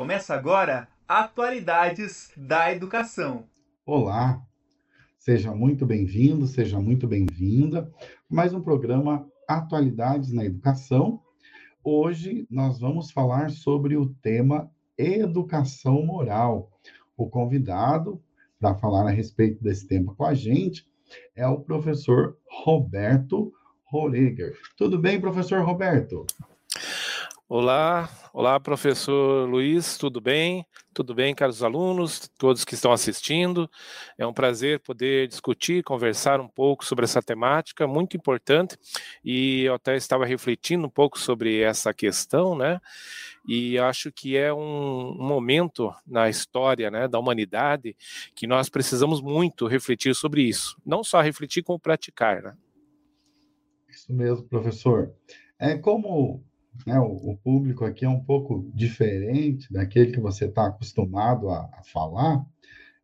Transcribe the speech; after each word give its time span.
Começa 0.00 0.32
agora 0.34 0.88
Atualidades 1.06 2.32
da 2.34 2.72
Educação. 2.72 3.44
Olá, 3.84 4.42
seja 5.18 5.54
muito 5.54 5.84
bem-vindo, 5.84 6.46
seja 6.46 6.80
muito 6.80 7.06
bem-vinda. 7.06 7.92
Mais 8.26 8.54
um 8.54 8.62
programa 8.62 9.28
Atualidades 9.46 10.32
na 10.32 10.42
Educação. 10.42 11.20
Hoje 11.84 12.46
nós 12.50 12.80
vamos 12.80 13.10
falar 13.10 13.50
sobre 13.50 13.94
o 13.94 14.08
tema 14.22 14.70
Educação 14.96 16.02
Moral. 16.02 16.70
O 17.14 17.28
convidado 17.28 18.22
para 18.58 18.74
falar 18.74 19.06
a 19.06 19.10
respeito 19.10 19.62
desse 19.62 19.86
tema 19.86 20.14
com 20.14 20.24
a 20.24 20.32
gente 20.32 20.86
é 21.36 21.46
o 21.46 21.60
professor 21.60 22.38
Roberto 22.64 23.52
Roreger. 23.84 24.56
Tudo 24.78 24.98
bem, 24.98 25.20
professor 25.20 25.62
Roberto? 25.62 26.24
Olá, 27.52 28.08
olá, 28.32 28.60
professor 28.60 29.48
Luiz, 29.48 29.98
tudo 29.98 30.20
bem? 30.20 30.64
Tudo 30.94 31.12
bem, 31.12 31.34
caros 31.34 31.64
alunos, 31.64 32.30
todos 32.38 32.64
que 32.64 32.74
estão 32.74 32.92
assistindo. 32.92 33.68
É 34.16 34.24
um 34.24 34.32
prazer 34.32 34.78
poder 34.78 35.26
discutir, 35.26 35.82
conversar 35.82 36.40
um 36.40 36.46
pouco 36.46 36.84
sobre 36.84 37.06
essa 37.06 37.20
temática 37.20 37.88
muito 37.88 38.16
importante. 38.16 38.78
E 39.24 39.64
eu 39.64 39.74
até 39.74 39.96
estava 39.96 40.24
refletindo 40.24 40.86
um 40.86 40.88
pouco 40.88 41.18
sobre 41.18 41.60
essa 41.60 41.92
questão, 41.92 42.56
né? 42.56 42.80
E 43.48 43.76
acho 43.80 44.12
que 44.12 44.36
é 44.36 44.54
um, 44.54 45.16
um 45.18 45.26
momento 45.26 45.92
na 46.06 46.28
história 46.28 46.88
né, 46.88 47.08
da 47.08 47.18
humanidade 47.18 47.96
que 48.32 48.46
nós 48.46 48.68
precisamos 48.68 49.20
muito 49.20 49.66
refletir 49.66 50.14
sobre 50.14 50.42
isso. 50.42 50.76
Não 50.86 51.02
só 51.02 51.20
refletir, 51.20 51.64
como 51.64 51.80
praticar, 51.80 52.44
né? 52.44 52.56
Isso 53.88 54.12
mesmo, 54.12 54.46
professor. 54.46 55.12
É 55.58 55.76
como 55.76 56.48
né, 56.86 56.98
o, 56.98 57.30
o, 57.30 57.36
público 57.36 57.84
aqui 57.84 58.04
é 58.04 58.08
um 58.08 58.22
pouco 58.22 58.70
diferente 58.74 59.72
daquele 59.72 60.12
que 60.12 60.20
você 60.20 60.46
está 60.46 60.66
acostumado 60.66 61.50
a, 61.50 61.68
a, 61.72 61.82
falar, 61.82 62.44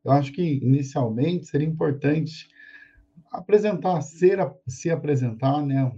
eu 0.04 0.12
acho 0.12 0.32
que 0.32 0.42
inicialmente 0.62 1.46
seria 1.46 1.66
importante 1.66 2.48
apresentar, 3.30 4.00
ser, 4.02 4.38
se 4.66 4.90
apresentar, 4.90 5.64
né, 5.64 5.92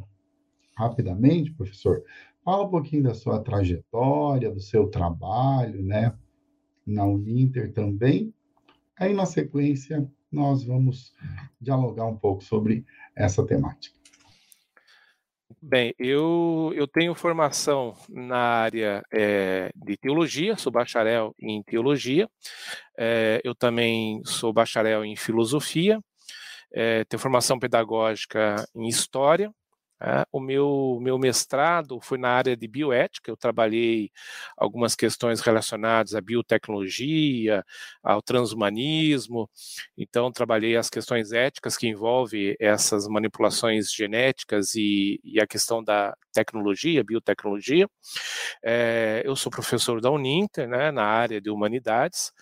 rapidamente, 0.76 1.52
professor. 1.52 2.02
Fala 2.44 2.64
um 2.66 2.70
pouquinho 2.70 3.02
da 3.02 3.14
sua 3.14 3.40
trajetória, 3.40 4.50
do 4.50 4.60
seu 4.60 4.88
trabalho, 4.88 5.82
né, 5.82 6.14
na 6.86 7.04
Uninter 7.04 7.72
também. 7.72 8.32
Aí, 8.98 9.12
na 9.12 9.26
sequência, 9.26 10.10
nós 10.32 10.64
vamos 10.64 11.12
dialogar 11.60 12.06
um 12.06 12.16
pouco 12.16 12.42
sobre 12.42 12.84
essa 13.14 13.44
temática. 13.44 13.97
Bem, 15.62 15.94
eu, 15.98 16.72
eu 16.74 16.86
tenho 16.86 17.14
formação 17.14 17.96
na 18.08 18.36
área 18.36 19.02
é, 19.10 19.72
de 19.74 19.96
teologia, 19.96 20.56
sou 20.58 20.70
bacharel 20.70 21.34
em 21.40 21.62
teologia, 21.62 22.28
é, 22.98 23.40
eu 23.42 23.54
também 23.54 24.22
sou 24.26 24.52
bacharel 24.52 25.04
em 25.06 25.16
filosofia, 25.16 26.00
é, 26.70 27.02
tenho 27.04 27.20
formação 27.20 27.58
pedagógica 27.58 28.56
em 28.74 28.88
história, 28.88 29.50
é, 30.00 30.24
o 30.30 30.40
meu, 30.40 30.98
meu 31.00 31.18
mestrado 31.18 32.00
foi 32.00 32.18
na 32.18 32.30
área 32.30 32.56
de 32.56 32.68
bioética, 32.68 33.30
eu 33.30 33.36
trabalhei 33.36 34.10
algumas 34.56 34.94
questões 34.94 35.40
relacionadas 35.40 36.14
à 36.14 36.20
biotecnologia, 36.20 37.64
ao 38.02 38.22
transhumanismo, 38.22 39.50
então 39.96 40.30
trabalhei 40.30 40.76
as 40.76 40.88
questões 40.88 41.32
éticas 41.32 41.76
que 41.76 41.88
envolvem 41.88 42.54
essas 42.60 43.08
manipulações 43.08 43.92
genéticas 43.92 44.74
e, 44.74 45.20
e 45.24 45.40
a 45.40 45.46
questão 45.46 45.82
da 45.82 46.16
tecnologia, 46.32 47.02
biotecnologia. 47.02 47.88
É, 48.62 49.22
eu 49.24 49.34
sou 49.34 49.50
professor 49.50 50.00
da 50.00 50.10
Uninter, 50.10 50.68
né, 50.68 50.90
na 50.92 51.04
área 51.04 51.40
de 51.40 51.50
humanidades, 51.50 52.32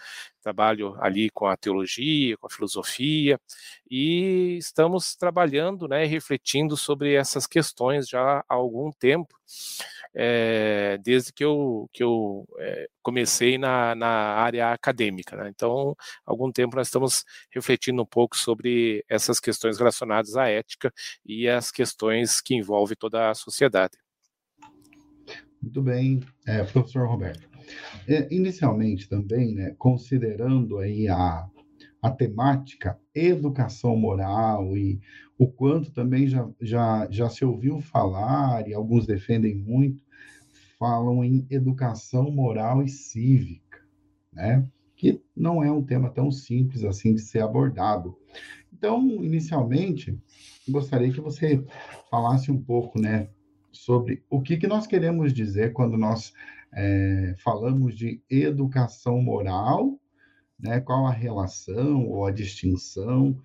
trabalho 0.46 0.96
ali 1.00 1.28
com 1.30 1.46
a 1.46 1.56
teologia, 1.56 2.36
com 2.36 2.46
a 2.46 2.50
filosofia, 2.50 3.40
e 3.90 4.56
estamos 4.58 5.16
trabalhando 5.16 5.88
né, 5.88 6.04
e 6.04 6.08
refletindo 6.08 6.76
sobre 6.76 7.14
essas 7.14 7.48
questões 7.48 8.08
já 8.08 8.44
há 8.48 8.54
algum 8.54 8.92
tempo, 8.92 9.34
é, 10.14 10.98
desde 11.02 11.32
que 11.32 11.44
eu, 11.44 11.90
que 11.92 12.02
eu 12.02 12.46
é, 12.60 12.88
comecei 13.02 13.58
na, 13.58 13.96
na 13.96 14.08
área 14.08 14.72
acadêmica. 14.72 15.36
Né? 15.36 15.50
Então, 15.54 15.96
há 16.24 16.30
algum 16.30 16.52
tempo 16.52 16.76
nós 16.76 16.86
estamos 16.86 17.24
refletindo 17.50 18.02
um 18.02 18.06
pouco 18.06 18.36
sobre 18.36 19.04
essas 19.08 19.40
questões 19.40 19.78
relacionadas 19.78 20.36
à 20.36 20.48
ética 20.48 20.92
e 21.24 21.48
as 21.48 21.72
questões 21.72 22.40
que 22.40 22.54
envolvem 22.54 22.96
toda 22.96 23.30
a 23.30 23.34
sociedade. 23.34 24.05
Muito 25.66 25.82
bem, 25.82 26.20
é, 26.46 26.62
professor 26.62 27.08
Roberto. 27.08 27.48
É, 28.06 28.32
inicialmente 28.32 29.08
também, 29.08 29.52
né, 29.52 29.74
considerando 29.76 30.78
aí 30.78 31.08
a, 31.08 31.44
a 32.00 32.08
temática 32.08 32.96
educação 33.12 33.96
moral 33.96 34.76
e 34.76 35.00
o 35.36 35.48
quanto 35.48 35.90
também 35.90 36.28
já, 36.28 36.48
já, 36.60 37.08
já 37.10 37.28
se 37.28 37.44
ouviu 37.44 37.80
falar, 37.80 38.68
e 38.68 38.74
alguns 38.74 39.08
defendem 39.08 39.56
muito, 39.56 40.04
falam 40.78 41.24
em 41.24 41.44
educação 41.50 42.30
moral 42.30 42.84
e 42.84 42.88
cívica, 42.88 43.80
né? 44.32 44.64
que 44.94 45.20
não 45.36 45.64
é 45.64 45.70
um 45.70 45.82
tema 45.82 46.10
tão 46.10 46.30
simples 46.30 46.84
assim 46.84 47.12
de 47.12 47.20
ser 47.20 47.40
abordado. 47.40 48.16
Então, 48.72 49.04
inicialmente, 49.24 50.16
gostaria 50.68 51.10
que 51.10 51.20
você 51.20 51.64
falasse 52.08 52.52
um 52.52 52.62
pouco, 52.62 53.00
né, 53.00 53.28
sobre 53.76 54.24
o 54.28 54.40
que, 54.40 54.56
que 54.56 54.66
nós 54.66 54.86
queremos 54.86 55.32
dizer 55.32 55.72
quando 55.72 55.96
nós 55.96 56.32
é, 56.72 57.34
falamos 57.38 57.96
de 57.96 58.20
educação 58.28 59.20
moral, 59.22 59.98
né, 60.58 60.80
qual 60.80 61.06
a 61.06 61.12
relação 61.12 62.06
ou 62.06 62.26
a 62.26 62.30
distinção 62.30 63.38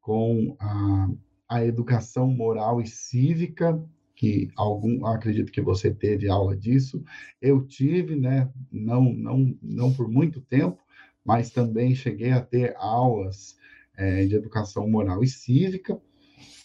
com 0.00 0.56
a, 0.60 1.08
a 1.48 1.64
educação 1.64 2.28
moral 2.28 2.80
e 2.80 2.86
cívica, 2.86 3.82
que 4.14 4.48
algum 4.56 5.04
acredito 5.06 5.52
que 5.52 5.60
você 5.60 5.92
teve 5.92 6.28
aula 6.28 6.56
disso, 6.56 7.02
eu 7.40 7.66
tive, 7.66 8.16
né, 8.16 8.50
não 8.72 9.12
não 9.12 9.58
não 9.62 9.92
por 9.92 10.08
muito 10.08 10.40
tempo, 10.40 10.82
mas 11.24 11.50
também 11.50 11.94
cheguei 11.94 12.32
a 12.32 12.40
ter 12.40 12.74
aulas 12.78 13.56
é, 13.96 14.24
de 14.26 14.34
educação 14.34 14.88
moral 14.88 15.22
e 15.22 15.28
cívica, 15.28 16.00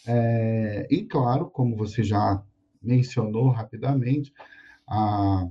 é, 0.06 0.88
e 0.90 1.04
claro, 1.04 1.50
como 1.50 1.76
você 1.76 2.04
já 2.04 2.44
mencionou 2.82 3.50
rapidamente, 3.50 4.34
a 4.88 5.48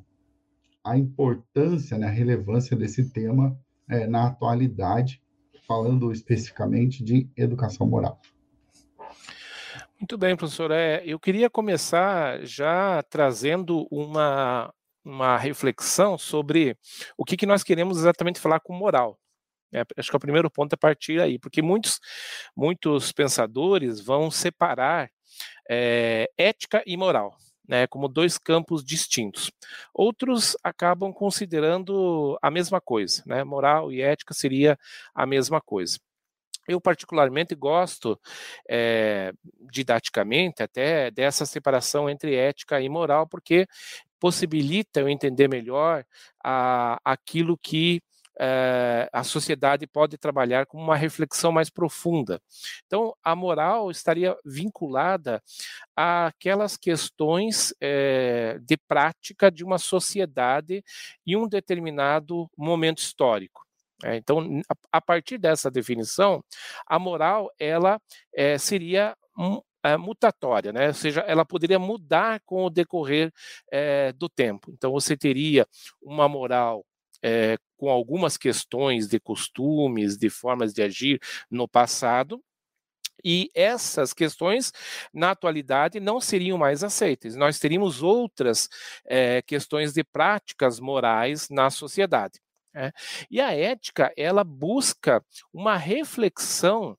a 0.84 0.96
importância, 0.96 1.96
né, 1.98 2.06
a 2.06 2.10
relevância 2.10 2.76
desse 2.76 3.10
tema 3.10 3.58
é, 3.88 4.06
na 4.06 4.26
atualidade, 4.26 5.22
falando 5.66 6.10
especificamente 6.10 7.04
de 7.04 7.28
educação 7.36 7.86
moral. 7.86 8.20
Muito 9.98 10.16
bem, 10.16 10.34
professor. 10.34 10.70
É, 10.70 11.02
eu 11.04 11.20
queria 11.20 11.50
começar 11.50 12.44
já 12.44 13.02
trazendo 13.02 13.86
uma, 13.90 14.72
uma 15.04 15.36
reflexão 15.36 16.16
sobre 16.16 16.76
o 17.16 17.24
que, 17.24 17.36
que 17.36 17.46
nós 17.46 17.62
queremos 17.62 17.98
exatamente 17.98 18.40
falar 18.40 18.60
com 18.60 18.72
moral. 18.72 19.18
É, 19.72 19.84
acho 19.96 20.10
que 20.10 20.16
é 20.16 20.18
o 20.18 20.20
primeiro 20.20 20.50
ponto 20.50 20.72
é 20.72 20.76
partir 20.76 21.20
aí, 21.20 21.38
porque 21.38 21.62
muitos, 21.62 22.00
muitos 22.56 23.12
pensadores 23.12 24.00
vão 24.00 24.30
separar 24.30 25.10
é, 25.68 26.30
ética 26.36 26.82
e 26.86 26.96
moral 26.96 27.36
né, 27.70 27.86
como 27.86 28.08
dois 28.08 28.36
campos 28.36 28.84
distintos. 28.84 29.52
Outros 29.94 30.56
acabam 30.62 31.12
considerando 31.12 32.36
a 32.42 32.50
mesma 32.50 32.80
coisa, 32.80 33.22
né, 33.24 33.44
moral 33.44 33.92
e 33.92 34.02
ética 34.02 34.34
seria 34.34 34.76
a 35.14 35.24
mesma 35.24 35.60
coisa. 35.60 35.96
Eu, 36.66 36.80
particularmente, 36.80 37.54
gosto, 37.54 38.20
é, 38.68 39.32
didaticamente, 39.72 40.64
até 40.64 41.10
dessa 41.12 41.46
separação 41.46 42.10
entre 42.10 42.34
ética 42.34 42.80
e 42.80 42.88
moral, 42.88 43.26
porque 43.26 43.66
possibilita 44.18 45.00
eu 45.00 45.08
entender 45.08 45.48
melhor 45.48 46.04
a, 46.44 47.00
aquilo 47.04 47.56
que 47.56 48.02
é, 48.38 49.08
a 49.12 49.24
sociedade 49.24 49.86
pode 49.86 50.16
trabalhar 50.16 50.66
com 50.66 50.78
uma 50.78 50.96
reflexão 50.96 51.52
mais 51.52 51.70
profunda. 51.70 52.40
Então, 52.86 53.14
a 53.22 53.34
moral 53.34 53.90
estaria 53.90 54.36
vinculada 54.44 55.42
àquelas 55.96 56.76
questões 56.76 57.74
é, 57.80 58.58
de 58.62 58.76
prática 58.76 59.50
de 59.50 59.64
uma 59.64 59.78
sociedade 59.78 60.82
em 61.26 61.36
um 61.36 61.48
determinado 61.48 62.50
momento 62.56 62.98
histórico. 62.98 63.64
É, 64.02 64.16
então, 64.16 64.62
a, 64.90 65.00
partir 65.00 65.36
dessa 65.36 65.70
definição, 65.70 66.42
a 66.86 66.98
moral 66.98 67.50
ela 67.58 68.00
é, 68.34 68.56
seria 68.56 69.14
um, 69.38 69.60
mutatória, 69.98 70.72
né? 70.72 70.88
Ou 70.88 70.94
seja, 70.94 71.20
ela 71.20 71.44
poderia 71.44 71.78
mudar 71.78 72.40
com 72.44 72.64
o 72.64 72.70
decorrer 72.70 73.32
é, 73.72 74.12
do 74.12 74.28
tempo. 74.28 74.70
Então, 74.72 74.92
você 74.92 75.16
teria 75.16 75.66
uma 76.02 76.28
moral 76.28 76.84
é, 77.22 77.56
com 77.76 77.90
algumas 77.90 78.36
questões 78.36 79.08
de 79.08 79.20
costumes, 79.20 80.16
de 80.18 80.30
formas 80.30 80.72
de 80.74 80.82
agir 80.82 81.20
no 81.50 81.68
passado, 81.68 82.42
E 83.24 83.50
essas 83.54 84.12
questões, 84.14 84.72
na 85.12 85.32
atualidade, 85.32 86.00
não 86.00 86.20
seriam 86.20 86.56
mais 86.58 86.82
aceitas. 86.82 87.36
Nós 87.36 87.58
teríamos 87.58 88.02
outras 88.02 88.68
é, 89.04 89.42
questões 89.42 89.92
de 89.92 90.02
práticas 90.04 90.80
morais 90.80 91.48
na 91.50 91.70
sociedade. 91.70 92.40
É. 92.74 92.92
E 93.30 93.40
a 93.40 93.52
ética, 93.52 94.12
ela 94.16 94.44
busca 94.44 95.24
uma 95.52 95.76
reflexão 95.76 96.96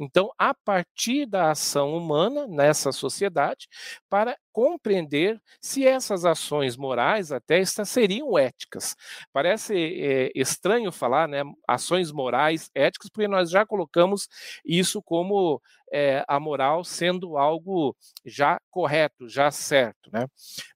então, 0.00 0.30
a 0.38 0.54
partir 0.54 1.26
da 1.26 1.50
ação 1.50 1.94
humana 1.96 2.46
nessa 2.48 2.90
sociedade, 2.90 3.68
para 4.08 4.36
compreender 4.52 5.40
se 5.60 5.86
essas 5.86 6.24
ações 6.24 6.76
morais 6.76 7.30
até 7.30 7.58
estas 7.60 7.88
seriam 7.88 8.36
éticas. 8.38 8.96
Parece 9.32 9.74
é, 9.76 10.30
estranho 10.34 10.90
falar, 10.90 11.28
né, 11.28 11.42
ações 11.68 12.10
morais 12.10 12.70
éticas, 12.74 13.10
porque 13.10 13.28
nós 13.28 13.50
já 13.50 13.64
colocamos 13.66 14.26
isso 14.64 15.02
como 15.02 15.60
é, 15.92 16.24
a 16.26 16.38
moral 16.40 16.82
sendo 16.84 17.36
algo 17.36 17.96
já 18.24 18.58
correto, 18.70 19.28
já 19.28 19.50
certo, 19.50 20.10
né? 20.12 20.26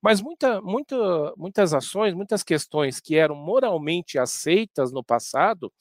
Mas 0.02 0.20
muita, 0.20 0.60
muita, 0.60 0.96
muitas 1.36 1.72
ações, 1.72 2.14
muitas 2.14 2.42
questões 2.42 3.00
que 3.00 3.16
eram 3.16 3.34
moralmente 3.36 4.18
aceitas 4.18 4.92
no 4.92 5.02
passado, 5.04 5.72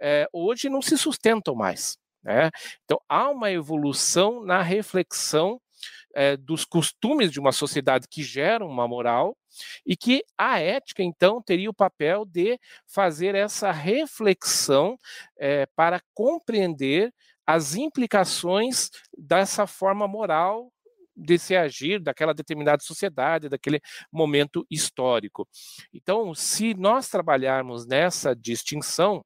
é, 0.00 0.28
hoje 0.32 0.68
não 0.68 0.82
se 0.82 0.96
sustentam 0.96 1.54
mais. 1.54 1.98
Né? 2.26 2.50
Então, 2.84 3.00
há 3.08 3.30
uma 3.30 3.52
evolução 3.52 4.44
na 4.44 4.60
reflexão 4.60 5.60
é, 6.12 6.36
dos 6.36 6.64
costumes 6.64 7.30
de 7.30 7.38
uma 7.38 7.52
sociedade 7.52 8.08
que 8.10 8.22
geram 8.22 8.66
uma 8.66 8.88
moral 8.88 9.36
e 9.86 9.96
que 9.96 10.24
a 10.36 10.58
ética, 10.58 11.04
então, 11.04 11.40
teria 11.40 11.70
o 11.70 11.74
papel 11.74 12.24
de 12.24 12.58
fazer 12.84 13.36
essa 13.36 13.70
reflexão 13.70 14.98
é, 15.38 15.66
para 15.76 16.00
compreender 16.12 17.12
as 17.46 17.76
implicações 17.76 18.90
dessa 19.16 19.64
forma 19.68 20.08
moral 20.08 20.72
de 21.16 21.38
se 21.38 21.54
agir 21.54 22.00
daquela 22.00 22.34
determinada 22.34 22.82
sociedade, 22.82 23.48
daquele 23.48 23.80
momento 24.12 24.66
histórico. 24.68 25.48
Então, 25.94 26.34
se 26.34 26.74
nós 26.74 27.08
trabalharmos 27.08 27.86
nessa 27.86 28.34
distinção, 28.34 29.24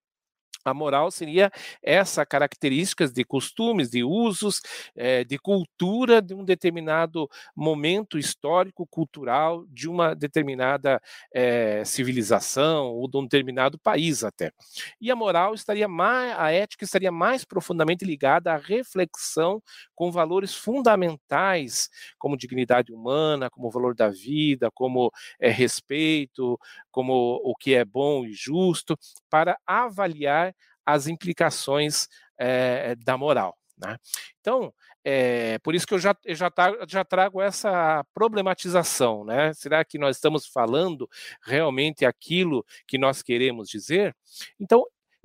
a 0.65 0.75
moral 0.75 1.11
seria 1.11 1.51
essa 1.83 2.25
características 2.27 3.13
de 3.13 3.25
costumes, 3.25 3.91
de 3.91 4.05
usos, 4.05 4.61
é, 4.95 5.25
de 5.25 5.39
cultura 5.39 6.21
de 6.21 6.35
um 6.35 6.45
determinado 6.45 7.29
momento 7.57 8.19
histórico, 8.19 8.87
cultural, 8.87 9.65
de 9.69 9.89
uma 9.89 10.15
determinada 10.15 11.01
é, 11.35 11.85
civilização 11.85 12.89
ou 12.89 13.09
de 13.09 13.17
um 13.17 13.23
determinado 13.23 13.79
país 13.79 14.23
até. 14.25 14.53
E 15.01 15.11
a 15.11 15.17
moral 15.17 15.55
estaria 15.55 15.89
mais, 15.89 16.39
a 16.39 16.51
ética 16.53 16.85
estaria 16.85 17.13
mais 17.13 17.45
profundamente 17.45 18.05
ligada 18.05 18.53
à 18.53 18.57
reflexão 18.57 19.63
com 19.95 20.11
valores 20.11 20.55
fundamentais, 20.55 21.89
como 22.19 22.37
dignidade 22.37 22.93
humana, 22.93 23.51
como 23.51 23.71
valor 23.71 23.95
da 23.95 24.09
vida, 24.09 24.71
como 24.73 25.11
é, 25.41 25.51
respeito, 25.51 26.59
como 26.91 27.41
o 27.45 27.55
que 27.55 27.75
é 27.75 27.85
bom 27.85 28.25
e 28.25 28.33
justo, 28.33 28.97
para 29.29 29.59
avaliar 29.67 30.50
as 30.93 31.07
implicações 31.07 32.09
é, 32.39 32.95
da 32.97 33.17
moral. 33.17 33.57
Né? 33.77 33.97
Então, 34.41 34.73
é, 35.05 35.59
por 35.61 35.75
isso 35.75 35.87
que 35.87 35.95
eu 35.95 35.99
já, 35.99 36.15
já, 36.29 36.51
já 36.87 37.05
trago 37.05 37.41
essa 37.41 38.05
problematização, 38.13 39.25
né? 39.25 39.53
Será 39.55 39.83
que 39.85 39.99
nós 39.99 40.17
estamos 40.17 40.47
falando 40.47 41.09
realmente 41.43 42.05
aquilo 42.05 42.65
que 42.87 42.99
nós 42.99 43.23
queremos 43.23 43.69
dizer? 43.69 44.15
Então, 44.59 44.85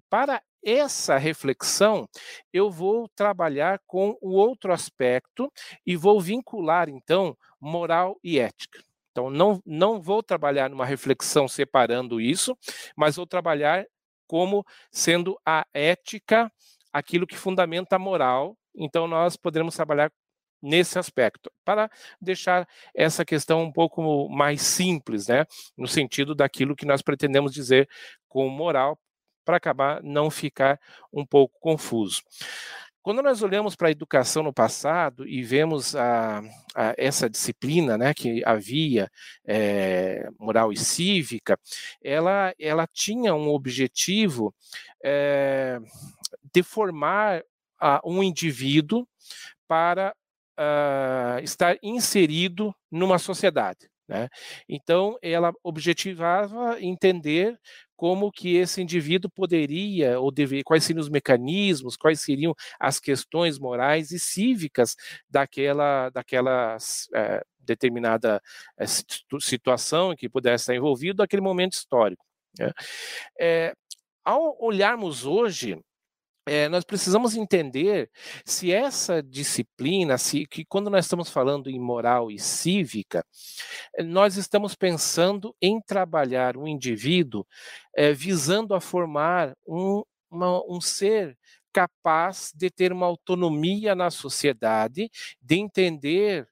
para 0.09 0.41
essa 0.63 1.17
reflexão, 1.17 2.07
eu 2.53 2.71
vou 2.71 3.09
trabalhar 3.09 3.79
com 3.85 4.17
o 4.21 4.31
outro 4.31 4.71
aspecto 4.71 5.51
e 5.85 5.95
vou 5.95 6.19
vincular, 6.21 6.89
então, 6.89 7.37
moral 7.59 8.17
e 8.23 8.39
ética. 8.39 8.79
Então, 9.11 9.29
não, 9.29 9.61
não 9.65 10.01
vou 10.01 10.23
trabalhar 10.23 10.69
numa 10.69 10.85
reflexão 10.85 11.47
separando 11.47 12.19
isso, 12.19 12.57
mas 12.97 13.15
vou 13.15 13.27
trabalhar 13.27 13.85
como 14.27 14.65
sendo 14.91 15.39
a 15.45 15.65
ética 15.73 16.51
aquilo 16.91 17.27
que 17.27 17.37
fundamenta 17.37 17.95
a 17.95 17.99
moral. 17.99 18.57
Então, 18.75 19.07
nós 19.07 19.35
poderemos 19.35 19.75
trabalhar 19.75 20.11
nesse 20.61 20.97
aspecto, 20.97 21.51
para 21.63 21.89
deixar 22.19 22.67
essa 22.93 23.23
questão 23.23 23.61
um 23.61 23.71
pouco 23.71 24.27
mais 24.29 24.61
simples, 24.61 25.27
né, 25.27 25.45
no 25.77 25.87
sentido 25.87 26.33
daquilo 26.33 26.75
que 26.75 26.87
nós 26.87 27.03
pretendemos 27.03 27.53
dizer 27.53 27.87
com 28.27 28.49
moral, 28.49 28.97
para 29.45 29.57
acabar 29.57 30.01
não 30.01 30.31
ficar 30.31 30.79
um 31.13 31.23
pouco 31.23 31.55
confuso. 31.59 32.23
Quando 33.05 33.21
nós 33.21 33.43
olhamos 33.43 33.75
para 33.75 33.89
a 33.89 33.91
educação 33.91 34.41
no 34.41 34.51
passado 34.51 35.27
e 35.27 35.43
vemos 35.43 35.95
a, 35.95 36.39
a 36.73 36.95
essa 36.97 37.29
disciplina 37.29 37.99
né, 37.99 38.15
que 38.15 38.41
havia, 38.43 39.11
é, 39.45 40.27
moral 40.39 40.73
e 40.73 40.75
cívica, 40.75 41.55
ela, 42.03 42.51
ela 42.57 42.87
tinha 42.91 43.35
um 43.35 43.49
objetivo 43.49 44.51
é, 45.03 45.77
de 46.51 46.63
formar 46.63 47.43
a, 47.79 48.01
um 48.03 48.23
indivíduo 48.23 49.07
para 49.67 50.11
uh, 50.57 51.43
estar 51.43 51.77
inserido 51.83 52.73
numa 52.89 53.19
sociedade. 53.19 53.87
Né? 54.07 54.29
Então, 54.69 55.17
ela 55.21 55.51
objetivava 55.63 56.79
entender 56.79 57.59
como 57.95 58.31
que 58.31 58.55
esse 58.55 58.81
indivíduo 58.81 59.31
poderia 59.31 60.19
ou 60.19 60.31
deveria, 60.31 60.63
quais 60.63 60.83
seriam 60.83 61.01
os 61.01 61.09
mecanismos, 61.09 61.97
quais 61.97 62.21
seriam 62.21 62.53
as 62.79 62.99
questões 62.99 63.57
morais 63.57 64.11
e 64.11 64.19
cívicas 64.19 64.95
daquela, 65.29 66.09
daquela 66.09 66.77
é, 67.15 67.41
determinada 67.59 68.41
é, 68.77 68.85
situação 69.39 70.13
em 70.13 70.15
que 70.15 70.29
pudesse 70.29 70.63
estar 70.63 70.75
envolvido, 70.75 71.23
aquele 71.23 71.41
momento 71.41 71.73
histórico. 71.73 72.23
Né? 72.59 72.71
É, 73.39 73.73
ao 74.23 74.57
olharmos 74.61 75.25
hoje 75.25 75.79
é, 76.45 76.69
nós 76.69 76.83
precisamos 76.83 77.35
entender 77.35 78.09
se 78.45 78.71
essa 78.71 79.21
disciplina, 79.21 80.17
se 80.17 80.45
que 80.45 80.63
quando 80.63 80.89
nós 80.89 81.05
estamos 81.05 81.29
falando 81.29 81.69
em 81.69 81.79
moral 81.79 82.29
e 82.31 82.37
cívica, 82.39 83.25
eh, 83.95 84.03
nós 84.03 84.37
estamos 84.37 84.75
pensando 84.75 85.55
em 85.61 85.81
trabalhar 85.81 86.55
um 86.57 86.67
indivíduo 86.67 87.45
é, 87.95 88.13
visando 88.13 88.75
a 88.75 88.81
formar 88.81 89.55
um, 89.67 90.03
uma, 90.29 90.61
um 90.71 90.79
ser 90.79 91.37
capaz 91.73 92.51
de 92.55 92.69
ter 92.69 92.93
uma 92.93 93.05
autonomia 93.05 93.95
na 93.95 94.09
sociedade, 94.09 95.09
de 95.41 95.55
entender 95.55 96.47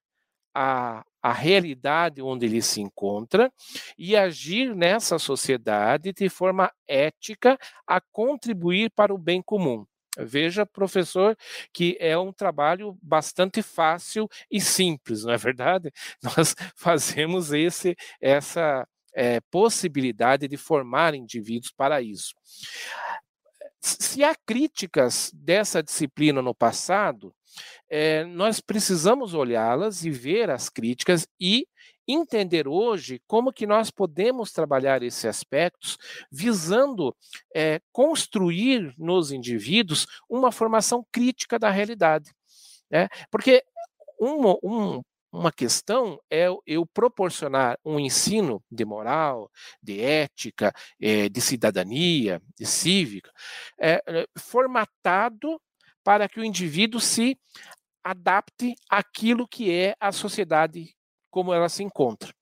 a, 0.54 1.04
a 1.24 1.32
realidade 1.32 2.22
onde 2.22 2.46
ele 2.46 2.62
se 2.62 2.82
encontra 2.82 3.50
e 3.98 4.14
agir 4.14 4.76
nessa 4.76 5.18
sociedade 5.18 6.12
de 6.12 6.28
forma 6.28 6.70
ética 6.86 7.58
a 7.88 8.02
contribuir 8.02 8.92
para 8.92 9.14
o 9.14 9.18
bem 9.18 9.42
comum. 9.42 9.86
Veja, 10.18 10.66
professor, 10.66 11.36
que 11.74 11.98
é 12.00 12.16
um 12.18 12.32
trabalho 12.32 12.96
bastante 13.02 13.64
fácil 13.64 14.30
e 14.52 14.62
simples, 14.62 15.24
não 15.24 15.34
é 15.34 15.38
verdade? 15.38 15.92
Nós 16.22 16.54
fazemos 16.76 17.52
esse, 17.52 17.96
essa 18.22 18.88
é, 19.16 19.40
possibilidade 19.50 20.48
de 20.48 20.58
formar 20.58 21.16
indivíduos 21.16 21.72
para 21.72 22.02
isso. 22.02 22.36
Se 23.82 24.24
há 24.24 24.36
críticas 24.46 25.32
dessa 25.34 25.82
disciplina 25.82 26.42
no 26.42 26.54
passado, 26.54 27.34
é, 27.90 28.24
nós 28.26 28.60
precisamos 28.60 29.34
olhá-las 29.34 30.04
e 30.04 30.10
ver 30.10 30.50
as 30.50 30.70
críticas 30.70 31.28
e 31.40 31.68
entender 32.08 32.68
hoje 32.68 33.22
como 33.28 33.54
que 33.54 33.66
nós 33.66 33.90
podemos 33.90 34.52
trabalhar 34.52 35.04
esses 35.04 35.26
aspectos 35.26 35.98
visando 36.32 37.16
é, 37.56 37.80
construir 37.92 38.94
nos 38.98 39.32
indivíduos 39.32 40.06
uma 40.30 40.52
formação 40.52 41.06
crítica 41.12 41.58
da 41.58 41.70
realidade. 41.70 42.32
Né? 42.90 43.08
Porque 43.32 43.64
um, 44.20 44.52
um, 44.64 45.02
uma 45.32 45.52
questão 45.52 46.20
é 46.30 46.48
eu 46.66 46.86
proporcionar 46.86 47.78
um 47.84 48.00
ensino 48.00 48.64
de 48.70 48.86
moral, 48.86 49.50
de 49.82 50.02
ética, 50.02 50.74
é, 51.02 51.30
de 51.30 51.42
cidadania, 51.42 52.42
de 52.58 52.66
cívica, 52.66 53.32
formatado 54.38 55.60
para 56.04 56.28
que 56.28 56.40
o 56.40 56.46
indivíduo 56.46 57.00
se 57.00 57.38
adapte 58.04 58.76
àquilo 58.90 59.48
que 59.48 59.72
é 59.72 59.96
a 60.00 60.12
sociedade 60.12 60.96
como 61.32 61.54
ela 61.54 61.70
se 61.70 61.84
encontra. 61.84 62.34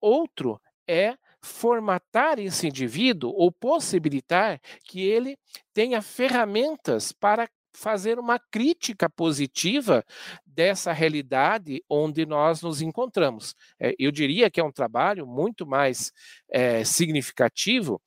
Outro 0.00 0.60
é 0.88 1.16
formatar 1.40 2.38
esse 2.38 2.66
indivíduo 2.66 3.32
ou 3.34 3.52
possibilitar 3.52 4.60
que 4.84 5.00
ele 5.00 5.38
tenha 5.72 6.02
ferramentas 6.02 7.12
para 7.12 7.48
fazer 7.76 8.18
uma 8.18 8.38
crítica 8.38 9.08
positiva 9.08 10.02
dessa 10.44 10.92
realidade 10.92 11.84
onde 11.88 12.24
nós 12.24 12.62
nos 12.62 12.80
encontramos. 12.80 13.54
É, 13.78 13.94
eu 13.98 14.10
diria 14.10 14.50
que 14.50 14.58
é 14.58 14.64
um 14.64 14.72
trabalho 14.72 15.26
muito 15.26 15.66
mais 15.66 16.10
é, 16.48 16.82
significativo, 16.84 18.00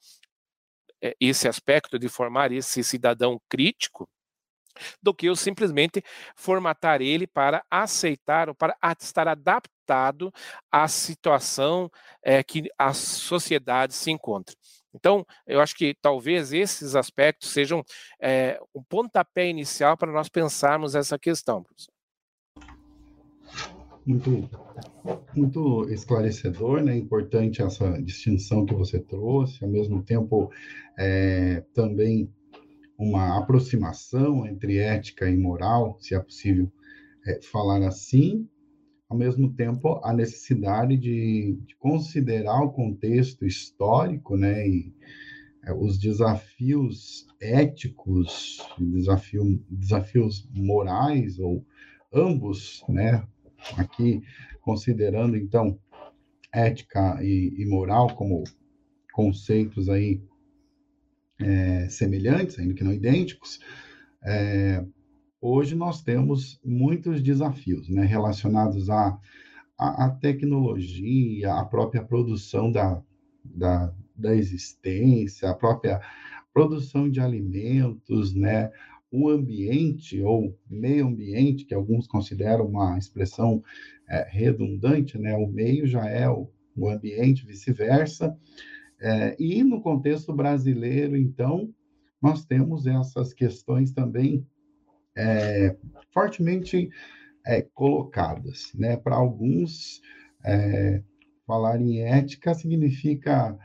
é, 1.01 1.15
esse 1.19 1.47
aspecto 1.47 1.97
de 1.99 2.09
formar 2.09 2.51
esse 2.51 2.83
cidadão 2.83 3.39
crítico, 3.47 4.09
do 5.01 5.13
que 5.13 5.27
eu 5.27 5.35
simplesmente 5.35 6.03
formatar 6.35 7.01
ele 7.01 7.27
para 7.27 7.63
aceitar 7.69 8.49
ou 8.49 8.55
para 8.55 8.75
estar 8.99 9.27
adaptado 9.27 10.31
à 10.71 10.87
situação 10.87 11.89
é, 12.23 12.43
que 12.43 12.69
a 12.77 12.93
sociedade 12.93 13.93
se 13.93 14.11
encontra. 14.11 14.55
Então, 14.93 15.25
eu 15.45 15.61
acho 15.61 15.75
que 15.75 15.95
talvez 16.01 16.51
esses 16.51 16.95
aspectos 16.95 17.49
sejam 17.49 17.83
é, 18.19 18.59
um 18.73 18.83
pontapé 18.83 19.47
inicial 19.47 19.95
para 19.95 20.11
nós 20.11 20.29
pensarmos 20.29 20.95
essa 20.95 21.17
questão, 21.17 21.63
professor. 21.63 21.93
Muito, 24.05 24.49
muito 25.35 25.89
esclarecedor, 25.91 26.81
né? 26.81 26.97
Importante 26.97 27.61
essa 27.61 28.01
distinção 28.01 28.65
que 28.65 28.73
você 28.73 28.99
trouxe, 28.99 29.63
ao 29.63 29.69
mesmo 29.69 30.01
tempo 30.01 30.49
é, 30.97 31.63
também 31.73 32.33
uma 32.99 33.37
aproximação 33.37 34.45
entre 34.45 34.77
ética 34.77 35.29
e 35.29 35.37
moral, 35.37 35.97
se 36.01 36.13
é 36.13 36.19
possível 36.19 36.69
é, 37.25 37.41
falar 37.41 37.81
assim, 37.87 38.45
ao 39.07 39.17
mesmo 39.17 39.53
tempo 39.53 40.01
a 40.03 40.13
necessidade 40.13 40.97
de, 40.97 41.57
de 41.65 41.75
considerar 41.77 42.61
o 42.61 42.73
contexto 42.73 43.45
histórico, 43.45 44.35
né, 44.35 44.67
e 44.67 44.93
é, 45.63 45.73
os 45.73 45.97
desafios 45.97 47.25
éticos, 47.41 48.59
desafio, 48.77 49.63
desafios 49.69 50.49
morais 50.53 51.39
ou 51.39 51.65
ambos, 52.13 52.83
né, 52.89 53.25
aqui 53.77 54.21
considerando 54.59 55.37
então 55.37 55.79
ética 56.53 57.17
e, 57.23 57.53
e 57.57 57.65
moral 57.65 58.13
como 58.13 58.43
conceitos 59.13 59.87
aí 59.87 60.21
é, 61.39 61.87
semelhantes, 61.89 62.59
ainda 62.59 62.73
que 62.73 62.83
não 62.83 62.93
idênticos, 62.93 63.59
é, 64.23 64.83
hoje 65.41 65.75
nós 65.75 66.01
temos 66.01 66.59
muitos 66.63 67.21
desafios 67.21 67.89
né, 67.89 68.05
relacionados 68.05 68.89
à, 68.89 69.17
à, 69.77 70.05
à 70.05 70.09
tecnologia, 70.09 71.53
à 71.53 71.65
própria 71.65 72.03
produção 72.03 72.71
da, 72.71 73.01
da, 73.43 73.93
da 74.15 74.35
existência, 74.35 75.49
a 75.49 75.55
própria 75.55 76.01
produção 76.53 77.09
de 77.09 77.21
alimentos, 77.21 78.33
né, 78.33 78.71
o 79.11 79.29
ambiente 79.29 80.21
ou 80.21 80.55
meio 80.69 81.07
ambiente, 81.07 81.65
que 81.65 81.73
alguns 81.73 82.05
consideram 82.05 82.67
uma 82.67 82.97
expressão 82.97 83.63
é, 84.07 84.27
redundante, 84.29 85.17
né, 85.17 85.35
o 85.35 85.47
meio 85.47 85.87
já 85.87 86.05
é 86.07 86.29
o, 86.29 86.49
o 86.75 86.89
ambiente, 86.89 87.45
vice-versa, 87.45 88.37
é, 89.01 89.35
e 89.39 89.63
no 89.63 89.81
contexto 89.81 90.33
brasileiro, 90.33 91.15
então, 91.15 91.73
nós 92.21 92.45
temos 92.45 92.85
essas 92.85 93.33
questões 93.33 93.91
também 93.93 94.45
é, 95.15 95.75
fortemente 96.11 96.89
é, 97.45 97.61
colocadas. 97.73 98.71
Né? 98.75 98.97
Para 98.97 99.15
alguns, 99.15 100.01
é, 100.43 101.01
falar 101.45 101.81
em 101.81 102.01
ética 102.01 102.53
significa 102.53 103.57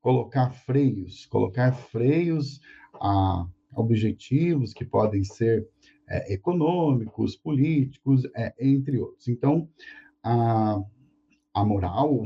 colocar 0.00 0.50
freios, 0.50 1.26
colocar 1.26 1.72
freios 1.72 2.60
a 2.94 3.46
objetivos 3.74 4.74
que 4.74 4.84
podem 4.84 5.24
ser 5.24 5.66
é, 6.08 6.34
econômicos, 6.34 7.36
políticos, 7.36 8.22
é, 8.36 8.52
entre 8.58 8.98
outros. 8.98 9.28
Então, 9.28 9.68
a, 10.22 10.78
a 11.54 11.64
moral, 11.64 12.24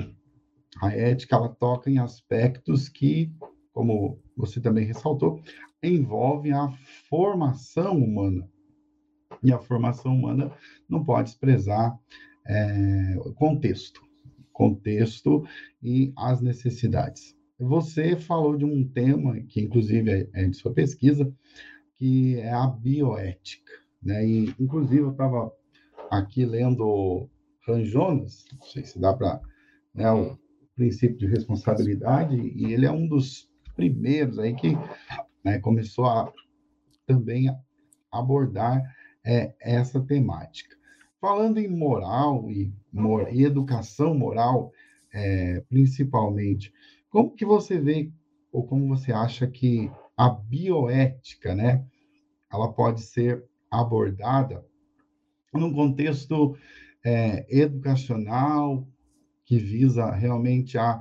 a 0.81 0.91
ética 0.93 1.37
ela 1.37 1.49
toca 1.49 1.91
em 1.91 1.99
aspectos 1.99 2.89
que, 2.89 3.33
como 3.73 4.19
você 4.37 4.61
também 4.61 4.85
ressaltou, 4.85 5.41
envolvem 5.83 6.53
a 6.53 6.71
formação 7.09 7.97
humana. 7.97 8.49
E 9.43 9.53
a 9.53 9.59
formação 9.59 10.15
humana 10.15 10.53
não 10.89 11.05
pode 11.05 11.31
desprezar 11.31 11.99
é, 12.47 13.17
contexto, 13.37 14.01
contexto 14.53 15.47
e 15.83 16.13
as 16.17 16.41
necessidades. 16.41 17.37
Você 17.59 18.17
falou 18.17 18.57
de 18.57 18.65
um 18.65 18.87
tema 18.87 19.41
que, 19.41 19.61
inclusive, 19.61 20.11
é, 20.11 20.29
é 20.35 20.49
de 20.49 20.57
sua 20.57 20.73
pesquisa, 20.73 21.33
que 21.95 22.39
é 22.39 22.53
a 22.53 22.67
bioética. 22.67 23.73
Né? 24.03 24.27
E, 24.27 24.55
inclusive, 24.61 25.01
eu 25.01 25.13
estava 25.13 25.51
aqui 26.11 26.45
lendo 26.45 27.29
Ranjonas, 27.67 28.45
não 28.53 28.67
sei 28.67 28.85
se 28.85 29.01
dá 29.01 29.15
para 29.15 29.41
né, 29.95 30.05
princípio 30.77 31.17
de 31.17 31.27
responsabilidade, 31.27 32.37
e 32.37 32.73
ele 32.73 32.87
é 32.87 32.93
um 32.93 33.09
dos 33.09 33.51
primeiros 33.75 34.39
aí 34.39 34.55
que 34.55 34.77
né, 35.43 35.59
começou 35.59 36.05
a 36.07 36.33
também 37.07 37.51
abordar 38.13 38.83
é, 39.25 39.55
essa 39.61 40.01
temática. 40.01 40.77
Falando 41.21 41.59
em 41.59 41.69
moral 41.69 42.51
e, 42.51 42.73
mor 42.93 43.29
e 43.33 43.43
educação 43.43 44.15
moral, 44.15 44.71
é, 45.13 45.61
principalmente, 45.69 46.73
como 47.09 47.35
que 47.35 47.45
você 47.45 47.79
vê 47.79 48.13
ou 48.53 48.67
como 48.67 48.87
você 48.89 49.13
acha 49.13 49.47
que 49.47 49.91
a 50.17 50.29
bioética, 50.29 51.55
né, 51.55 51.85
ela 52.53 52.73
pode 52.73 53.01
ser 53.01 53.45
abordada 53.71 54.65
num 55.53 55.73
contexto 55.73 56.57
é, 57.05 57.47
educacional, 57.49 58.87
que 59.47 59.59
visa 59.59 60.11
realmente 60.11 60.77
a 60.77 61.01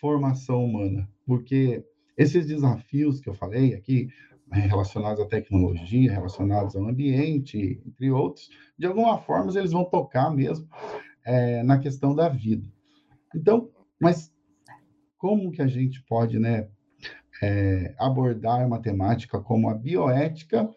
formação 0.00 0.64
humana, 0.64 1.06
porque 1.26 1.84
esses 2.16 2.46
desafios 2.46 3.20
que 3.20 3.28
eu 3.28 3.34
falei 3.34 3.74
aqui, 3.74 4.08
né, 4.46 4.60
relacionados 4.60 5.20
à 5.20 5.26
tecnologia, 5.26 6.12
relacionados 6.12 6.74
ao 6.74 6.88
ambiente, 6.88 7.82
entre 7.86 8.10
outros, 8.10 8.48
de 8.78 8.86
alguma 8.86 9.18
forma 9.18 9.52
eles 9.58 9.72
vão 9.72 9.84
tocar 9.84 10.30
mesmo 10.30 10.66
é, 11.24 11.62
na 11.62 11.78
questão 11.78 12.14
da 12.14 12.28
vida. 12.28 12.66
Então, 13.34 13.70
mas 14.00 14.32
como 15.18 15.50
que 15.50 15.60
a 15.60 15.66
gente 15.66 16.02
pode, 16.04 16.38
né, 16.38 16.68
é, 17.42 17.94
abordar 17.98 18.66
uma 18.66 18.80
temática 18.80 19.40
como 19.40 19.68
a 19.68 19.74
bioética 19.74 20.68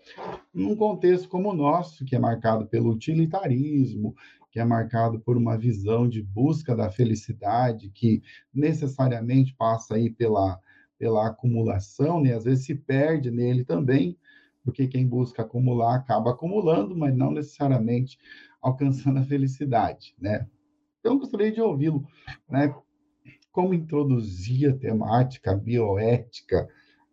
num 0.54 0.76
contexto 0.76 1.28
como 1.28 1.50
o 1.50 1.56
nosso, 1.56 2.06
que 2.06 2.16
é 2.16 2.20
marcado 2.20 2.66
pelo 2.68 2.92
utilitarismo, 2.92 4.16
que 4.54 4.60
é 4.60 4.64
marcado 4.64 5.20
por 5.20 5.36
uma 5.36 5.58
visão 5.58 6.08
de 6.08 6.22
busca 6.22 6.76
da 6.76 6.88
felicidade, 6.88 7.90
que 7.90 8.22
necessariamente 8.54 9.56
passa 9.58 9.96
aí 9.96 10.12
pela, 10.12 10.60
pela 11.00 11.26
acumulação, 11.26 12.22
né? 12.22 12.36
Às 12.36 12.44
vezes 12.44 12.64
se 12.64 12.76
perde 12.76 13.32
nele 13.32 13.66
também, 13.66 14.16
porque 14.64 14.88
quem 14.88 15.08
busca 15.08 15.42
acumular 15.42 15.96
acaba 15.96 16.30
acumulando, 16.30 16.96
mas 16.96 17.16
não 17.16 17.32
necessariamente 17.32 18.20
alcançando 18.62 19.18
a 19.18 19.24
felicidade, 19.24 20.14
né? 20.20 20.48
Então, 21.00 21.18
gostaria 21.18 21.52
de 21.52 21.60
ouvi-lo, 21.60 22.08
né? 22.48 22.72
Como 23.52 23.74
introduzir 23.74 24.70
a 24.70 24.78
temática 24.78 25.56
bioética, 25.56 26.70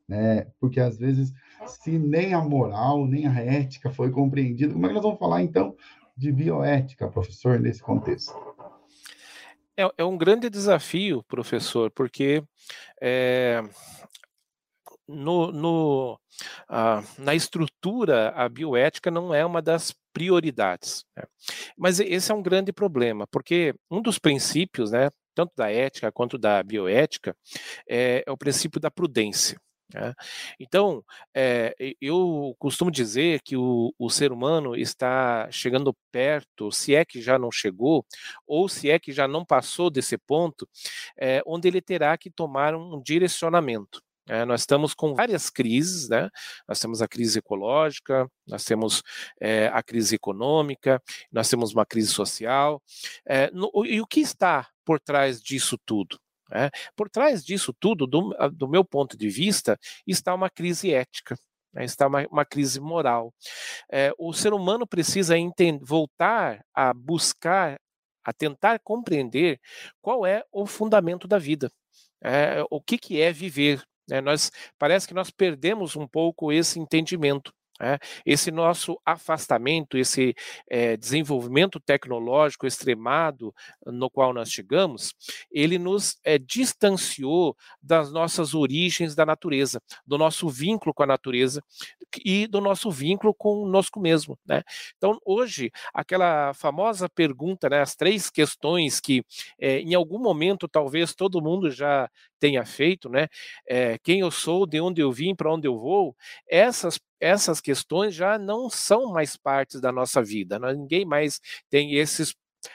né? 0.06 0.46
Porque 0.60 0.78
às 0.78 0.98
vezes, 0.98 1.32
se 1.64 1.98
nem 1.98 2.34
a 2.34 2.42
moral, 2.42 3.06
nem 3.06 3.26
a 3.26 3.40
ética 3.40 3.88
foi 3.88 4.10
compreendida, 4.10 4.74
como 4.74 4.84
é 4.84 4.88
que 4.90 4.94
nós 4.94 5.02
vamos 5.02 5.18
falar 5.18 5.42
então 5.42 5.74
de 6.20 6.30
bioética, 6.30 7.08
professor, 7.08 7.58
nesse 7.58 7.82
contexto? 7.82 8.34
É, 9.74 9.90
é 9.96 10.04
um 10.04 10.18
grande 10.18 10.50
desafio, 10.50 11.24
professor, 11.26 11.90
porque 11.90 12.44
é, 13.00 13.62
no, 15.08 15.50
no 15.50 16.20
na 17.18 17.34
estrutura, 17.34 18.30
a 18.30 18.48
bioética 18.48 19.10
não 19.10 19.34
é 19.34 19.44
uma 19.44 19.62
das 19.62 19.94
prioridades. 20.12 21.04
Né? 21.16 21.24
Mas 21.76 21.98
esse 22.00 22.30
é 22.30 22.34
um 22.34 22.42
grande 22.42 22.70
problema, 22.70 23.26
porque 23.26 23.74
um 23.90 24.02
dos 24.02 24.18
princípios, 24.18 24.90
né, 24.90 25.08
tanto 25.34 25.52
da 25.56 25.70
ética 25.70 26.12
quanto 26.12 26.36
da 26.36 26.62
bioética, 26.62 27.34
é, 27.88 28.22
é 28.26 28.30
o 28.30 28.36
princípio 28.36 28.78
da 28.78 28.90
prudência. 28.90 29.58
Né? 29.92 30.14
Então, 30.58 31.04
é, 31.34 31.74
eu 32.00 32.54
costumo 32.58 32.90
dizer 32.90 33.40
que 33.42 33.56
o, 33.56 33.92
o, 33.98 34.10
ser 34.10 34.32
humano 34.32 34.76
está 34.76 35.50
chegando 35.50 35.96
perto, 36.12 36.70
se 36.72 36.94
é 36.94 37.04
que 37.04 37.20
já 37.20 37.38
não 37.38 37.50
chegou, 37.50 38.04
ou 38.46 38.68
se 38.68 38.90
é 38.90 38.98
que 38.98 39.12
já 39.12 39.26
não 39.26 39.44
passou 39.44 39.90
desse 39.90 40.16
ponto, 40.18 40.68
é, 41.18 41.42
onde 41.46 41.68
ele 41.68 41.80
terá 41.80 42.16
que 42.16 42.30
tomar 42.30 42.74
um 42.74 43.00
direcionamento. 43.02 44.00
É, 44.28 44.44
nós 44.44 44.60
estamos 44.60 44.94
com 44.94 45.12
várias 45.12 45.50
crises, 45.50 46.08
né? 46.08 46.30
Nós 46.68 46.78
temos 46.78 47.02
a 47.02 47.08
crise 47.08 47.40
ecológica, 47.40 48.30
nós 48.46 48.64
temos 48.64 49.02
é, 49.40 49.66
a 49.72 49.82
crise 49.82 50.14
econômica, 50.14 51.02
nós 51.32 51.48
temos 51.48 51.72
uma 51.72 51.84
crise 51.84 52.08
social. 52.08 52.80
É, 53.26 53.50
no, 53.50 53.72
e 53.84 54.00
o 54.00 54.06
que 54.06 54.20
está 54.20 54.68
por 54.84 55.00
trás 55.00 55.42
disso 55.42 55.76
tudo? 55.84 56.16
Né? 56.50 56.70
Por 56.96 57.08
trás 57.08 57.44
disso 57.44 57.72
tudo, 57.78 58.06
do, 58.06 58.34
do, 58.52 58.68
meu 58.68 58.84
ponto 58.84 59.16
de 59.16 59.28
vista, 59.28 59.78
está 60.06 60.34
uma 60.34 60.50
crise 60.50 60.92
ética. 60.92 61.38
Né? 61.72 61.84
Está 61.84 62.06
uma, 62.06 62.26
uma, 62.30 62.44
crise 62.44 62.80
moral. 62.80 63.32
É, 63.90 64.12
o 64.18 64.32
ser 64.32 64.52
humano 64.52 64.86
precisa 64.86 65.38
entender, 65.38 65.84
voltar 65.84 66.64
a 66.74 66.92
buscar, 66.92 67.78
a 68.24 68.32
tentar 68.32 68.80
compreender 68.80 69.60
qual 70.02 70.26
é 70.26 70.44
o 70.52 70.66
fundamento 70.66 71.28
da 71.28 71.38
vida. 71.38 71.70
É, 72.22 72.64
o 72.70 72.80
que, 72.80 72.98
que 72.98 73.20
é 73.20 73.32
viver. 73.32 73.82
Né? 74.08 74.20
Nós, 74.20 74.50
parece 74.78 75.06
que 75.06 75.14
nós 75.14 75.30
perdemos 75.30 75.96
um 75.96 76.06
pouco 76.06 76.52
esse 76.52 76.78
entendimento 76.78 77.52
É, 77.82 77.98
esse 78.26 78.50
nosso 78.50 79.00
afastamento, 79.06 79.96
esse 79.96 80.34
é, 80.68 80.98
desenvolvimento 80.98 81.80
tecnológico 81.80 82.66
extremado 82.66 83.54
no 83.86 84.10
qual 84.10 84.34
nós 84.34 84.50
chegamos, 84.50 85.14
ele 85.50 85.78
nos 85.78 86.18
é, 86.22 86.36
distanciou 86.38 87.56
das 87.82 88.12
nossas 88.12 88.52
origens 88.52 89.14
da 89.14 89.24
natureza, 89.24 89.80
do 90.06 90.18
nosso 90.18 90.46
vínculo 90.50 90.92
com 90.92 91.02
a 91.04 91.06
natureza 91.06 91.64
e 92.22 92.46
do 92.46 92.60
nosso 92.60 92.90
vínculo 92.90 93.32
conosco 93.32 93.98
mesmo. 93.98 94.38
Né? 94.44 94.62
Então, 94.98 95.18
hoje, 95.24 95.70
aquela 95.94 96.52
famosa 96.52 97.08
pergunta, 97.08 97.70
né, 97.70 97.80
as 97.80 97.94
três 97.94 98.28
questões 98.28 99.00
que 99.00 99.24
em 99.58 99.94
algum 99.94 100.18
momento 100.18 100.68
talvez 100.68 101.14
todo 101.14 101.40
mundo 101.40 101.70
já 101.70 102.10
tenha 102.38 102.64
feito, 102.64 103.08
né? 103.08 103.28
quem 104.02 104.20
eu 104.20 104.30
sou, 104.30 104.66
de 104.66 104.80
onde 104.80 105.00
eu 105.00 105.12
vim, 105.12 105.34
para 105.34 105.52
onde 105.52 105.68
eu 105.68 105.78
vou, 105.78 106.16
essas 106.48 106.98
essas 107.20 107.60
questões 107.60 108.14
já 108.14 108.38
não 108.38 108.70
são 108.70 109.12
mais 109.12 109.36
partes 109.36 109.80
da 109.80 109.92
nossa 109.92 110.22
vida, 110.22 110.58
né? 110.58 110.72
ninguém 110.72 111.04
mais 111.04 111.40
tem 111.68 111.94
esses 111.94 112.34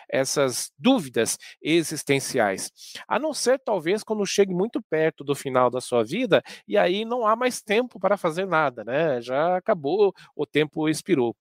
essas 0.10 0.72
dúvidas 0.78 1.38
existenciais, 1.62 2.72
a 3.08 3.20
não 3.20 3.34
ser 3.34 3.60
talvez 3.60 4.04
quando 4.04 4.26
chegue 4.26 4.54
muito 4.54 4.82
perto 4.82 5.24
do 5.24 5.36
final 5.36 5.70
da 5.70 5.82
sua 5.82 6.04
vida 6.04 6.42
e 6.68 6.78
aí 6.78 7.06
não 7.06 7.28
há 7.28 7.36
mais 7.36 7.62
tempo 7.62 8.00
para 8.00 8.18
fazer 8.18 8.46
nada, 8.48 8.84
né? 8.84 9.22
Já 9.22 9.58
acabou, 9.58 10.14
o 10.36 10.46
tempo 10.46 10.90
expirou. 10.90 11.36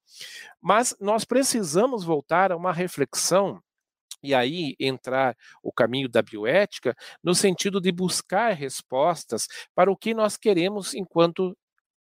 Mas 0.61 0.95
nós 1.01 1.25
precisamos 1.25 2.05
voltar 2.05 2.53
a 2.53 2.57
uma 2.57 2.73
reflexão 2.73 3.61
e 4.23 4.35
aí 4.35 4.75
entrar 4.81 5.37
o 5.63 5.71
caminho 5.71 6.09
da 6.09 6.23
bioética 6.23 6.97
no 7.23 7.35
sentido 7.35 7.81
de 7.81 7.93
buscar 7.93 8.53
respostas 8.55 9.47
para 9.75 9.93
o 9.93 9.97
que 9.97 10.15
nós 10.15 10.37
queremos 10.37 10.95
enquanto 10.95 11.55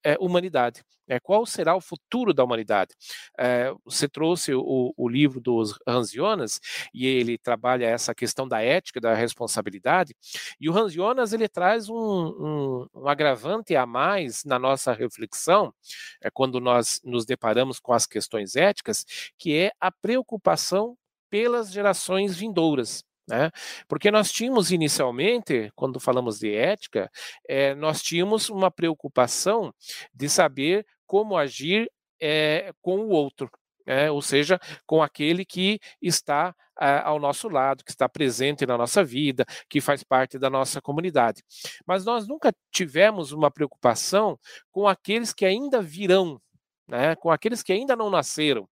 é, 0.04 0.16
humanidade. 0.20 0.84
É, 1.08 1.20
qual 1.20 1.44
será 1.44 1.74
o 1.74 1.80
futuro 1.80 2.32
da 2.32 2.44
humanidade? 2.44 2.94
É, 3.38 3.72
você 3.84 4.08
trouxe 4.08 4.54
o, 4.54 4.92
o, 4.96 5.08
livro 5.08 5.40
dos 5.40 5.78
Hans 5.86 6.10
Jonas 6.10 6.60
e 6.94 7.06
ele 7.06 7.36
trabalha 7.36 7.86
essa 7.86 8.14
questão 8.14 8.48
da 8.48 8.62
ética, 8.62 9.00
da 9.00 9.14
responsabilidade. 9.14 10.14
E 10.60 10.68
o 10.68 10.76
Hans 10.76 10.92
Jonas 10.92 11.32
ele 11.32 11.48
traz 11.48 11.88
um, 11.88 11.96
um, 11.96 12.86
um 12.94 13.08
agravante 13.08 13.76
a 13.76 13.86
mais 13.86 14.44
na 14.44 14.58
nossa 14.58 14.92
reflexão 14.92 15.74
é, 16.22 16.30
quando 16.30 16.60
nós 16.60 17.00
nos 17.04 17.26
deparamos 17.26 17.78
com 17.78 17.92
as 17.92 18.06
questões 18.06 18.56
éticas, 18.56 19.04
que 19.38 19.56
é 19.56 19.72
a 19.80 19.90
preocupação 19.90 20.96
pelas 21.30 21.72
gerações 21.72 22.36
vindouras. 22.36 23.04
Né? 23.26 23.50
Porque 23.88 24.10
nós 24.10 24.30
tínhamos 24.30 24.70
inicialmente, 24.70 25.72
quando 25.74 25.98
falamos 25.98 26.38
de 26.38 26.54
ética, 26.54 27.10
é, 27.48 27.74
nós 27.74 28.02
tínhamos 28.02 28.50
uma 28.50 28.70
preocupação 28.70 29.72
de 30.12 30.28
saber 30.28 30.86
como 31.06 31.36
agir 31.36 31.90
é, 32.20 32.72
com 32.82 32.98
o 32.98 33.08
outro, 33.08 33.50
é, 33.86 34.10
ou 34.10 34.20
seja, 34.22 34.58
com 34.86 35.02
aquele 35.02 35.44
que 35.44 35.78
está 36.00 36.54
ao 36.76 37.20
nosso 37.20 37.48
lado, 37.48 37.84
que 37.84 37.92
está 37.92 38.08
presente 38.08 38.66
na 38.66 38.76
nossa 38.76 39.04
vida, 39.04 39.44
que 39.68 39.80
faz 39.80 40.02
parte 40.02 40.38
da 40.38 40.50
nossa 40.50 40.82
comunidade. 40.82 41.42
Mas 41.86 42.04
nós 42.04 42.26
nunca 42.26 42.52
tivemos 42.72 43.30
uma 43.30 43.48
preocupação 43.50 44.38
com 44.72 44.88
aqueles 44.88 45.32
que 45.32 45.44
ainda 45.46 45.80
virão, 45.80 46.40
né, 46.88 47.14
com 47.16 47.30
aqueles 47.30 47.62
que 47.62 47.72
ainda 47.72 47.94
não 47.94 48.10
nasceram. 48.10 48.68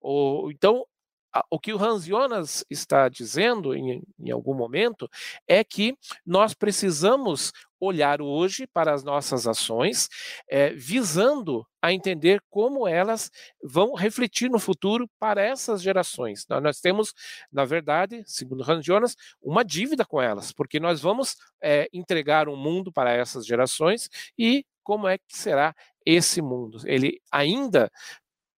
Ou, 0.00 0.50
então, 0.50 0.84
o 1.50 1.58
que 1.58 1.72
o 1.72 1.82
Hans 1.82 2.04
Jonas 2.04 2.64
está 2.70 3.08
dizendo 3.08 3.74
em, 3.74 4.02
em, 4.18 4.30
algum 4.30 4.54
momento 4.54 5.08
é 5.48 5.64
que 5.64 5.96
nós 6.24 6.54
precisamos 6.54 7.52
olhar 7.80 8.22
hoje 8.22 8.66
para 8.66 8.94
as 8.94 9.02
nossas 9.02 9.46
ações, 9.46 10.08
é, 10.48 10.70
visando 10.70 11.66
a 11.82 11.92
entender 11.92 12.40
como 12.48 12.88
elas 12.88 13.30
vão 13.62 13.94
refletir 13.94 14.50
no 14.50 14.58
futuro 14.58 15.08
para 15.18 15.42
essas 15.42 15.82
gerações. 15.82 16.46
Nós, 16.48 16.62
nós 16.62 16.80
temos, 16.80 17.12
na 17.52 17.64
verdade, 17.64 18.22
segundo 18.26 18.68
Hans 18.68 18.84
Jonas, 18.84 19.16
uma 19.42 19.64
dívida 19.64 20.04
com 20.04 20.22
elas, 20.22 20.52
porque 20.52 20.80
nós 20.80 21.00
vamos 21.00 21.36
é, 21.62 21.88
entregar 21.92 22.48
um 22.48 22.56
mundo 22.56 22.92
para 22.92 23.12
essas 23.12 23.44
gerações 23.44 24.08
e 24.38 24.64
como 24.82 25.08
é 25.08 25.16
que 25.18 25.36
será 25.36 25.74
esse 26.04 26.42
mundo? 26.42 26.78
Ele 26.84 27.18
ainda 27.32 27.90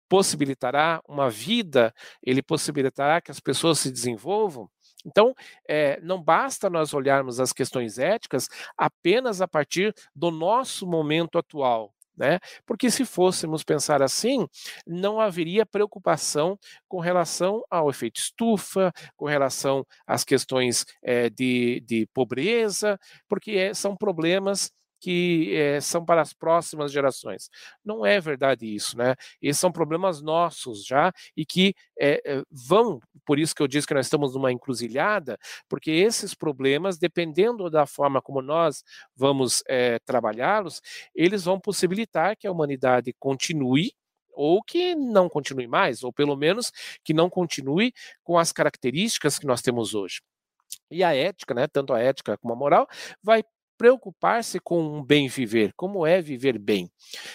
possibilitará 0.08 1.00
uma 1.08 1.28
vida, 1.30 1.94
ele 2.22 2.42
possibilitará 2.42 3.20
que 3.20 3.30
as 3.30 3.40
pessoas 3.40 3.78
se 3.78 3.90
desenvolvam. 3.90 4.68
Então, 5.04 5.34
é, 5.68 6.00
não 6.00 6.22
basta 6.22 6.68
nós 6.68 6.92
olharmos 6.92 7.38
as 7.38 7.52
questões 7.52 7.98
éticas 7.98 8.48
apenas 8.76 9.40
a 9.40 9.46
partir 9.46 9.94
do 10.14 10.30
nosso 10.30 10.86
momento 10.86 11.38
atual. 11.38 11.92
Né? 12.16 12.40
Porque 12.64 12.90
se 12.90 13.04
fôssemos 13.04 13.62
pensar 13.62 14.02
assim, 14.02 14.48
não 14.86 15.20
haveria 15.20 15.66
preocupação 15.66 16.58
com 16.88 16.98
relação 16.98 17.62
ao 17.70 17.90
efeito 17.90 18.18
estufa, 18.18 18.90
com 19.14 19.26
relação 19.26 19.86
às 20.06 20.24
questões 20.24 20.86
é, 21.02 21.28
de, 21.28 21.82
de 21.86 22.08
pobreza, 22.14 22.98
porque 23.28 23.52
é, 23.52 23.74
são 23.74 23.94
problemas 23.94 24.72
que 25.06 25.54
é, 25.54 25.80
são 25.80 26.04
para 26.04 26.20
as 26.20 26.32
próximas 26.32 26.90
gerações. 26.90 27.48
Não 27.84 28.04
é 28.04 28.20
verdade 28.20 28.66
isso, 28.66 28.98
né? 28.98 29.14
Esses 29.40 29.60
são 29.60 29.70
problemas 29.70 30.20
nossos 30.20 30.84
já 30.84 31.12
e 31.36 31.46
que 31.46 31.76
é, 31.96 32.42
vão, 32.50 32.98
por 33.24 33.38
isso 33.38 33.54
que 33.54 33.62
eu 33.62 33.68
disse 33.68 33.86
que 33.86 33.94
nós 33.94 34.06
estamos 34.06 34.34
numa 34.34 34.50
encruzilhada, 34.50 35.38
porque 35.68 35.92
esses 35.92 36.34
problemas, 36.34 36.98
dependendo 36.98 37.70
da 37.70 37.86
forma 37.86 38.20
como 38.20 38.42
nós 38.42 38.82
vamos 39.14 39.62
é, 39.68 40.00
trabalhá-los, 40.00 40.82
eles 41.14 41.44
vão 41.44 41.60
possibilitar 41.60 42.36
que 42.36 42.48
a 42.48 42.50
humanidade 42.50 43.14
continue 43.16 43.92
ou 44.32 44.60
que 44.60 44.96
não 44.96 45.28
continue 45.28 45.68
mais, 45.68 46.02
ou 46.02 46.12
pelo 46.12 46.34
menos 46.34 46.72
que 47.04 47.14
não 47.14 47.30
continue 47.30 47.92
com 48.24 48.36
as 48.36 48.50
características 48.50 49.38
que 49.38 49.46
nós 49.46 49.62
temos 49.62 49.94
hoje. 49.94 50.20
E 50.90 51.04
a 51.04 51.14
ética, 51.14 51.54
né, 51.54 51.68
tanto 51.68 51.92
a 51.94 52.00
ética 52.00 52.36
como 52.38 52.52
a 52.54 52.56
moral, 52.56 52.88
vai 53.22 53.44
preocupar-se 53.76 54.58
com 54.60 54.82
um 54.82 55.04
bem 55.04 55.28
viver, 55.28 55.72
como 55.76 56.06
é 56.06 56.20
viver 56.20 56.58
bem. 56.58 56.90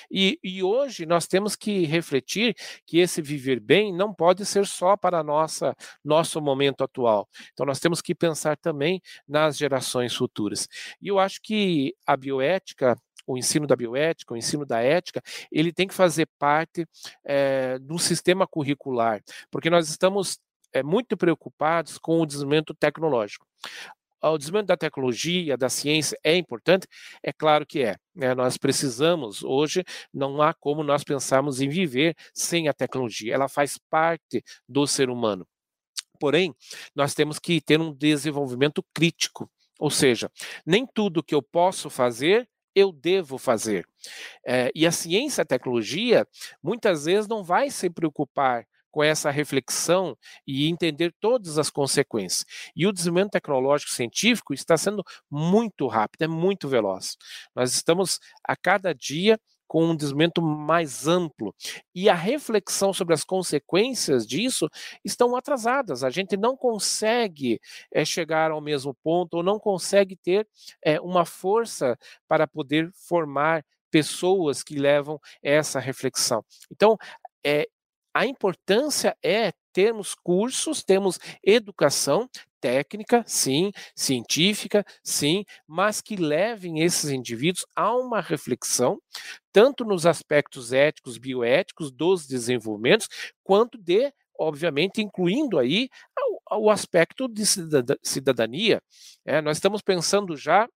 E, 0.10 0.40
e, 0.44 0.64
hoje 0.64 1.06
nós 1.06 1.28
temos 1.28 1.56
que 1.56 1.86
refletir 1.86 2.56
que 2.86 3.00
esse 3.00 3.22
viver 3.22 3.60
bem 3.60 3.94
não 3.94 4.14
pode 4.14 4.46
ser 4.46 4.66
só 4.66 4.98
para 4.98 5.24
nossa 5.24 5.76
nosso 6.04 6.42
momento 6.42 6.84
atual. 6.84 7.28
Então 7.54 7.66
nós 7.66 7.80
temos 7.80 8.02
que 8.02 8.16
pensar 8.16 8.58
também 8.58 9.02
nas 9.28 9.58
gerações 9.58 10.16
futuras. 10.16 10.68
E 11.02 11.08
eu 11.08 11.20
acho 11.20 11.40
que 11.42 11.96
a 12.06 12.18
bioética 12.18 12.98
o 13.28 13.38
ensino 13.38 13.68
da 13.68 13.76
bioética, 13.76 14.34
o 14.34 14.38
ensino 14.38 14.66
da 14.66 14.82
ética, 14.82 15.22
ele 15.52 15.72
tem 15.72 15.88
que 15.88 15.94
fazer 15.94 16.28
parte 16.40 16.86
é, 17.24 17.78
do 17.80 17.98
sistema 18.00 18.48
curricular, 18.48 19.22
porque 19.50 19.70
nós 19.70 19.90
estamos 19.90 20.40
é, 20.74 20.82
muito 20.84 21.16
preocupados 21.16 21.98
com 21.98 22.20
o 22.20 22.26
desenvolvimento 22.26 22.74
tecnológico 22.74 23.46
o 24.30 24.38
desenvolvimento 24.38 24.68
da 24.68 24.78
tecnologia, 24.78 25.58
da 25.58 25.70
ciência 25.70 26.18
é 26.24 26.36
importante? 26.36 26.88
É 27.24 27.34
claro 27.34 27.66
que 27.66 27.84
é. 27.84 27.96
Né? 28.16 28.34
Nós 28.36 28.58
precisamos, 28.58 29.44
hoje, 29.44 29.84
não 30.14 30.42
há 30.42 30.54
como 30.54 30.84
nós 30.84 31.04
pensarmos 31.04 31.62
em 31.62 31.70
viver 31.70 32.16
sem 32.34 32.68
a 32.68 32.74
tecnologia. 32.74 33.34
Ela 33.34 33.48
faz 33.48 33.78
parte 33.90 34.44
do 34.68 34.86
ser 34.86 35.10
humano. 35.10 35.48
Porém, 36.20 36.54
nós 36.96 37.14
temos 37.16 37.40
que 37.40 37.60
ter 37.60 37.80
um 37.80 37.94
desenvolvimento 37.94 38.86
crítico. 38.94 39.50
Ou 39.80 39.90
seja, 39.90 40.30
nem 40.66 40.86
tudo 40.86 41.24
que 41.24 41.34
eu 41.34 41.42
posso 41.42 41.90
fazer 41.90 42.48
eu 42.76 42.92
devo 42.92 43.38
fazer. 43.38 43.86
É, 44.46 44.72
e 44.74 44.86
a 44.86 44.92
ciência, 44.92 45.42
a 45.42 45.46
tecnologia, 45.46 46.28
muitas 46.64 47.06
vezes 47.06 47.28
não 47.28 47.44
vai 47.44 47.70
se 47.70 47.90
preocupar 47.90 48.66
com 48.92 49.04
essa 49.04 49.32
reflexão 49.32 50.18
e 50.46 50.68
entender 50.68 51.14
todas 51.20 51.58
as 51.58 51.70
consequências. 51.70 52.46
E 52.76 52.86
o 52.86 52.92
desenvolvimento 52.92 53.32
tecnológico 53.32 53.92
científico 53.92 54.54
está 54.54 54.78
sendo 54.78 55.04
muito 55.30 55.88
rápido, 55.88 56.24
é 56.24 56.28
muito 56.28 56.68
veloz. 56.68 57.16
Nós 57.56 57.74
estamos 57.74 58.20
a 58.44 58.56
cada 58.56 58.94
dia 58.94 59.40
com 59.72 59.86
um 59.86 59.96
desenvolvimento 59.96 60.42
mais 60.42 61.08
amplo. 61.08 61.56
E 61.96 62.10
a 62.10 62.14
reflexão 62.14 62.92
sobre 62.92 63.14
as 63.14 63.24
consequências 63.24 64.28
disso 64.28 64.68
estão 65.02 65.34
atrasadas. 65.34 66.04
A 66.04 66.10
gente 66.10 66.36
não 66.36 66.58
consegue 66.58 67.58
é, 67.90 68.04
chegar 68.04 68.52
ao 68.52 68.60
mesmo 68.60 68.94
ponto, 69.02 69.36
ou 69.36 69.44
não 69.44 69.58
consegue 69.58 70.18
ter 70.18 70.46
é, 70.84 71.00
uma 71.00 71.26
força 71.26 71.98
para 72.28 72.46
poder 72.46 72.92
formar 73.08 73.64
pessoas 73.90 74.62
que 74.62 74.76
levam 74.76 75.18
essa 75.42 75.80
reflexão. 75.80 76.44
Então, 76.70 76.98
é, 77.42 77.66
a 78.14 78.26
importância 78.26 79.16
é 79.24 79.52
termos 79.74 80.14
cursos, 80.14 80.84
temos 80.84 81.20
educação 81.44 82.30
técnica, 82.60 83.24
sim, 83.26 83.72
científica, 83.96 84.86
sim, 85.04 85.44
mas 85.68 86.00
que 86.00 86.16
levem 86.16 86.82
esses 86.82 87.10
indivíduos 87.10 87.66
a 87.76 87.96
uma 87.96 88.22
reflexão, 88.22 89.02
tanto 89.52 89.84
nos 89.84 90.06
aspectos 90.06 90.72
éticos, 90.72 91.18
bioéticos 91.18 91.92
dos 91.92 92.28
desenvolvimentos, 92.28 93.08
quanto 93.44 93.78
de, 93.78 94.14
obviamente, 94.38 95.02
incluindo 95.02 95.58
aí 95.58 95.90
o, 96.52 96.70
aspecto 96.70 97.28
de 97.28 97.44
cidadania. 98.04 98.82
É, 99.26 99.42
nós 99.42 99.58
estamos 99.58 99.82
pensando 99.82 100.38
já 100.38 100.68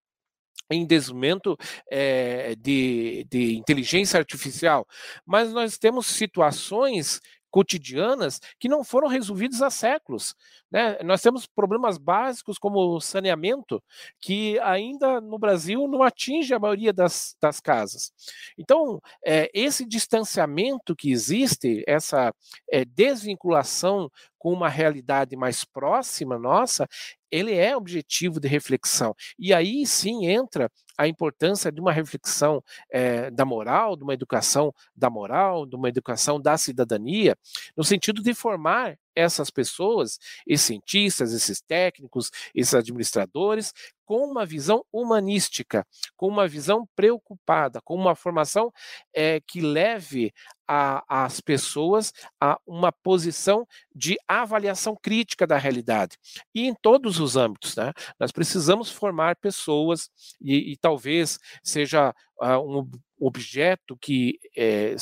em 0.69 0.85
desenvolvimento 0.85 1.57
é, 1.91 2.55
de, 2.55 3.25
de 3.29 3.55
inteligência 3.55 4.17
artificial, 4.17 4.87
mas 5.25 5.51
nós 5.53 5.77
temos 5.77 6.07
situações 6.07 7.21
cotidianas 7.55 8.41
que 8.59 8.67
não 8.67 8.83
foram 8.83 9.07
resolvidas 9.07 9.61
há 9.61 9.69
séculos. 9.69 10.35
Né? 10.75 10.97
Nós 11.05 11.21
temos 11.21 11.47
problemas 11.47 11.97
básicos 11.97 12.57
como 12.57 12.99
saneamento, 12.99 13.81
que 14.19 14.59
ainda 14.59 15.21
no 15.21 15.39
Brasil 15.39 15.87
não 15.87 16.03
atinge 16.03 16.53
a 16.53 16.59
maioria 16.59 16.91
das, 16.91 17.33
das 17.41 17.61
casas. 17.61 18.11
Então, 18.57 19.01
é, 19.25 19.49
esse 19.53 19.85
distanciamento 19.85 20.93
que 20.93 21.13
existe, 21.13 21.81
essa 21.87 22.33
é, 22.69 22.83
desvinculação 22.83 24.11
com 24.37 24.51
uma 24.51 24.67
realidade 24.67 25.37
mais 25.37 25.63
próxima 25.63 26.37
nossa, 26.37 26.85
ele 27.31 27.53
é 27.53 27.73
objetivo 27.75 28.41
de 28.41 28.49
reflexão. 28.49 29.15
E 29.39 29.53
aí 29.53 29.87
sim 29.87 30.25
entra 30.25 30.69
a 30.97 31.07
importância 31.07 31.71
de 31.71 31.79
uma 31.79 31.93
reflexão 31.93 32.61
é, 32.91 33.31
da 33.31 33.45
moral, 33.45 33.95
de 33.95 34.03
uma 34.03 34.13
educação 34.13 34.73
da 34.93 35.09
moral, 35.09 35.65
de 35.65 35.77
uma 35.77 35.87
educação 35.87 36.39
da 36.39 36.57
cidadania, 36.57 37.37
no 37.77 37.83
sentido 37.85 38.21
de 38.21 38.33
formar 38.33 38.97
essas 39.15 39.49
pessoas, 39.49 40.19
esses 40.45 40.65
cientistas, 40.65 41.33
esses 41.33 41.61
técnicos, 41.61 42.29
esses 42.53 42.73
administradores, 42.73 43.73
com 44.05 44.23
uma 44.23 44.45
visão 44.45 44.85
humanística, 44.93 45.85
com 46.15 46.27
uma 46.27 46.47
visão 46.47 46.87
preocupada, 46.95 47.81
com 47.83 47.95
uma 47.95 48.15
formação 48.15 48.71
é, 49.13 49.41
que 49.41 49.61
leve 49.61 50.31
a, 50.67 51.03
as 51.25 51.41
pessoas 51.41 52.13
a 52.39 52.59
uma 52.65 52.91
posição 52.91 53.67
de 53.93 54.15
avaliação 54.27 54.95
crítica 54.95 55.47
da 55.47 55.57
realidade. 55.57 56.17
E 56.53 56.67
em 56.67 56.73
todos 56.73 57.19
os 57.19 57.35
âmbitos, 57.35 57.75
né? 57.75 57.91
Nós 58.19 58.31
precisamos 58.31 58.91
formar 58.91 59.35
pessoas, 59.37 60.09
e, 60.39 60.73
e 60.73 60.77
talvez 60.77 61.39
seja 61.63 62.13
uh, 62.41 62.59
um 62.59 62.89
objeto 63.19 63.97
que 63.97 64.39
é, 64.55 64.95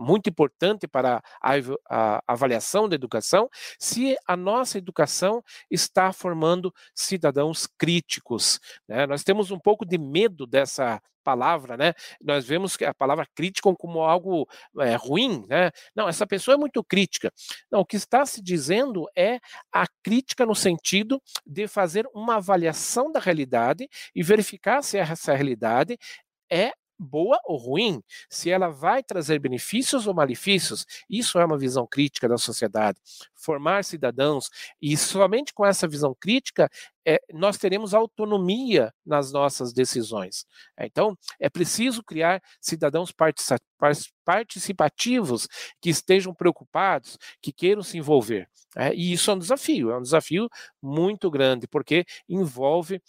muito 0.00 0.30
importante 0.30 0.88
para 0.88 1.22
a, 1.42 1.52
a, 1.88 2.22
avaliação 2.26 2.88
da 2.88 2.94
educação, 2.94 3.48
se 3.78 4.16
a 4.26 4.36
nossa 4.36 4.78
educação 4.78 5.42
está 5.70 6.12
formando 6.12 6.72
cidadãos 6.94 7.66
críticos. 7.66 8.58
Né? 8.88 9.06
Nós 9.06 9.22
temos 9.22 9.50
um 9.50 9.58
pouco 9.58 9.84
de 9.84 9.98
medo 9.98 10.46
dessa 10.46 11.00
palavra, 11.22 11.76
né? 11.76 11.92
Nós 12.20 12.46
vemos 12.46 12.78
que 12.78 12.84
a 12.84 12.94
palavra 12.94 13.26
crítica 13.34 13.70
como 13.78 14.00
algo 14.00 14.48
é, 14.78 14.94
ruim, 14.96 15.44
né? 15.48 15.70
Não, 15.94 16.08
essa 16.08 16.26
pessoa 16.26 16.54
é 16.54 16.58
muito 16.58 16.82
crítica. 16.82 17.30
Não, 17.70 17.80
o 17.80 17.84
que 17.84 17.96
está 17.96 18.24
se 18.24 18.42
dizendo 18.42 19.06
é 19.16 19.38
a 19.72 19.86
crítica 20.02 20.46
no 20.46 20.54
sentido 20.54 21.22
de 21.46 21.68
fazer 21.68 22.08
uma 22.14 22.36
avaliação 22.36 23.12
da 23.12 23.20
realidade 23.20 23.86
e 24.14 24.22
verificar 24.22 24.82
se 24.82 24.96
essa 24.96 25.34
realidade 25.34 25.98
é 26.50 26.72
boa 27.00 27.40
ou 27.44 27.56
ruim, 27.56 28.02
se 28.28 28.50
ela 28.50 28.68
vai 28.68 29.02
trazer 29.02 29.38
benefícios 29.38 30.06
ou 30.06 30.14
malefícios. 30.14 30.86
Isso 31.08 31.38
é 31.38 31.44
uma 31.44 31.58
visão 31.58 31.86
crítica 31.86 32.28
da 32.28 32.38
sociedade. 32.38 32.98
Formar 33.40 33.84
cidadãos, 33.84 34.50
e 34.80 34.96
somente 34.96 35.52
com 35.54 35.64
essa 35.64 35.88
visão 35.88 36.14
crítica 36.18 36.68
é, 37.06 37.18
nós 37.32 37.56
teremos 37.56 37.94
autonomia 37.94 38.92
nas 39.04 39.32
nossas 39.32 39.72
decisões. 39.72 40.44
Então, 40.78 41.16
é 41.38 41.48
preciso 41.48 42.02
criar 42.02 42.42
cidadãos 42.60 43.12
participativos 44.22 45.48
que 45.80 45.90
estejam 45.90 46.34
preocupados, 46.34 47.18
que 47.40 47.52
queiram 47.52 47.82
se 47.82 47.96
envolver. 47.98 48.48
É, 48.76 48.94
e 48.94 49.12
isso 49.12 49.30
é 49.30 49.34
um 49.34 49.38
desafio, 49.38 49.90
é 49.90 49.98
um 49.98 50.02
desafio 50.02 50.48
muito 50.80 51.30
grande, 51.30 51.66
porque 51.66 52.04
envolve 52.28 53.02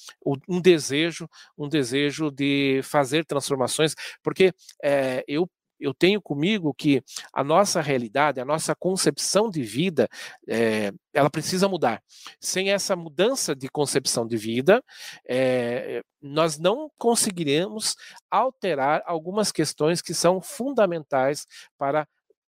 um 0.47 0.59
desejo, 0.59 1.29
um 1.57 1.67
desejo 1.69 2.31
de 2.31 2.81
fazer 2.83 3.25
transformações, 3.25 3.93
porque 4.23 4.53
é, 4.81 5.23
eu 5.27 5.47
eu 5.81 5.93
tenho 5.93 6.21
comigo 6.21 6.73
que 6.73 7.03
a 7.33 7.43
nossa 7.43 7.81
realidade, 7.81 8.39
a 8.39 8.45
nossa 8.45 8.75
concepção 8.75 9.49
de 9.49 9.63
vida, 9.63 10.07
é, 10.47 10.93
ela 11.13 11.29
precisa 11.29 11.67
mudar. 11.67 12.01
Sem 12.39 12.71
essa 12.71 12.95
mudança 12.95 13.55
de 13.55 13.67
concepção 13.67 14.25
de 14.27 14.37
vida, 14.37 14.83
é, 15.27 16.01
nós 16.21 16.57
não 16.59 16.89
conseguiremos 16.97 17.95
alterar 18.29 19.01
algumas 19.05 19.51
questões 19.51 20.01
que 20.01 20.13
são 20.13 20.39
fundamentais 20.39 21.47
para 21.77 22.07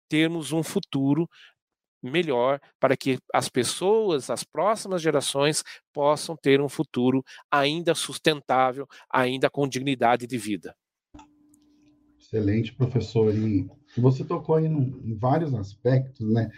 termos 0.09 0.53
um 0.53 0.62
futuro 0.62 1.29
melhor 2.03 2.61
para 2.79 2.97
que 2.97 3.19
as 3.33 3.49
pessoas, 3.49 4.31
as 4.31 4.45
próximas 4.45 5.03
gerações, 5.03 5.62
possam 5.93 6.37
ter 6.37 6.61
um 6.61 6.69
futuro 6.69 7.25
ainda 7.51 7.95
sustentável, 7.95 8.87
ainda 9.11 9.51
com 9.51 9.69
dignidade 9.69 10.27
de 10.27 10.38
vida. 10.38 10.75
Excelente, 12.29 12.75
professor. 12.75 13.35
E 13.35 13.67
você 13.97 14.23
tocou 14.23 14.57
aí 14.57 14.67
em 14.67 15.17
vários 15.17 15.55
aspectos, 15.55 16.31
né? 16.31 16.51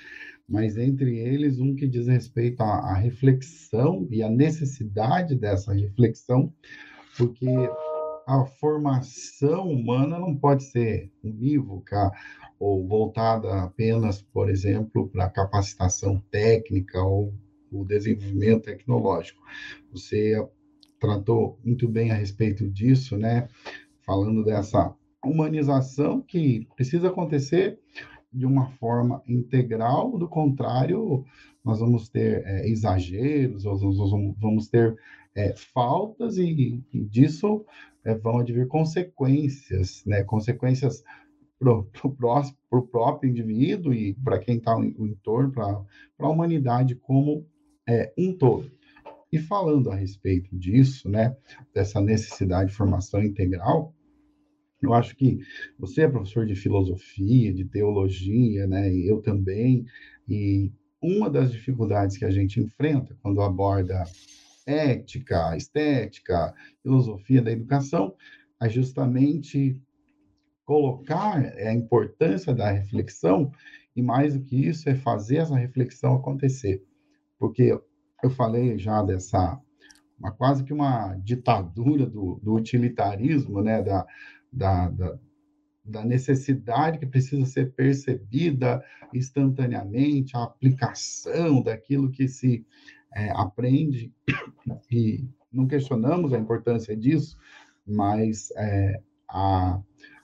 Mas 0.48 0.76
entre 0.76 1.16
eles, 1.16 1.60
um 1.60 1.76
que 1.76 1.86
diz 1.86 2.08
respeito 2.08 2.60
à, 2.60 2.90
à 2.90 2.94
reflexão 2.94 4.04
e 4.10 4.20
à 4.20 4.28
necessidade 4.28 5.36
dessa 5.36 5.72
reflexão, 5.72 6.52
porque 7.16 7.46
a 8.26 8.44
formação 8.58 9.70
humana 9.70 10.18
não 10.18 10.34
pode 10.36 10.64
ser 10.64 11.08
unívoca 11.22 12.10
ou 12.58 12.88
voltada 12.88 13.62
apenas, 13.62 14.20
por 14.20 14.50
exemplo, 14.50 15.08
para 15.08 15.30
capacitação 15.30 16.20
técnica 16.32 17.00
ou 17.00 17.32
o 17.70 17.84
desenvolvimento 17.84 18.64
tecnológico. 18.64 19.40
Você 19.92 20.34
tratou 20.98 21.60
muito 21.64 21.86
bem 21.86 22.10
a 22.10 22.14
respeito 22.14 22.68
disso, 22.68 23.16
né? 23.16 23.48
Falando 24.04 24.44
dessa 24.44 24.92
humanização 25.24 26.20
que 26.20 26.66
precisa 26.76 27.08
acontecer 27.08 27.78
de 28.32 28.46
uma 28.46 28.70
forma 28.72 29.22
integral, 29.26 30.16
do 30.16 30.28
contrário, 30.28 31.24
nós 31.64 31.80
vamos 31.80 32.08
ter 32.08 32.46
é, 32.46 32.68
exageros, 32.68 33.64
nós 33.64 33.80
vamos 33.80 34.68
ter 34.68 34.96
é, 35.34 35.54
faltas 35.56 36.36
e, 36.36 36.82
e 36.92 37.04
disso 37.04 37.64
é, 38.04 38.14
vão 38.14 38.38
advir 38.38 38.66
consequências, 38.68 40.04
né? 40.06 40.22
consequências 40.22 41.02
para 41.58 42.78
o 42.78 42.82
próprio 42.82 43.30
indivíduo 43.30 43.92
e 43.92 44.14
para 44.14 44.38
quem 44.38 44.56
está 44.56 44.78
no 44.78 45.06
entorno, 45.06 45.52
para 45.52 45.84
a 46.18 46.28
humanidade 46.28 46.94
como 46.94 47.46
é, 47.86 48.12
um 48.16 48.32
todo. 48.32 48.70
E 49.32 49.38
falando 49.38 49.90
a 49.90 49.94
respeito 49.94 50.56
disso, 50.56 51.08
né, 51.08 51.36
dessa 51.72 52.00
necessidade 52.00 52.70
de 52.70 52.76
formação 52.76 53.22
integral, 53.22 53.94
eu 54.82 54.94
acho 54.94 55.14
que 55.16 55.38
você 55.78 56.02
é 56.02 56.08
professor 56.08 56.46
de 56.46 56.54
filosofia, 56.54 57.52
de 57.52 57.64
teologia, 57.64 58.66
né? 58.66 58.92
E 58.92 59.08
eu 59.08 59.20
também. 59.20 59.84
E 60.28 60.72
uma 61.02 61.28
das 61.28 61.52
dificuldades 61.52 62.16
que 62.16 62.24
a 62.24 62.30
gente 62.30 62.60
enfrenta 62.60 63.16
quando 63.22 63.42
aborda 63.42 64.04
ética, 64.66 65.56
estética, 65.56 66.54
filosofia 66.82 67.42
da 67.42 67.50
educação 67.50 68.14
é 68.62 68.68
justamente 68.68 69.80
colocar 70.64 71.38
a 71.38 71.74
importância 71.74 72.54
da 72.54 72.70
reflexão 72.70 73.50
e 73.96 74.02
mais 74.02 74.34
do 74.34 74.44
que 74.44 74.68
isso 74.68 74.88
é 74.88 74.94
fazer 74.94 75.38
essa 75.38 75.56
reflexão 75.56 76.14
acontecer. 76.14 76.84
Porque 77.38 77.76
eu 78.22 78.30
falei 78.30 78.78
já 78.78 79.02
dessa 79.02 79.60
uma, 80.18 80.30
quase 80.30 80.62
que 80.62 80.72
uma 80.72 81.16
ditadura 81.16 82.06
do, 82.06 82.38
do 82.42 82.54
utilitarismo, 82.54 83.62
né, 83.62 83.82
da, 83.82 84.06
da, 84.52 84.88
da, 84.90 85.18
da 85.84 86.04
necessidade 86.04 86.98
que 86.98 87.06
precisa 87.06 87.46
ser 87.46 87.72
percebida 87.72 88.84
instantaneamente, 89.12 90.36
a 90.36 90.44
aplicação 90.44 91.62
daquilo 91.62 92.10
que 92.10 92.28
se 92.28 92.64
é, 93.14 93.30
aprende, 93.30 94.12
e 94.90 95.28
não 95.52 95.66
questionamos 95.66 96.32
a 96.32 96.38
importância 96.38 96.96
disso, 96.96 97.36
mas 97.86 98.50
é, 98.56 99.00
a 99.28 99.80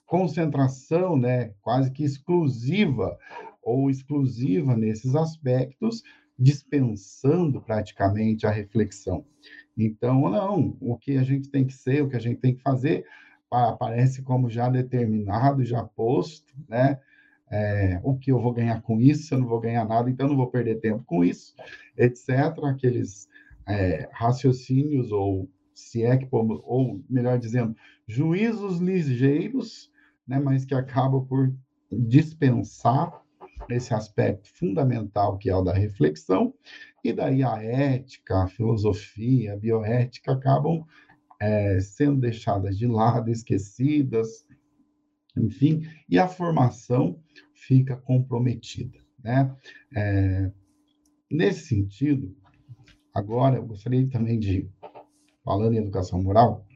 concentração 0.07 1.17
né, 1.17 1.53
quase 1.61 1.91
que 1.91 2.05
exclusiva 2.05 3.19
ou 3.63 3.91
exclusiva 3.91 4.77
nesses 4.77 5.17
aspectos, 5.17 6.03
dispensando 6.39 7.61
praticamente 7.61 8.47
a 8.47 8.51
reflexão. 8.51 9.27
Então, 9.77 10.31
não, 10.31 10.77
o 10.81 10.97
que 10.97 11.17
a 11.17 11.23
gente 11.23 11.51
tem 11.51 11.67
que 11.67 11.73
ser, 11.73 12.03
o 12.03 12.09
que 12.09 12.17
a 12.17 12.21
gente 12.21 12.41
tem 12.41 12.55
que 12.55 12.63
fazer 12.63 13.05
aparece 13.51 14.23
como 14.23 14.51
já 14.51 14.69
determinado, 14.69 15.65
já 15.65 15.83
posto, 15.85 16.53
né? 16.69 16.99
É, 17.49 18.01
o 18.03 18.17
que 18.19 18.33
eu 18.33 18.41
vou 18.41 18.53
ganhar 18.53 18.83
com 18.83 19.01
isso, 19.01 19.33
eu 19.33 19.39
não 19.39 19.47
vou 19.47 19.61
ganhar 19.61 19.85
nada, 19.85 20.11
então 20.11 20.29
não 20.29 20.37
vou 20.37 20.51
perder 20.51 20.81
tempo 20.81 21.05
com 21.05 21.25
isso, 21.25 21.55
etc. 21.97 22.29
Aqueles 22.65 23.29
é, 23.69 24.09
raciocínios, 24.13 25.13
ou 25.13 25.49
se 25.73 26.03
é 26.03 26.17
que, 26.17 26.27
ou 26.31 27.01
melhor 27.09 27.39
dizendo, 27.39 27.77
juízos 28.07 28.79
ligeiros, 28.79 29.91
né, 30.27 30.41
mas 30.41 30.65
que 30.65 30.75
acabam 30.75 31.25
por 31.25 31.55
dispensar 31.93 33.23
esse 33.71 33.95
aspecto 33.95 34.49
fundamental 34.53 35.39
que 35.39 35.49
é 35.49 35.57
o 35.57 35.63
da 35.63 35.73
reflexão, 35.73 36.53
e 37.03 37.13
daí 37.13 37.43
a 37.45 37.63
ética, 37.63 38.43
a 38.43 38.49
filosofia, 38.49 39.53
a 39.53 39.57
bioética 39.57 40.33
acabam 40.33 40.85
é, 41.41 41.81
sendo 41.81 42.21
deixadas 42.21 42.77
de 42.79 42.87
lado, 42.87 43.31
esquecidas, 43.31 44.47
enfim, 45.37 45.83
e 46.09 46.19
a 46.19 46.29
formação 46.29 47.21
fica 47.55 47.97
comprometida. 47.97 48.99
Né? 49.23 49.55
É, 49.95 50.51
nesse 51.31 51.67
sentido, 51.67 52.35
agora 53.15 53.57
eu 53.57 53.67
gostaria 53.67 54.09
também 54.09 54.39
de, 54.39 54.69
falando 55.45 55.75
em 55.75 55.79
educação 55.79 56.23
moral, 56.23 56.67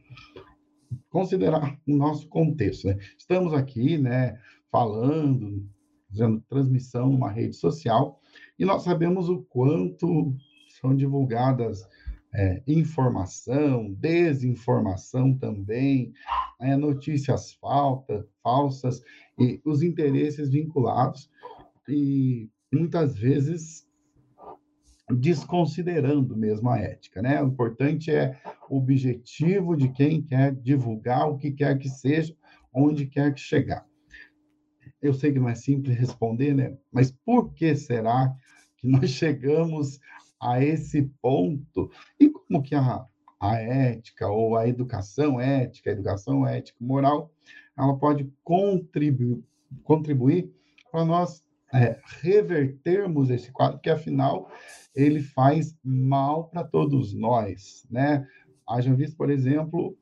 considerar 1.09 1.79
o 1.87 1.97
nosso 1.97 2.29
contexto. 2.29 2.87
Né? 2.87 2.99
Estamos 3.17 3.55
aqui, 3.55 3.97
né, 3.99 4.39
falando, 4.71 5.67
fazendo 6.09 6.41
transmissão 6.49 7.11
numa 7.11 7.31
rede 7.31 7.57
social, 7.57 8.21
e 8.59 8.65
nós 8.65 8.83
sabemos 8.83 9.29
o 9.29 9.43
quanto 9.43 10.35
são 10.81 10.95
divulgadas 10.95 11.87
é, 12.33 12.63
informação, 12.67 13.93
desinformação 13.93 15.37
também, 15.37 16.13
é, 16.61 16.77
notícias 16.77 17.53
falta, 17.55 18.27
falsas, 18.43 19.03
e 19.39 19.61
os 19.65 19.83
interesses 19.83 20.51
vinculados, 20.51 21.31
e 21.89 22.49
muitas 22.73 23.17
vezes 23.17 23.89
desconsiderando 25.11 26.37
mesmo 26.37 26.71
a 26.71 26.79
ética, 26.79 27.21
né? 27.21 27.43
O 27.43 27.49
importante 27.49 28.11
é 28.11 28.39
o 28.69 28.79
objetivo 28.79 29.77
de 29.77 29.89
quem 29.89 30.23
quer 30.23 30.55
divulgar 30.55 31.29
o 31.29 31.37
que 31.37 31.51
quer 31.51 31.77
que 31.79 31.89
seja, 31.89 32.37
onde 32.73 33.07
quer 33.07 33.35
que 33.35 33.41
chegar. 33.41 33.85
Eu 35.03 35.13
sei 35.15 35.33
que 35.33 35.41
não 35.41 35.49
é 35.49 35.55
simples 35.55 35.97
responder, 35.97 36.55
né? 36.55 36.77
Mas 36.93 37.11
por 37.11 37.53
que 37.53 37.75
será 37.75 38.33
que 38.77 38.87
nós 38.87 39.11
chegamos 39.11 39.99
a 40.41 40.63
esse 40.63 41.03
ponto? 41.21 41.91
E 42.19 42.29
como 42.29 42.63
que 42.63 42.75
a, 42.75 43.07
a 43.41 43.57
ética 43.57 44.29
ou 44.29 44.57
a 44.57 44.67
educação 44.67 45.41
ética, 45.41 45.91
a 45.91 45.93
educação 45.93 46.47
ética 46.47 46.79
moral, 46.81 47.33
ela 47.77 47.97
pode 47.97 48.31
contribuir, 48.45 49.43
contribuir 49.85 50.53
para 50.91 51.05
nós 51.05 51.45
é, 51.73 52.01
revertermos 52.21 53.31
esse 53.31 53.51
quadro, 53.53 53.79
que 53.79 53.91
afinal 53.91 54.51
ele 54.95 55.23
faz 55.23 55.77
mal 55.85 56.49
para 56.49 56.65
todos 56.65 57.15
nós, 57.15 57.87
né? 57.91 58.27
Haja 58.69 58.95
visto, 58.95 59.17
por 59.17 59.31
exemplo, 59.31 59.97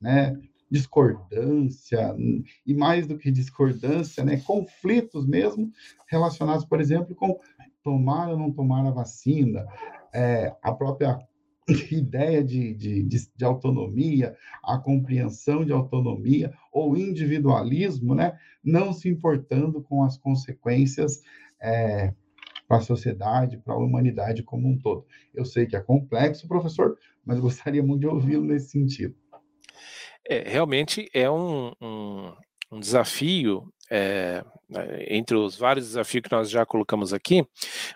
né, 0.00 0.36
discordância, 0.70 2.14
e 2.66 2.74
mais 2.74 3.06
do 3.06 3.16
que 3.16 3.30
discordância, 3.30 4.24
né, 4.24 4.36
conflitos 4.38 5.26
mesmo 5.26 5.70
relacionados, 6.08 6.64
por 6.64 6.80
exemplo, 6.80 7.14
com 7.14 7.38
tomar 7.86 8.28
ou 8.30 8.36
não 8.36 8.50
tomar 8.50 8.84
a 8.84 8.90
vacina, 8.90 9.64
é, 10.12 10.52
a 10.60 10.72
própria 10.72 11.20
ideia 11.92 12.42
de, 12.42 12.74
de, 12.74 13.04
de, 13.04 13.30
de, 13.32 13.44
autonomia, 13.44 14.36
a 14.64 14.76
compreensão 14.76 15.64
de 15.64 15.72
autonomia 15.72 16.52
ou 16.72 16.96
individualismo, 16.96 18.12
né, 18.12 18.36
não 18.62 18.92
se 18.92 19.08
importando 19.08 19.80
com 19.80 20.02
as 20.02 20.18
consequências 20.18 21.22
é, 21.62 22.12
para 22.66 22.78
a 22.78 22.80
sociedade, 22.80 23.58
para 23.58 23.74
a 23.74 23.78
humanidade 23.78 24.42
como 24.42 24.68
um 24.68 24.76
todo. 24.76 25.06
Eu 25.32 25.44
sei 25.44 25.64
que 25.64 25.76
é 25.76 25.80
complexo, 25.80 26.48
professor, 26.48 26.98
mas 27.24 27.38
gostaria 27.38 27.84
muito 27.84 28.00
de 28.00 28.08
ouvi-lo 28.08 28.44
nesse 28.44 28.70
sentido. 28.70 29.14
É, 30.28 30.42
realmente 30.48 31.08
é 31.14 31.30
um, 31.30 31.70
um, 31.80 32.32
um 32.72 32.80
desafio 32.80 33.72
é, 33.90 34.44
entre 35.08 35.36
os 35.36 35.56
vários 35.56 35.86
desafios 35.86 36.22
que 36.22 36.32
nós 36.32 36.50
já 36.50 36.66
colocamos 36.66 37.12
aqui, 37.12 37.46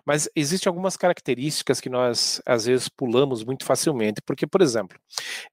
mas 0.05 0.29
existem 0.35 0.71
algumas 0.71 0.97
características 0.97 1.81
que 1.81 1.89
nós 1.89 2.41
às 2.47 2.67
vezes 2.67 2.89
pulamos 2.89 3.45
muito 3.45 3.65
facilmente, 3.65 4.23
porque, 4.23 4.47
por 4.47 4.63
exemplo, 4.63 4.99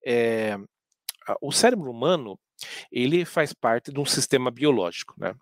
é, 0.05 0.57
o 1.41 1.51
cérebro 1.51 1.91
humano 1.91 2.39
ele 2.91 3.25
faz 3.25 3.53
parte 3.53 3.91
de 3.91 3.99
um 3.99 4.05
sistema 4.05 4.49
biológico, 4.51 5.13
né? 5.17 5.33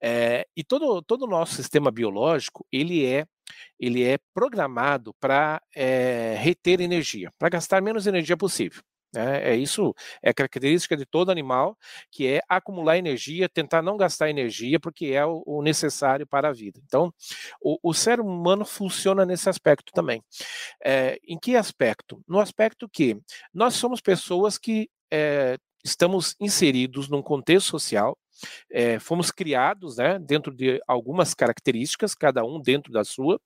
É, 0.00 0.44
e 0.56 0.64
todo 0.64 1.00
todo 1.02 1.22
o 1.22 1.28
nosso 1.28 1.54
sistema 1.54 1.88
biológico 1.92 2.66
ele 2.72 3.06
é 3.06 3.24
ele 3.78 4.02
é 4.02 4.18
programado 4.34 5.14
para 5.20 5.62
reter 6.38 6.80
energia, 6.80 7.30
para 7.38 7.48
gastar 7.48 7.80
menos 7.80 8.06
energia 8.06 8.36
possível. 8.36 8.82
É, 9.14 9.52
é, 9.52 9.56
isso, 9.56 9.94
é 10.22 10.32
característica 10.32 10.96
de 10.96 11.04
todo 11.04 11.30
animal, 11.30 11.76
que 12.10 12.26
é 12.26 12.40
acumular 12.48 12.96
energia, 12.96 13.48
tentar 13.48 13.82
não 13.82 13.96
gastar 13.96 14.30
energia, 14.30 14.80
porque 14.80 15.06
é 15.06 15.24
o, 15.24 15.42
o 15.46 15.62
necessário 15.62 16.26
para 16.26 16.48
a 16.48 16.52
vida. 16.52 16.80
Então, 16.84 17.12
o, 17.60 17.78
o, 17.82 17.92
ser 17.92 18.20
humano 18.20 18.64
funciona 18.64 19.26
nesse 19.26 19.48
aspecto 19.48 19.92
também. 19.92 20.22
É, 20.82 21.18
em 21.26 21.38
que 21.38 21.56
aspecto? 21.56 22.22
No 22.26 22.40
aspecto 22.40 22.88
que 22.88 23.20
nós 23.52 23.74
somos 23.74 24.00
pessoas 24.00 24.56
que 24.56 24.88
é, 25.10 25.58
estamos 25.84 26.34
inseridos 26.40 27.08
num 27.08 27.22
contexto 27.22 27.68
social, 27.68 28.16
é, 28.70 28.98
fomos 28.98 29.30
criados 29.30 29.98
né, 29.98 30.18
dentro 30.18 30.54
de 30.54 30.82
algumas 30.86 31.34
características, 31.34 32.14
cada 32.14 32.44
um 32.44 32.60
dentro 32.60 32.92
da 32.92 33.04
sua, 33.04 33.40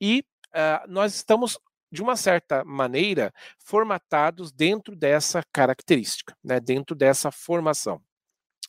e 0.00 0.24
uh, 0.54 0.88
nós 0.88 1.14
estamos 1.14 1.58
de 1.90 2.02
uma 2.02 2.16
certa 2.16 2.64
maneira, 2.64 3.32
formatados 3.58 4.52
dentro 4.52 4.94
dessa 4.94 5.42
característica, 5.52 6.36
né, 6.42 6.60
dentro 6.60 6.94
dessa 6.94 7.30
formação. 7.30 8.00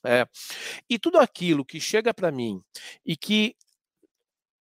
É, 0.04 0.26
e 0.90 0.98
tudo 0.98 1.20
aquilo 1.20 1.64
que 1.64 1.80
chega 1.80 2.12
para 2.12 2.32
mim 2.32 2.64
e 3.06 3.16
que 3.16 3.56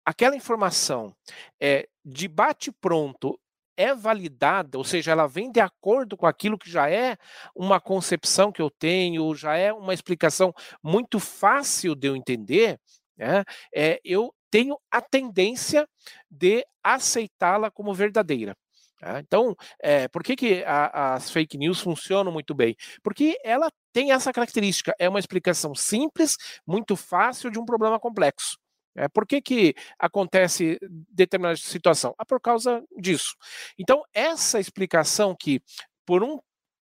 aquela 0.04 0.36
informação 0.36 1.16
é, 1.62 1.88
de 2.04 2.28
bate-pronto 2.28 3.40
é 3.78 3.94
validada, 3.94 4.78
ou 4.78 4.84
seja, 4.84 5.12
ela 5.12 5.28
vem 5.28 5.52
de 5.52 5.62
acordo 5.62 6.18
com 6.18 6.26
aquilo 6.26 6.58
que 6.58 6.70
já 6.70 6.90
é 6.90 7.16
uma 7.56 7.80
concepção 7.80 8.52
que 8.52 8.62
eu 8.62 8.70
tenho, 8.70 9.34
já 9.36 9.56
é 9.56 9.72
uma 9.72 9.94
explicação 9.94 10.54
muito 10.84 11.18
fácil 11.20 11.96
de 11.96 12.08
eu 12.08 12.16
entender, 12.16 12.78
né, 13.16 13.46
é, 13.74 14.02
eu 14.04 14.34
tenho 14.50 14.78
a 14.92 15.02
tendência 15.02 15.88
de 16.30 16.66
aceitá-la 16.84 17.70
como 17.72 17.94
verdadeira. 17.94 18.56
Tá? 19.00 19.20
Então, 19.20 19.56
é, 19.82 20.08
por 20.08 20.24
que, 20.24 20.36
que 20.36 20.64
a, 20.66 21.14
as 21.16 21.32
fake 21.32 21.58
news 21.58 21.80
funcionam 21.80 22.32
muito 22.32 22.54
bem? 22.54 22.76
Porque 23.02 23.40
ela 23.44 23.70
tem 23.94 24.12
essa 24.12 24.34
característica, 24.34 24.94
é 25.00 25.08
uma 25.08 25.20
explicação 25.20 25.74
simples, 25.74 26.38
muito 26.68 26.96
fácil 26.96 27.50
de 27.50 27.58
um 27.58 27.66
problema 27.66 28.00
complexo. 28.00 28.58
É, 28.96 29.08
por 29.08 29.26
que, 29.26 29.42
que 29.42 29.76
acontece 29.98 30.78
determinada 31.10 31.56
situação? 31.56 32.14
Ah, 32.18 32.26
por 32.26 32.42
causa 32.42 32.84
disso. 32.98 33.36
Então, 33.78 34.04
essa 34.14 34.60
explicação 34.60 35.36
que, 35.40 35.62
por 36.06 36.24
um 36.24 36.38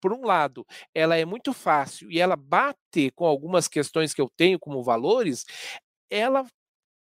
por 0.01 0.14
um 0.14 0.25
lado, 0.25 0.66
ela 0.94 1.14
é 1.14 1.27
muito 1.27 1.53
fácil 1.53 2.11
e 2.11 2.18
ela 2.18 2.35
bate 2.35 3.11
com 3.14 3.27
algumas 3.27 3.68
questões 3.68 4.14
que 4.14 4.20
eu 4.20 4.31
tenho 4.35 4.59
como 4.59 4.83
valores, 4.83 5.44
ela 6.09 6.46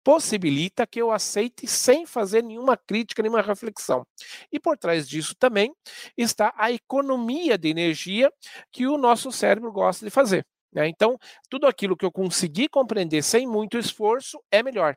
possibilita 0.08 0.88
que 0.88 1.02
eu 1.02 1.12
aceite 1.12 1.68
sem 1.68 2.06
fazer 2.06 2.42
nenhuma 2.42 2.78
crítica, 2.78 3.22
nenhuma 3.22 3.42
reflexão. 3.42 4.08
E 4.50 4.58
por 4.58 4.78
trás 4.78 5.06
disso 5.06 5.36
também 5.38 5.76
está 6.16 6.54
a 6.56 6.72
economia 6.72 7.58
de 7.58 7.68
energia 7.68 8.32
que 8.72 8.88
o 8.88 8.98
nosso 8.98 9.34
cérebro 9.34 9.70
gosta 9.70 10.06
de 10.06 10.10
fazer. 10.10 10.48
Né? 10.72 10.88
Então, 10.88 11.18
tudo 11.50 11.68
aquilo 11.68 11.98
que 11.98 12.06
eu 12.06 12.12
conseguir 12.12 12.70
compreender 12.70 13.22
sem 13.22 13.46
muito 13.46 13.78
esforço 13.78 14.42
é 14.50 14.64
melhor. 14.64 14.96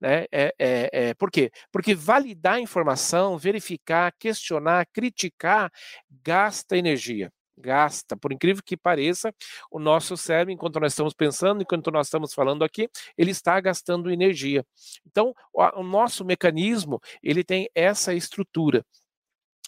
Né? 0.00 0.26
É, 0.30 0.54
é, 0.56 0.90
é, 0.92 1.14
por 1.14 1.32
quê? 1.32 1.50
Porque 1.72 1.92
validar 1.92 2.54
a 2.54 2.60
informação, 2.60 3.36
verificar, 3.36 4.14
questionar, 4.20 4.86
criticar, 4.92 5.68
gasta 6.22 6.76
energia 6.76 7.32
gasta. 7.58 8.16
Por 8.16 8.32
incrível 8.32 8.62
que 8.64 8.76
pareça, 8.76 9.34
o 9.70 9.78
nosso 9.78 10.16
cérebro, 10.16 10.52
enquanto 10.52 10.80
nós 10.80 10.92
estamos 10.92 11.14
pensando, 11.14 11.62
enquanto 11.62 11.90
nós 11.90 12.06
estamos 12.06 12.32
falando 12.32 12.64
aqui, 12.64 12.88
ele 13.16 13.30
está 13.30 13.60
gastando 13.60 14.10
energia. 14.10 14.64
Então, 15.06 15.34
o, 15.52 15.82
nosso 15.82 16.24
mecanismo, 16.24 17.00
ele 17.22 17.44
tem 17.44 17.68
essa 17.74 18.14
estrutura. 18.14 18.84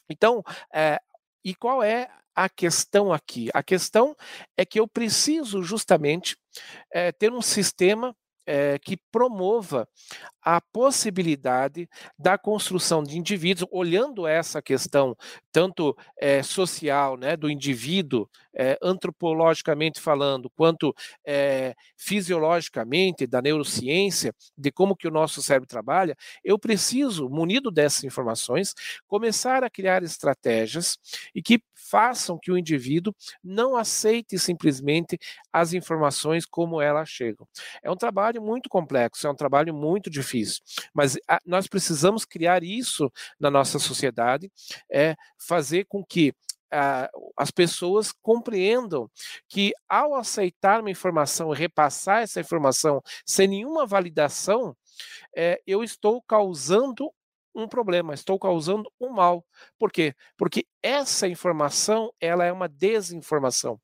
Então, 0.08 0.42
é, 0.72 0.98
e 1.44 1.54
qual 1.54 1.82
é 1.82 2.10
a 2.34 2.48
questão 2.48 3.12
aqui? 3.12 3.48
A 3.52 3.62
questão 3.62 4.16
é 4.56 4.64
que 4.64 4.80
eu 4.80 4.88
preciso 4.88 5.62
justamente 5.62 6.36
é, 6.92 7.12
ter 7.12 7.32
um 7.32 7.42
sistema 7.42 8.14
é, 8.46 8.78
que 8.78 8.96
promova 9.12 9.88
a 10.42 10.60
possibilidade 10.60 11.88
da 12.18 12.38
construção 12.38 13.02
de 13.02 13.18
indivíduos, 13.18 13.68
olhando 13.70 14.26
essa 14.26 14.62
questão 14.62 15.14
tanto 15.52 15.96
é, 16.18 16.42
social, 16.42 17.16
né, 17.16 17.36
do 17.36 17.50
indivíduo, 17.50 18.28
é, 18.54 18.78
antropologicamente 18.82 20.00
falando, 20.00 20.50
quanto 20.50 20.94
fisiologicamente, 21.96 23.26
da 23.26 23.40
neurociência, 23.42 24.34
de 24.56 24.72
como 24.72 24.96
que 24.96 25.06
o 25.06 25.10
nosso 25.10 25.42
cérebro 25.42 25.68
trabalha, 25.68 26.16
eu 26.42 26.58
preciso, 26.58 27.28
munido 27.28 27.70
dessas 27.70 28.04
informações, 28.04 28.74
começar 29.06 29.62
a 29.62 29.70
criar 29.70 30.02
estratégias 30.02 30.98
e 31.34 31.42
que 31.42 31.60
façam 31.90 32.38
que 32.38 32.52
o 32.52 32.58
indivíduo 32.58 33.14
não 33.42 33.76
aceite 33.76 34.38
simplesmente 34.38 35.18
as 35.52 35.72
informações 35.72 36.46
como 36.46 36.80
elas 36.80 37.08
chegam. 37.08 37.46
É 37.82 37.90
um 37.90 37.96
trabalho 37.96 38.40
muito 38.40 38.68
complexo, 38.68 39.26
é 39.26 39.30
um 39.30 39.34
trabalho 39.34 39.74
muito 39.74 40.08
difícil, 40.08 40.62
mas 40.94 41.16
a, 41.28 41.40
nós 41.44 41.66
precisamos 41.66 42.24
criar 42.24 42.62
isso 42.62 43.10
na 43.38 43.50
nossa 43.50 43.78
sociedade, 43.78 44.50
é 44.90 45.16
fazer 45.38 45.84
com 45.86 46.04
que 46.04 46.32
as 47.36 47.50
pessoas 47.50 48.12
compreendam 48.22 49.10
que 49.48 49.72
ao 49.88 50.14
aceitar 50.14 50.80
uma 50.80 50.90
informação 50.90 51.52
e 51.52 51.56
repassar 51.56 52.22
essa 52.22 52.40
informação 52.40 53.02
sem 53.26 53.48
nenhuma 53.48 53.84
validação, 53.84 54.76
é, 55.36 55.60
eu 55.66 55.82
estou 55.82 56.22
causando 56.22 57.12
um 57.54 57.68
problema, 57.68 58.14
estou 58.14 58.38
causando 58.38 58.90
um 59.00 59.10
mal. 59.10 59.44
Por 59.78 59.90
quê? 59.90 60.14
Porque 60.36 60.66
essa 60.82 61.28
informação 61.28 62.12
ela 62.20 62.44
é 62.44 62.52
uma 62.52 62.68
desinformação. 62.68 63.80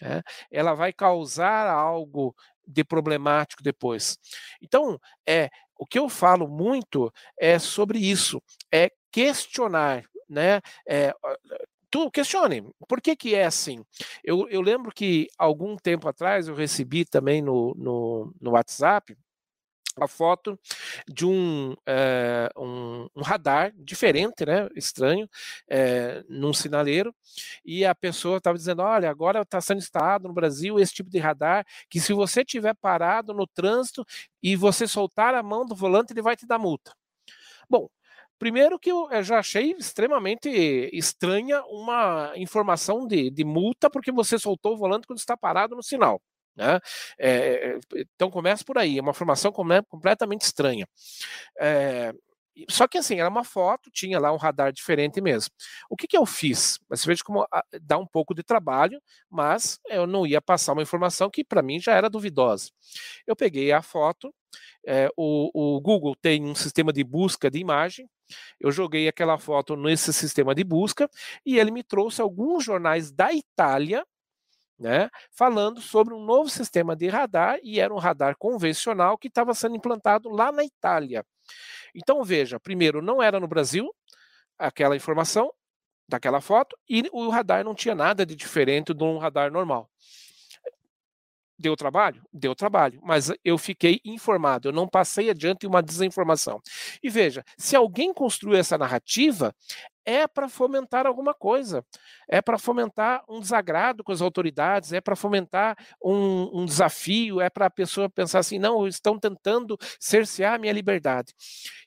Né? 0.00 0.22
Ela 0.50 0.74
vai 0.74 0.92
causar 0.92 1.68
algo 1.68 2.34
de 2.66 2.82
problemático 2.84 3.62
depois. 3.62 4.18
Então, 4.60 4.98
é 5.26 5.50
o 5.78 5.86
que 5.86 5.98
eu 5.98 6.08
falo 6.08 6.48
muito 6.48 7.12
é 7.38 7.58
sobre 7.58 7.98
isso, 7.98 8.42
é 8.72 8.90
questionar, 9.10 10.04
né? 10.28 10.60
É, 10.86 11.12
tu 11.90 12.10
questione, 12.10 12.64
por 12.88 13.00
que 13.00 13.14
que 13.16 13.34
é 13.34 13.44
assim? 13.44 13.84
Eu, 14.22 14.48
eu 14.48 14.60
lembro 14.60 14.92
que 14.92 15.28
algum 15.38 15.76
tempo 15.76 16.08
atrás 16.08 16.48
eu 16.48 16.54
recebi 16.54 17.04
também 17.04 17.42
no, 17.42 17.74
no, 17.76 18.34
no 18.40 18.52
WhatsApp 18.52 19.16
a 20.02 20.08
foto 20.08 20.58
de 21.08 21.26
um, 21.26 21.74
é, 21.86 22.50
um, 22.56 23.08
um, 23.14 23.22
radar 23.22 23.72
diferente, 23.76 24.44
né, 24.44 24.68
estranho, 24.74 25.28
é, 25.68 26.24
num 26.28 26.52
sinaleiro, 26.52 27.14
e 27.64 27.84
a 27.84 27.94
pessoa 27.94 28.38
estava 28.38 28.56
dizendo, 28.56 28.82
olha, 28.82 29.10
agora 29.10 29.42
está 29.42 29.60
sendo 29.60 29.78
instalado 29.78 30.28
no 30.28 30.34
Brasil 30.34 30.78
esse 30.78 30.92
tipo 30.92 31.10
de 31.10 31.18
radar, 31.18 31.64
que 31.88 32.00
se 32.00 32.12
você 32.12 32.44
tiver 32.44 32.74
parado 32.74 33.32
no 33.34 33.46
trânsito 33.46 34.04
e 34.42 34.56
você 34.56 34.86
soltar 34.86 35.34
a 35.34 35.42
mão 35.42 35.64
do 35.64 35.74
volante, 35.74 36.12
ele 36.12 36.22
vai 36.22 36.36
te 36.36 36.46
dar 36.46 36.58
multa. 36.58 36.92
Bom, 37.68 37.88
Primeiro 38.36 38.78
que 38.78 38.90
eu 38.90 39.08
já 39.22 39.38
achei 39.38 39.72
extremamente 39.72 40.48
estranha 40.92 41.62
uma 41.66 42.32
informação 42.36 43.06
de, 43.06 43.30
de 43.30 43.44
multa 43.44 43.88
porque 43.88 44.10
você 44.10 44.38
soltou 44.38 44.74
o 44.74 44.76
volante 44.76 45.06
quando 45.06 45.18
está 45.18 45.36
parado 45.36 45.76
no 45.76 45.82
sinal. 45.82 46.20
Né? 46.56 46.78
É, 47.18 47.78
então 48.14 48.30
começa 48.30 48.64
por 48.64 48.78
aí, 48.78 48.98
é 48.98 49.02
uma 49.02 49.14
formação 49.14 49.52
completamente 49.52 50.42
estranha. 50.42 50.86
É, 51.60 52.12
só 52.70 52.86
que 52.86 52.98
assim, 52.98 53.18
era 53.18 53.28
uma 53.28 53.44
foto, 53.44 53.90
tinha 53.90 54.18
lá 54.18 54.32
um 54.32 54.36
radar 54.36 54.72
diferente 54.72 55.20
mesmo. 55.20 55.50
O 55.90 55.96
que, 55.96 56.06
que 56.06 56.16
eu 56.16 56.24
fiz? 56.24 56.78
Você 56.88 57.06
veja 57.06 57.22
como 57.24 57.46
dá 57.82 57.98
um 57.98 58.06
pouco 58.06 58.34
de 58.34 58.42
trabalho, 58.42 59.00
mas 59.28 59.80
eu 59.88 60.06
não 60.06 60.26
ia 60.26 60.40
passar 60.40 60.72
uma 60.72 60.82
informação 60.82 61.28
que 61.28 61.44
para 61.44 61.62
mim 61.62 61.80
já 61.80 61.94
era 61.94 62.08
duvidosa. 62.08 62.70
Eu 63.26 63.34
peguei 63.34 63.72
a 63.72 63.82
foto, 63.82 64.32
é, 64.86 65.08
o, 65.16 65.76
o 65.76 65.80
Google 65.80 66.14
tem 66.20 66.44
um 66.44 66.54
sistema 66.54 66.92
de 66.92 67.02
busca 67.02 67.50
de 67.50 67.58
imagem, 67.58 68.08
eu 68.60 68.70
joguei 68.70 69.08
aquela 69.08 69.36
foto 69.38 69.76
nesse 69.76 70.12
sistema 70.12 70.54
de 70.54 70.64
busca 70.64 71.10
e 71.44 71.58
ele 71.58 71.70
me 71.70 71.82
trouxe 71.82 72.22
alguns 72.22 72.64
jornais 72.64 73.10
da 73.10 73.32
Itália 73.32 74.04
né, 74.78 75.08
falando 75.30 75.80
sobre 75.80 76.14
um 76.14 76.24
novo 76.24 76.48
sistema 76.48 76.96
de 76.96 77.08
radar, 77.08 77.58
e 77.62 77.80
era 77.80 77.92
um 77.92 77.98
radar 77.98 78.36
convencional 78.36 79.16
que 79.16 79.28
estava 79.28 79.54
sendo 79.54 79.76
implantado 79.76 80.28
lá 80.28 80.50
na 80.50 80.64
Itália. 80.64 81.24
Então, 81.94 82.22
veja, 82.24 82.58
primeiro, 82.58 83.00
não 83.00 83.22
era 83.22 83.38
no 83.38 83.46
Brasil 83.46 83.94
aquela 84.58 84.96
informação 84.96 85.52
daquela 86.08 86.40
foto, 86.40 86.76
e 86.88 87.08
o 87.12 87.28
radar 87.30 87.64
não 87.64 87.74
tinha 87.74 87.94
nada 87.94 88.26
de 88.26 88.36
diferente 88.36 88.92
de 88.92 89.04
um 89.04 89.18
radar 89.18 89.50
normal. 89.50 89.88
Deu 91.56 91.76
trabalho? 91.76 92.22
Deu 92.32 92.54
trabalho, 92.54 93.00
mas 93.02 93.32
eu 93.44 93.56
fiquei 93.56 94.00
informado, 94.04 94.68
eu 94.68 94.72
não 94.72 94.88
passei 94.88 95.30
adiante 95.30 95.66
uma 95.66 95.82
desinformação. 95.82 96.60
E 97.02 97.08
veja, 97.08 97.44
se 97.56 97.76
alguém 97.76 98.12
construiu 98.12 98.58
essa 98.58 98.76
narrativa, 98.76 99.54
é 100.04 100.26
para 100.26 100.48
fomentar 100.48 101.06
alguma 101.06 101.34
coisa, 101.34 101.84
é 102.28 102.42
para 102.42 102.58
fomentar 102.58 103.24
um 103.28 103.40
desagrado 103.40 104.04
com 104.04 104.12
as 104.12 104.20
autoridades, 104.20 104.92
é 104.92 105.00
para 105.00 105.16
fomentar 105.16 105.76
um, 106.02 106.60
um, 106.60 106.64
desafio, 106.66 107.40
é 107.40 107.48
para 107.48 107.66
a 107.66 107.70
pessoa 107.70 108.08
pensar 108.08 108.40
assim: 108.40 108.58
não, 108.58 108.86
estão 108.86 109.18
tentando 109.18 109.78
cercear 109.98 110.54
a 110.54 110.58
minha 110.58 110.72
liberdade. 110.72 111.34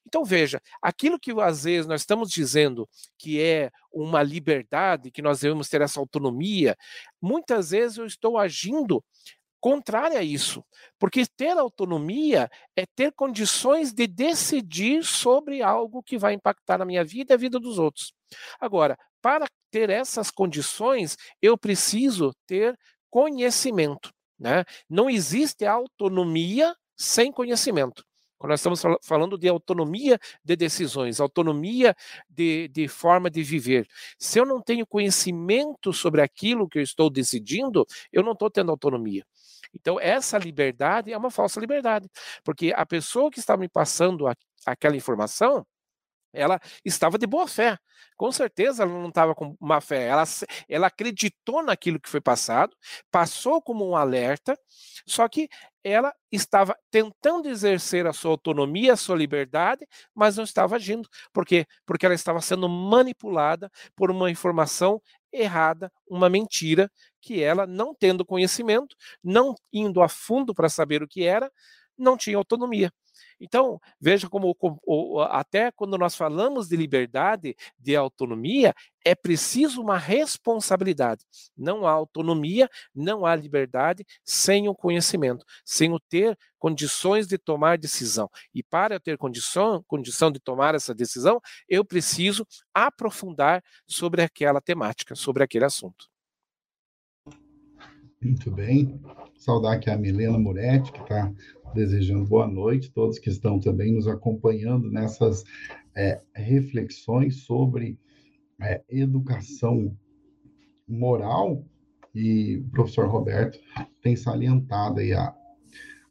Então, 0.05 0.23
veja, 0.23 0.61
aquilo 0.81 1.19
que 1.19 1.31
às 1.41 1.65
vezes 1.65 1.85
nós 1.85 2.01
estamos 2.01 2.29
dizendo 2.29 2.87
que 3.17 3.41
é 3.41 3.69
uma 3.91 4.23
liberdade, 4.23 5.11
que 5.11 5.21
nós 5.21 5.41
devemos 5.41 5.67
ter 5.67 5.81
essa 5.81 5.99
autonomia, 5.99 6.77
muitas 7.21 7.71
vezes 7.71 7.97
eu 7.97 8.05
estou 8.05 8.37
agindo 8.37 9.03
contrária 9.59 10.19
a 10.19 10.23
isso, 10.23 10.63
porque 10.99 11.25
ter 11.25 11.57
autonomia 11.57 12.49
é 12.75 12.85
ter 12.85 13.11
condições 13.11 13.91
de 13.93 14.07
decidir 14.07 15.03
sobre 15.03 15.61
algo 15.61 16.03
que 16.03 16.17
vai 16.17 16.33
impactar 16.33 16.77
na 16.77 16.85
minha 16.85 17.03
vida 17.03 17.33
e 17.33 17.35
a 17.35 17.37
vida 17.37 17.59
dos 17.59 17.79
outros. 17.79 18.13
Agora, 18.59 18.97
para 19.21 19.45
ter 19.71 19.89
essas 19.89 20.31
condições, 20.31 21.17
eu 21.41 21.57
preciso 21.57 22.33
ter 22.45 22.77
conhecimento. 23.09 24.11
Né? 24.39 24.63
Não 24.89 25.09
existe 25.09 25.65
autonomia 25.65 26.75
sem 26.95 27.31
conhecimento. 27.31 28.03
Quando 28.37 28.51
nós 28.51 28.59
estamos 28.59 28.81
falando 29.01 29.37
de 29.37 29.47
autonomia 29.47 30.19
de 30.43 30.55
decisões, 30.55 31.19
autonomia 31.19 31.95
de, 32.29 32.67
de, 32.67 32.87
forma 32.87 33.31
de 33.31 33.41
viver. 33.41 33.87
Se 34.19 34.39
eu 34.39 34.45
não 34.45 34.61
tenho 34.61 34.85
conhecimento 34.85 35.91
sobre 35.91 36.21
aquilo 36.21 36.69
que 36.69 36.77
eu 36.77 36.83
estou 36.83 37.09
decidindo, 37.09 37.85
eu 38.11 38.21
não 38.21 38.33
estou 38.33 38.49
tendo 38.51 38.69
autonomia. 38.69 39.25
Então, 39.73 39.99
essa 39.99 40.37
liberdade 40.37 41.11
é 41.11 41.17
uma 41.17 41.31
falsa 41.31 41.59
liberdade, 41.59 42.09
porque 42.43 42.73
a 42.75 42.85
pessoa 42.85 43.31
que 43.31 43.39
está 43.39 43.57
me 43.57 43.69
passando 43.69 44.27
a, 44.27 44.35
aquela 44.65 44.95
informação, 44.95 45.65
ela 46.33 46.59
estava 46.85 47.17
de 47.17 47.25
boa 47.25 47.47
fé. 47.47 47.77
Com 48.15 48.31
certeza 48.31 48.83
ela 48.83 48.91
não 48.91 49.09
estava 49.09 49.33
com 49.33 49.55
má 49.59 49.81
fé. 49.81 50.07
Ela, 50.07 50.23
ela 50.69 50.87
acreditou 50.87 51.63
naquilo 51.63 51.99
que 51.99 52.09
foi 52.09 52.21
passado, 52.21 52.75
passou 53.11 53.61
como 53.61 53.87
um 53.87 53.95
alerta, 53.95 54.57
só 55.07 55.27
que 55.27 55.49
ela 55.83 56.13
estava 56.31 56.75
tentando 56.91 57.47
exercer 57.47 58.05
a 58.07 58.13
sua 58.13 58.31
autonomia, 58.31 58.93
a 58.93 58.97
sua 58.97 59.15
liberdade, 59.15 59.87
mas 60.13 60.35
não 60.37 60.43
estava 60.43 60.75
agindo. 60.75 61.07
Por 61.33 61.45
quê? 61.45 61.65
Porque 61.85 62.05
ela 62.05 62.15
estava 62.15 62.41
sendo 62.41 62.67
manipulada 62.67 63.71
por 63.95 64.11
uma 64.11 64.29
informação 64.29 65.01
errada, 65.41 65.91
uma 66.09 66.29
mentira, 66.29 66.91
que 67.21 67.41
ela, 67.41 67.67
não 67.67 67.93
tendo 67.93 68.25
conhecimento, 68.25 68.95
não 69.23 69.55
indo 69.73 70.01
a 70.01 70.09
fundo 70.09 70.53
para 70.53 70.69
saber 70.69 71.03
o 71.03 71.07
que 71.07 71.23
era, 71.23 71.51
não 71.97 72.17
tinha 72.17 72.37
autonomia. 72.37 72.91
Então, 73.39 73.79
veja 73.99 74.29
como, 74.29 74.55
até 75.29 75.71
quando 75.71 75.97
nós 75.97 76.15
falamos 76.15 76.67
de 76.67 76.75
liberdade, 76.75 77.55
de 77.79 77.95
autonomia, 77.95 78.73
é 79.05 79.15
preciso 79.15 79.81
uma 79.81 79.97
responsabilidade. 79.97 81.23
Não 81.55 81.87
há 81.87 81.91
autonomia, 81.91 82.69
não 82.93 83.25
há 83.25 83.35
liberdade 83.35 84.05
sem 84.23 84.67
o 84.67 84.75
conhecimento, 84.75 85.45
sem 85.63 85.93
o 85.93 85.99
ter 85.99 86.37
condições 86.59 87.27
de 87.27 87.37
tomar 87.37 87.77
decisão. 87.77 88.29
E 88.53 88.61
para 88.63 88.95
eu 88.95 88.99
ter 88.99 89.17
condição, 89.17 89.83
condição 89.87 90.31
de 90.31 90.39
tomar 90.39 90.75
essa 90.75 90.93
decisão, 90.93 91.39
eu 91.69 91.85
preciso 91.85 92.45
aprofundar 92.73 93.63
sobre 93.87 94.21
aquela 94.21 94.59
temática, 94.59 95.15
sobre 95.15 95.43
aquele 95.43 95.65
assunto. 95.65 96.09
Muito 98.27 98.51
bem. 98.51 98.99
Saudar 99.37 99.75
aqui 99.75 99.89
a 99.89 99.97
Milena 99.97 100.37
Moretti, 100.37 100.91
que 100.91 100.99
está 100.99 101.31
desejando 101.73 102.25
boa 102.25 102.45
noite, 102.45 102.91
todos 102.91 103.17
que 103.17 103.29
estão 103.29 103.57
também 103.57 103.93
nos 103.93 104.05
acompanhando 104.05 104.91
nessas 104.91 105.45
é, 105.95 106.21
reflexões 106.35 107.43
sobre 107.45 107.97
é, 108.61 108.83
educação 108.89 109.97
moral, 110.85 111.65
e 112.13 112.57
o 112.57 112.69
professor 112.69 113.07
Roberto 113.07 113.57
tem 114.01 114.17
salientado 114.17 114.99
aí 114.99 115.13
a, 115.13 115.33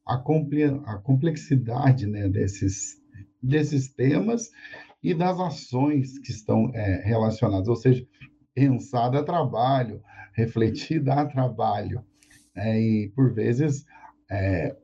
a, 0.07 0.15
a 0.15 0.99
complexidade 0.99 2.07
né, 2.07 2.31
desses, 2.31 2.99
desses 3.43 3.89
temas 3.93 4.51
e 5.03 5.13
das 5.13 5.39
ações 5.39 6.19
que 6.19 6.31
estão 6.31 6.71
é, 6.75 7.03
relacionadas, 7.05 7.69
ou 7.69 7.77
seja, 7.77 8.09
pensar 8.55 9.11
dá 9.11 9.23
trabalho, 9.23 10.03
refletir 10.37 11.01
dá 11.01 11.25
trabalho, 11.25 12.05
é, 12.55 12.79
e 12.79 13.09
por 13.11 13.33
vezes 13.33 13.87
é, 14.31 14.77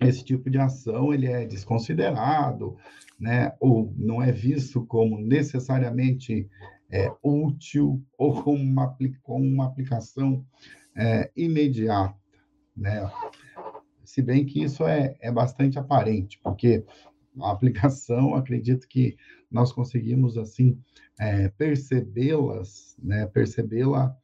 esse 0.00 0.24
tipo 0.24 0.50
de 0.50 0.58
ação 0.58 1.14
ele 1.14 1.26
é 1.26 1.46
desconsiderado, 1.46 2.76
né, 3.18 3.54
ou 3.60 3.94
não 3.96 4.20
é 4.20 4.32
visto 4.32 4.84
como 4.86 5.18
necessariamente 5.18 6.48
é, 6.90 7.10
útil 7.22 8.04
ou 8.18 8.42
como 8.42 8.62
uma, 8.62 8.96
como 9.22 9.44
uma 9.44 9.66
aplicação 9.66 10.44
é, 10.96 11.30
imediata, 11.36 12.14
né? 12.76 13.10
Se 14.04 14.20
bem 14.20 14.44
que 14.44 14.62
isso 14.62 14.84
é, 14.86 15.16
é 15.20 15.32
bastante 15.32 15.78
aparente, 15.78 16.38
porque 16.42 16.84
a 17.40 17.50
aplicação, 17.50 18.34
acredito 18.36 18.86
que 18.86 19.16
nós 19.50 19.72
conseguimos 19.72 20.36
assim 20.36 20.78
é, 21.18 21.48
percebê-las, 21.48 22.96
né, 23.02 23.26
percebê-la 23.26 24.16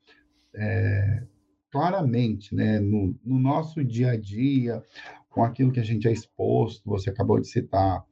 é, 0.55 1.23
claramente, 1.71 2.55
né, 2.55 2.81
no, 2.81 3.15
no, 3.25 3.39
nosso 3.39 3.85
dia 3.85 4.13
a 4.13 4.17
dia, 4.17 4.83
com 5.29 5.45
aquilo 5.45 5.73
que 5.73 5.81
a 5.81 5.85
gente 5.85 6.09
é 6.09 6.13
exposto, 6.13 6.83
você 6.85 7.11
acabou 7.11 7.41
de 7.41 7.49
citar 7.49 8.05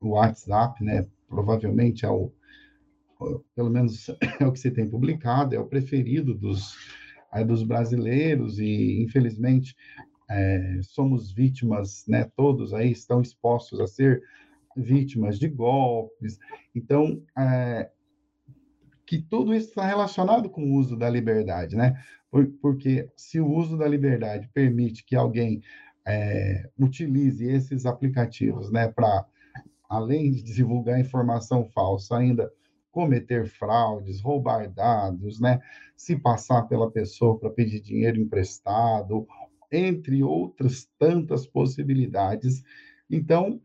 o 0.00 0.10
WhatsApp, 0.10 0.82
né? 0.82 1.06
Provavelmente 1.28 2.04
é 2.04 2.10
o, 2.10 2.32
pelo 3.54 3.70
menos 3.70 4.08
é 4.40 4.46
o 4.46 4.52
que 4.52 4.58
se 4.58 4.70
tem 4.70 4.88
publicado, 4.88 5.54
é 5.54 5.58
o 5.58 5.66
preferido 5.66 6.34
dos, 6.34 6.76
é, 7.32 7.44
dos 7.44 7.62
brasileiros 7.62 8.58
e, 8.58 9.02
infelizmente, 9.02 9.74
é, 10.30 10.78
somos 10.82 11.32
vítimas, 11.32 12.04
né, 12.08 12.30
todos 12.36 12.72
aí 12.72 12.90
estão 12.90 13.20
expostos 13.20 13.80
a 13.80 13.86
ser 13.86 14.22
vítimas 14.76 15.38
de 15.38 15.48
golpes. 15.48 16.38
Então, 16.74 17.22
é, 17.38 17.90
que 19.12 19.20
tudo 19.20 19.54
isso 19.54 19.68
está 19.68 19.84
relacionado 19.84 20.48
com 20.48 20.64
o 20.64 20.74
uso 20.74 20.96
da 20.96 21.10
liberdade, 21.10 21.76
né? 21.76 22.02
Porque 22.62 23.10
se 23.14 23.38
o 23.38 23.46
uso 23.46 23.76
da 23.76 23.86
liberdade 23.86 24.48
permite 24.54 25.04
que 25.04 25.14
alguém 25.14 25.60
é, 26.06 26.70
utilize 26.78 27.44
esses 27.46 27.84
aplicativos, 27.84 28.72
né, 28.72 28.88
para 28.88 29.26
além 29.86 30.30
de 30.32 30.42
divulgar 30.42 30.98
informação 30.98 31.68
falsa, 31.74 32.16
ainda 32.16 32.50
cometer 32.90 33.46
fraudes, 33.46 34.22
roubar 34.22 34.70
dados, 34.70 35.38
né, 35.38 35.60
se 35.94 36.16
passar 36.16 36.62
pela 36.62 36.90
pessoa 36.90 37.38
para 37.38 37.50
pedir 37.50 37.80
dinheiro 37.82 38.18
emprestado, 38.18 39.26
entre 39.70 40.22
outras 40.22 40.88
tantas 40.98 41.46
possibilidades. 41.46 42.62
Então, 43.10 43.60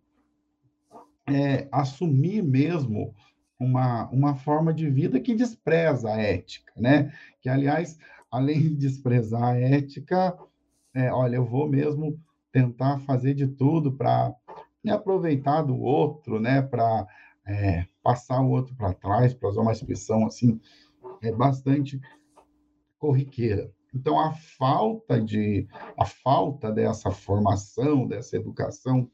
é, 1.25 1.69
assumir 1.71 2.43
mesmo 2.43 3.15
uma, 3.59 4.07
uma 4.09 4.35
forma 4.35 4.73
de 4.73 4.89
vida 4.89 5.19
que 5.19 5.35
despreza 5.35 6.13
a 6.13 6.17
ética, 6.17 6.71
né? 6.75 7.11
Que, 7.41 7.49
aliás, 7.49 7.97
além 8.31 8.61
de 8.61 8.75
desprezar 8.75 9.43
a 9.43 9.59
ética, 9.59 10.37
é, 10.93 11.11
olha, 11.11 11.37
eu 11.37 11.45
vou 11.45 11.67
mesmo 11.67 12.19
tentar 12.51 12.99
fazer 12.99 13.33
de 13.33 13.47
tudo 13.47 13.91
para 13.91 14.33
me 14.83 14.91
aproveitar 14.91 15.61
do 15.63 15.79
outro, 15.79 16.39
né? 16.39 16.61
Para 16.61 17.07
é, 17.45 17.85
passar 18.03 18.41
o 18.41 18.49
outro 18.49 18.75
para 18.75 18.93
trás, 18.93 19.33
para 19.33 19.49
usar 19.49 19.61
uma 19.61 19.71
expressão 19.71 20.25
assim, 20.25 20.59
é 21.21 21.31
bastante 21.31 21.99
corriqueira. 22.99 23.71
Então, 23.93 24.19
a 24.19 24.33
falta 24.33 25.19
de 25.19 25.67
a 25.97 26.05
falta 26.05 26.71
dessa 26.71 27.09
formação, 27.09 28.05
dessa 28.05 28.35
educação 28.35 29.09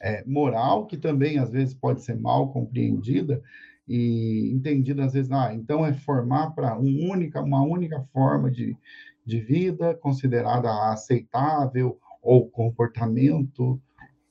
é, 0.00 0.24
moral, 0.24 0.86
que 0.86 0.96
também 0.96 1.38
às 1.38 1.50
vezes 1.50 1.74
pode 1.74 2.02
ser 2.02 2.18
mal 2.18 2.52
compreendida 2.52 3.42
e 3.86 4.50
entendida 4.52 5.04
às 5.04 5.12
vezes, 5.12 5.30
ah, 5.30 5.52
então 5.54 5.84
é 5.84 5.92
formar 5.92 6.50
para 6.50 6.78
um 6.78 7.10
única, 7.10 7.42
uma 7.42 7.62
única 7.62 8.02
forma 8.12 8.50
de, 8.50 8.76
de 9.24 9.40
vida 9.40 9.94
considerada 9.94 10.90
aceitável 10.90 11.98
ou 12.22 12.48
comportamento 12.48 13.80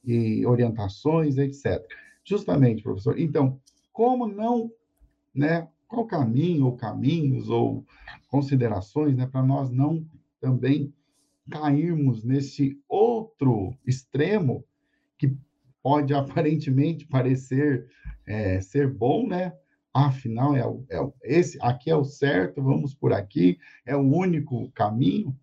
e 0.04 0.45
orientações, 0.45 1.38
etc. 1.38 1.86
Justamente, 2.24 2.82
professor. 2.82 3.20
Então, 3.20 3.60
como 3.91 4.28
não, 4.28 4.72
né, 5.34 5.68
qual 5.88 6.06
caminho 6.06 6.66
ou 6.66 6.76
caminhos 6.76 7.49
ou 7.49 7.86
considerações, 8.28 9.16
né, 9.16 9.28
para 9.28 9.43
nós 9.43 9.70
não 9.70 10.06
também 10.41 10.91
cairmos 11.49 12.24
nesse 12.24 12.80
outro 12.88 13.76
extremo 13.86 14.64
que 15.18 15.38
pode 15.84 16.14
aparentemente 16.16 17.06
parecer 17.06 17.86
é, 18.26 18.62
ser 18.62 18.88
bom, 18.88 19.28
né? 19.28 19.54
Afinal, 19.94 20.56
é, 20.56 20.66
o, 20.66 20.84
é 20.90 20.98
esse 21.22 21.60
aqui 21.62 21.92
é 21.92 21.96
o 21.96 22.04
certo, 22.04 22.64
vamos 22.64 22.96
por 22.96 23.14
aqui, 23.14 23.60
é 23.86 23.96
o 23.96 24.02
único 24.02 24.72
caminho. 24.72 25.38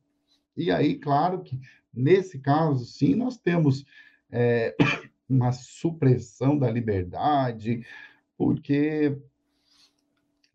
E 0.56 0.72
aí, 0.72 0.96
claro 0.96 1.42
que 1.42 1.60
nesse 1.94 2.40
caso, 2.40 2.84
sim, 2.84 3.14
nós 3.14 3.36
temos 3.36 3.84
é, 4.30 4.74
uma 5.28 5.52
supressão 5.52 6.58
da 6.58 6.68
liberdade, 6.68 7.86
porque 8.36 9.16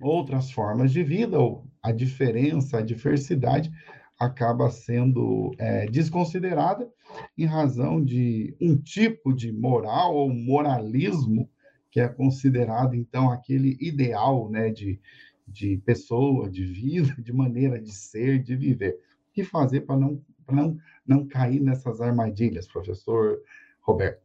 outras 0.01 0.51
formas 0.51 0.91
de 0.91 1.03
vida, 1.03 1.39
ou 1.39 1.65
a 1.81 1.91
diferença, 1.91 2.79
a 2.79 2.81
diversidade, 2.81 3.71
acaba 4.19 4.69
sendo 4.69 5.51
é, 5.57 5.85
desconsiderada 5.87 6.89
em 7.37 7.45
razão 7.45 8.03
de 8.03 8.55
um 8.61 8.77
tipo 8.77 9.33
de 9.33 9.51
moral 9.51 10.15
ou 10.15 10.29
moralismo 10.29 11.49
que 11.95 12.01
é 12.01 12.09
considerado, 12.09 12.93
então, 12.93 13.31
aquele 13.31 13.77
ideal 13.79 14.49
né, 14.49 14.69
de, 14.69 14.99
de 15.47 15.77
pessoa, 15.85 16.49
de 16.49 16.65
vida, 16.65 17.15
de 17.23 17.31
maneira 17.31 17.79
de 17.79 17.89
ser, 17.89 18.43
de 18.43 18.53
viver. 18.53 18.99
O 19.29 19.33
que 19.33 19.45
fazer 19.45 19.79
para 19.79 19.95
não, 19.95 20.21
não, 20.51 20.77
não 21.07 21.25
cair 21.25 21.61
nessas 21.61 22.01
armadilhas, 22.01 22.67
professor 22.67 23.41
Roberto? 23.79 24.21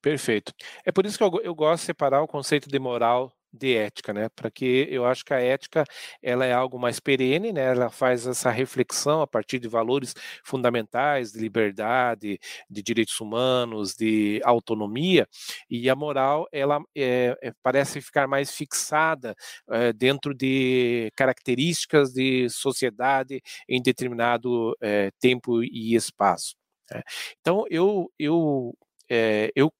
Perfeito. 0.00 0.54
É 0.82 0.90
por 0.90 1.04
isso 1.04 1.18
que 1.18 1.24
eu, 1.24 1.40
eu 1.42 1.54
gosto 1.54 1.82
de 1.82 1.86
separar 1.86 2.22
o 2.22 2.26
conceito 2.26 2.70
de 2.70 2.78
moral 2.78 3.30
de 3.54 3.76
ética, 3.76 4.12
né? 4.12 4.28
Para 4.34 4.50
que 4.50 4.86
eu 4.90 5.06
acho 5.06 5.24
que 5.24 5.32
a 5.34 5.40
ética 5.40 5.84
ela 6.22 6.44
é 6.44 6.52
algo 6.52 6.78
mais 6.78 7.00
perene, 7.00 7.52
né? 7.52 7.62
Ela 7.72 7.90
faz 7.90 8.26
essa 8.26 8.50
reflexão 8.50 9.20
a 9.22 9.26
partir 9.26 9.58
de 9.58 9.68
valores 9.68 10.14
fundamentais 10.44 11.32
de 11.32 11.38
liberdade, 11.40 12.38
de 12.68 12.82
direitos 12.82 13.20
humanos, 13.20 13.94
de 13.94 14.40
autonomia 14.44 15.26
e 15.70 15.88
a 15.90 15.94
moral 15.94 16.46
ela 16.52 16.80
é, 16.96 17.36
é, 17.42 17.52
parece 17.62 18.00
ficar 18.00 18.26
mais 18.26 18.50
fixada 18.54 19.34
é, 19.70 19.92
dentro 19.92 20.34
de 20.34 21.10
características 21.16 22.12
de 22.12 22.48
sociedade 22.50 23.40
em 23.68 23.80
determinado 23.82 24.76
tempo 25.20 25.62
e 25.62 25.94
espaço. 25.94 26.54
Né? 26.90 27.02
Então 27.40 27.64
eu 27.70 28.10
eu 28.18 28.74
eu 29.54 29.72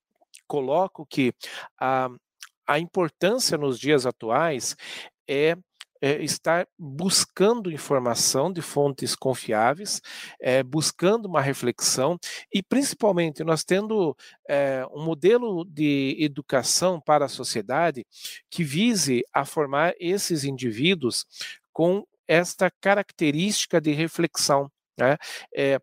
coloco 0.47 1.05
que 1.05 1.33
a 1.79 2.09
a 2.67 2.79
importância 2.79 3.57
nos 3.57 3.79
dias 3.79 4.05
atuais 4.05 4.75
é 5.27 5.57
é, 6.01 6.23
estar 6.23 6.67
buscando 6.77 7.71
informação 7.71 8.51
de 8.51 8.61
fontes 8.61 9.15
confiáveis, 9.15 10.01
é, 10.39 10.61
buscando 10.61 11.25
uma 11.25 11.41
reflexão 11.41 12.19
e, 12.53 12.61
principalmente, 12.61 13.43
nós 13.43 13.63
tendo 13.63 14.15
é, 14.47 14.85
um 14.93 15.03
modelo 15.03 15.65
de 15.65 16.15
educação 16.19 17.01
para 17.01 17.25
a 17.25 17.29
sociedade 17.29 18.05
que 18.51 18.63
vise 18.63 19.23
a 19.33 19.45
formar 19.45 19.93
esses 19.99 20.43
indivíduos 20.43 21.25
com 21.73 22.05
esta 22.27 22.69
característica 22.81 23.81
de 23.81 23.91
reflexão. 23.91 24.69
Né? 24.97 25.17
É, 25.53 25.79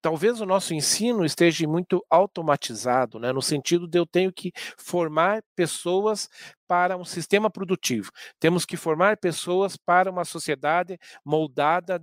talvez 0.00 0.40
o 0.40 0.46
nosso 0.46 0.72
ensino 0.72 1.24
esteja 1.24 1.66
muito 1.68 2.04
automatizado, 2.08 3.18
né? 3.18 3.32
no 3.32 3.42
sentido 3.42 3.86
de 3.86 3.98
eu 3.98 4.06
tenho 4.06 4.32
que 4.32 4.52
formar 4.78 5.42
pessoas 5.54 6.28
para 6.66 6.96
um 6.96 7.04
sistema 7.04 7.50
produtivo, 7.50 8.10
temos 8.40 8.64
que 8.64 8.76
formar 8.76 9.18
pessoas 9.18 9.76
para 9.76 10.10
uma 10.10 10.24
sociedade 10.24 10.98
moldada 11.24 12.02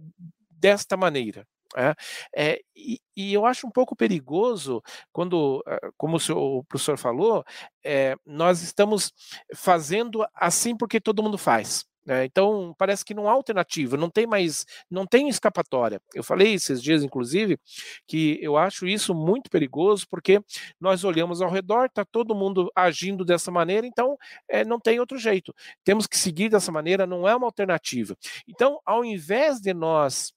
desta 0.49 0.95
maneira. 0.95 1.45
É, 1.75 1.95
é, 2.35 2.59
e, 2.75 2.99
e, 3.17 3.33
eu 3.33 3.45
acho 3.45 3.65
um 3.65 3.71
pouco 3.71 3.95
perigoso 3.95 4.81
quando, 5.11 5.63
como 5.97 6.17
o, 6.17 6.19
senhor, 6.19 6.39
o 6.39 6.63
professor 6.63 6.97
falou, 6.97 7.43
é, 7.83 8.15
nós 8.25 8.61
estamos 8.61 9.11
fazendo 9.55 10.23
assim 10.35 10.77
porque 10.77 11.01
todo 11.01 11.23
mundo 11.23 11.37
faz. 11.37 11.83
É, 12.07 12.25
então, 12.25 12.75
parece 12.77 13.05
que 13.05 13.13
não 13.13 13.29
há 13.29 13.31
alternativa, 13.31 13.95
não 13.95 14.09
tem 14.09 14.27
mais, 14.27 14.65
não 14.89 15.05
tem 15.05 15.29
escapatória. 15.29 16.01
Eu 16.13 16.23
falei 16.23 16.53
esses 16.53 16.81
dias, 16.81 17.01
inclusive, 17.03 17.57
que 18.05 18.37
eu 18.41 18.57
acho 18.57 18.85
isso 18.85 19.15
muito 19.15 19.49
perigoso, 19.49 20.05
porque 20.09 20.41
nós 20.79 21.03
olhamos 21.05 21.41
ao 21.41 21.49
redor, 21.49 21.85
está 21.85 22.03
todo 22.03 22.35
mundo 22.35 22.69
agindo 22.75 23.23
dessa 23.23 23.49
maneira, 23.51 23.87
então 23.87 24.17
é, 24.49 24.65
não 24.65 24.79
tem 24.79 24.99
outro 24.99 25.17
jeito. 25.17 25.53
Temos 25.83 26.05
que 26.05 26.17
seguir 26.17 26.49
dessa 26.49 26.71
maneira, 26.71 27.07
não 27.07 27.27
é 27.27 27.35
uma 27.35 27.47
alternativa. 27.47 28.17
Então, 28.47 28.79
ao 28.85 29.05
invés 29.05 29.61
de 29.61 29.73
nós 29.73 30.33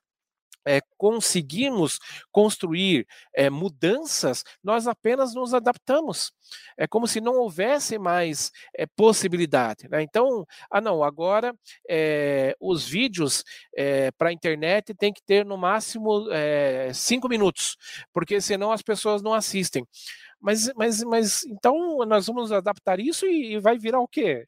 é, 0.67 0.81
conseguimos 0.99 1.99
construir 2.33 3.07
é, 3.35 3.49
mudanças, 3.49 4.43
nós 4.63 4.87
apenas 4.87 5.35
nos 5.35 5.55
adaptamos. 5.55 6.33
É 6.77 6.87
como 6.87 7.07
se 7.07 7.21
não 7.21 7.37
houvesse 7.37 7.99
mais 7.99 8.51
é, 8.77 8.87
possibilidade. 8.87 9.89
Né? 9.89 10.03
Então, 10.03 10.45
ah, 10.71 10.81
não, 10.81 11.03
agora 11.03 11.55
os 12.61 12.87
vídeos 12.87 13.45
para 14.19 14.31
a 14.31 14.33
internet 14.33 14.95
tem 14.95 15.13
que 15.13 15.23
ter 15.23 15.45
no 15.45 15.57
máximo 15.57 16.27
cinco 16.93 17.29
minutos, 17.29 17.77
porque 18.13 18.41
senão 18.41 18.73
as 18.73 18.83
pessoas 18.83 19.23
não 19.23 19.33
assistem. 19.35 19.87
Mas, 20.41 20.73
mas, 20.75 21.03
mas 21.03 21.45
então 21.45 21.99
nós 22.07 22.27
vamos 22.27 22.53
adaptar 22.53 23.01
isso 23.01 23.27
e, 23.27 23.55
e 23.55 23.59
vai 23.59 23.79
virar 23.79 24.01
o 24.01 24.09
quê? 24.09 24.47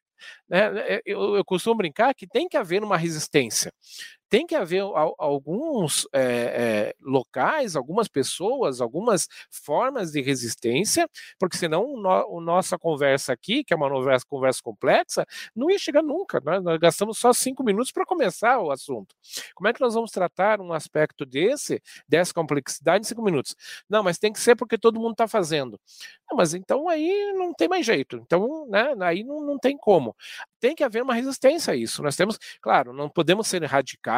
Né? 0.49 1.01
Eu, 1.05 1.37
eu, 1.37 1.45
costumo 1.45 1.77
brincar 1.77 2.15
que 2.15 2.27
tem 2.27 2.49
que 2.49 2.57
haver 2.57 2.83
uma 2.83 2.97
resistência. 2.97 3.73
Tem 4.29 4.47
que 4.47 4.55
haver 4.55 4.83
alguns 5.19 6.07
é, 6.13 6.23
é, 6.23 6.95
locais, 7.01 7.77
algumas 7.77 8.09
pessoas, 8.09 8.81
algumas 8.81 9.27
formas 9.51 10.13
de 10.13 10.21
resistência, 10.21 11.09
porque 11.39 11.57
senão 11.57 11.97
a 12.07 12.41
nossa 12.41 12.79
conversa 12.79 13.33
aqui, 13.33 13.65
que 13.65 13.73
é 13.73 13.77
uma 13.77 13.89
conversa, 13.89 14.25
conversa 14.29 14.61
complexa, 14.63 15.27
não 15.55 15.71
ia 15.71 15.79
chegar 15.79 16.03
nunca. 16.03 16.41
Né? 16.41 16.61
Nós 16.61 16.79
gastamos 16.79 17.19
só 17.19 17.33
cinco 17.33 17.63
minutos 17.65 17.93
para 17.93 18.05
começar 18.05 18.61
o 18.61 18.71
assunto. 18.71 19.15
Como 19.55 19.69
é 19.69 19.73
que 19.73 19.81
nós 19.81 19.95
vamos 19.95 20.11
tratar 20.11 20.61
um 20.61 20.73
aspecto 20.73 21.25
desse, 21.25 21.83
dessa 22.07 22.33
complexidade, 22.33 23.05
em 23.05 23.09
cinco 23.09 23.23
minutos? 23.23 23.55
Não, 23.89 24.03
mas 24.03 24.19
tem 24.19 24.33
que 24.33 24.41
ser 24.41 24.57
porque 24.57 24.79
todo 24.79 25.01
mundo 25.01 25.13
está 25.13 25.27
fazendo. 25.27 25.81
Não, 26.31 26.37
mas 26.37 26.55
então 26.55 26.89
aí 26.89 27.33
não 27.35 27.55
tem 27.55 27.69
mais 27.69 27.87
jeito. 27.87 28.17
Então, 28.17 28.67
né, 28.69 28.95
aí 29.01 29.25
não, 29.25 29.41
não 29.41 29.59
tem 29.59 29.77
como. 29.77 30.15
Tem 30.61 30.75
que 30.75 30.85
haver 30.85 31.03
uma 31.03 31.15
resistência 31.15 31.73
a 31.73 31.77
isso. 31.77 32.03
Nós 32.03 32.17
temos, 32.17 32.39
claro, 32.61 32.93
não 32.93 33.09
podemos 33.09 33.47
ser 33.47 33.65
radicais, 33.65 34.18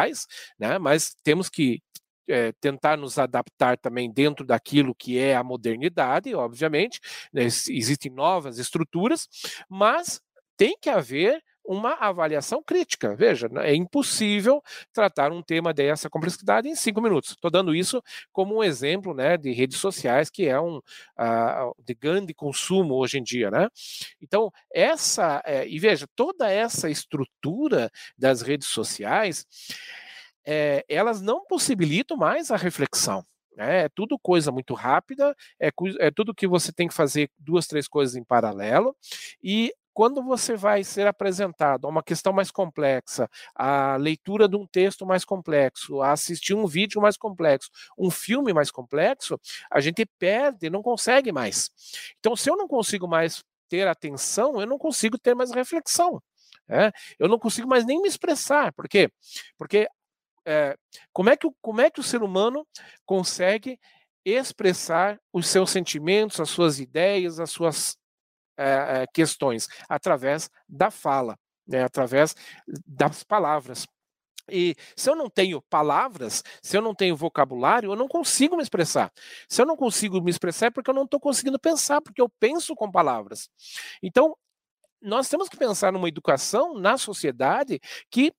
né, 0.59 0.79
mas 0.79 1.15
temos 1.23 1.49
que 1.49 1.81
é, 2.29 2.53
tentar 2.61 2.97
nos 2.97 3.19
adaptar 3.19 3.77
também 3.77 4.11
dentro 4.11 4.47
daquilo 4.47 4.95
que 4.95 5.19
é 5.19 5.35
a 5.35 5.43
modernidade, 5.43 6.35
obviamente, 6.35 7.01
né, 7.33 7.45
existem 7.45 8.13
novas 8.13 8.59
estruturas, 8.59 9.29
mas 9.69 10.21
tem 10.57 10.77
que 10.81 10.89
haver 10.89 11.43
uma 11.71 11.93
avaliação 11.95 12.61
crítica. 12.61 13.15
Veja, 13.15 13.49
né, 13.49 13.71
é 13.71 13.75
impossível 13.77 14.61
tratar 14.93 15.31
um 15.31 15.41
tema 15.41 15.73
dessa 15.73 16.11
complexidade 16.11 16.69
em 16.69 16.75
cinco 16.75 17.01
minutos. 17.01 17.31
Estou 17.31 17.49
dando 17.49 17.73
isso 17.73 18.03
como 18.33 18.57
um 18.57 18.65
exemplo 18.65 19.15
né, 19.15 19.37
de 19.37 19.53
redes 19.53 19.79
sociais, 19.79 20.29
que 20.29 20.49
é 20.49 20.61
um 20.61 20.79
uh, 20.79 21.75
de 21.79 21.95
grande 21.95 22.35
consumo 22.35 22.95
hoje 22.95 23.19
em 23.19 23.23
dia. 23.23 23.53
Né? 23.53 23.69
Então, 24.21 24.51
essa, 24.75 25.41
é, 25.47 25.65
e 25.69 25.79
veja, 25.79 26.09
toda 26.17 26.51
essa 26.51 26.91
estrutura 26.91 27.89
das 28.19 28.43
redes 28.43 28.67
sociais, 28.67 29.47
é, 30.45 30.85
elas 30.89 31.21
não 31.23 31.45
possibilitam 31.47 32.17
mais 32.17 32.51
a 32.51 32.57
reflexão. 32.57 33.25
Né, 33.57 33.85
é 33.85 33.89
tudo 33.89 34.19
coisa 34.19 34.51
muito 34.51 34.75
rápida, 34.75 35.37
é, 35.61 35.71
é, 36.01 36.11
tudo 36.11 36.35
que 36.35 36.49
você 36.49 36.73
tem 36.73 36.89
que 36.89 36.95
fazer 36.95 37.31
duas, 37.39 37.67
três 37.67 37.87
coisas 37.87 38.17
em 38.17 38.25
paralelo, 38.25 38.97
e 39.43 39.73
quando 40.01 40.23
você 40.23 40.57
vai 40.57 40.83
ser 40.83 41.07
apresentado 41.07 41.87
a 41.87 41.91
uma 41.91 42.03
questão 42.03 42.33
mais 42.33 42.51
complexa, 42.51 43.29
a 43.55 43.97
leitura 43.97 44.49
de 44.49 44.57
um 44.57 44.67
texto 44.67 45.05
mais 45.05 45.27
complexo, 45.27 46.01
a 46.01 46.13
assistir 46.13 46.55
um 46.55 46.67
vídeo 46.67 47.03
mais 47.03 47.19
complexo, 47.19 47.69
um 47.99 48.11
filme 48.11 48.55
mais 48.55 48.71
complexo, 48.71 49.39
a 49.71 49.79
gente 49.79 50.07
perde, 50.19 50.71
não 50.71 50.83
consegue 50.83 51.31
mais. 51.31 51.71
Então, 52.19 52.35
se 52.35 52.49
eu 52.49 52.57
não 52.57 52.67
consigo 52.67 53.07
mais 53.07 53.45
ter 53.69 53.87
atenção, 53.87 54.59
eu 54.59 54.67
não 54.67 54.79
consigo 54.79 55.19
ter 55.19 55.35
mais 55.35 55.51
reflexão. 55.51 56.23
É? 56.67 56.91
Eu 57.19 57.29
não 57.29 57.39
consigo 57.39 57.69
mais 57.69 57.85
nem 57.85 58.01
me 58.01 58.09
expressar. 58.09 58.73
Por 58.73 58.89
quê? 58.89 59.11
Porque 59.59 59.87
é, 60.47 60.79
como, 61.13 61.29
é 61.29 61.37
que, 61.37 61.47
como 61.61 61.83
é 61.83 61.91
que 61.91 62.01
o 62.01 62.03
ser 62.03 62.23
humano 62.23 62.67
consegue 63.05 63.79
expressar 64.25 65.21
os 65.31 65.47
seus 65.47 65.69
sentimentos, 65.69 66.41
as 66.41 66.49
suas 66.49 66.81
ideias, 66.81 67.39
as 67.39 67.51
suas 67.51 68.00
é, 68.63 69.07
questões 69.13 69.69
através 69.89 70.51
da 70.69 70.91
fala, 70.91 71.37
né, 71.67 71.83
através 71.83 72.35
das 72.87 73.23
palavras. 73.23 73.87
E 74.51 74.75
se 74.97 75.09
eu 75.09 75.15
não 75.15 75.31
tenho 75.31 75.63
palavras, 75.63 76.43
se 76.63 76.77
eu 76.77 76.83
não 76.83 76.95
tenho 76.95 77.17
vocabulário, 77.17 77.93
eu 77.93 77.97
não 77.97 78.09
consigo 78.09 78.57
me 78.57 78.63
expressar. 78.63 79.13
Se 79.49 79.63
eu 79.63 79.67
não 79.67 79.77
consigo 79.77 80.21
me 80.21 80.31
expressar 80.31 80.67
é 80.67 80.71
porque 80.71 80.91
eu 80.91 80.95
não 80.95 81.05
estou 81.05 81.21
conseguindo 81.21 81.59
pensar, 81.59 82.01
porque 82.01 82.21
eu 82.21 82.29
penso 82.41 82.75
com 82.75 82.91
palavras. 82.91 83.49
Então, 84.03 84.37
nós 85.01 85.29
temos 85.29 85.49
que 85.49 85.57
pensar 85.57 85.93
numa 85.93 86.09
educação 86.09 86.75
na 86.75 86.99
sociedade 86.99 87.81
que 88.11 88.33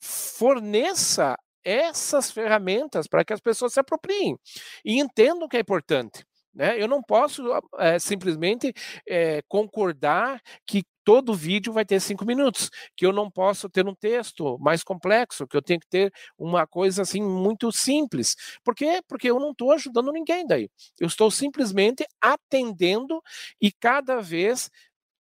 forneça 0.00 1.36
essas 1.64 2.30
ferramentas 2.30 3.06
para 3.06 3.24
que 3.24 3.32
as 3.32 3.40
pessoas 3.40 3.72
se 3.72 3.80
apropriem 3.80 4.38
e 4.84 4.98
entendam 4.98 5.48
que 5.48 5.56
é 5.56 5.60
importante. 5.60 6.24
Né? 6.58 6.76
Eu 6.76 6.88
não 6.88 7.00
posso 7.00 7.44
é, 7.78 8.00
simplesmente 8.00 8.74
é, 9.08 9.40
concordar 9.46 10.42
que 10.66 10.82
todo 11.04 11.32
vídeo 11.32 11.72
vai 11.72 11.84
ter 11.84 12.00
cinco 12.00 12.24
minutos, 12.24 12.68
que 12.96 13.06
eu 13.06 13.12
não 13.12 13.30
posso 13.30 13.68
ter 13.70 13.86
um 13.86 13.94
texto 13.94 14.58
mais 14.58 14.82
complexo, 14.82 15.46
que 15.46 15.56
eu 15.56 15.62
tenho 15.62 15.78
que 15.78 15.86
ter 15.86 16.12
uma 16.36 16.66
coisa 16.66 17.02
assim 17.02 17.22
muito 17.22 17.70
simples. 17.70 18.34
Por 18.64 18.74
quê? 18.74 19.00
Porque 19.06 19.30
eu 19.30 19.38
não 19.38 19.52
estou 19.52 19.70
ajudando 19.70 20.10
ninguém 20.10 20.44
daí. 20.44 20.68
Eu 20.98 21.06
estou 21.06 21.30
simplesmente 21.30 22.04
atendendo 22.20 23.22
e 23.62 23.70
cada 23.70 24.20
vez 24.20 24.68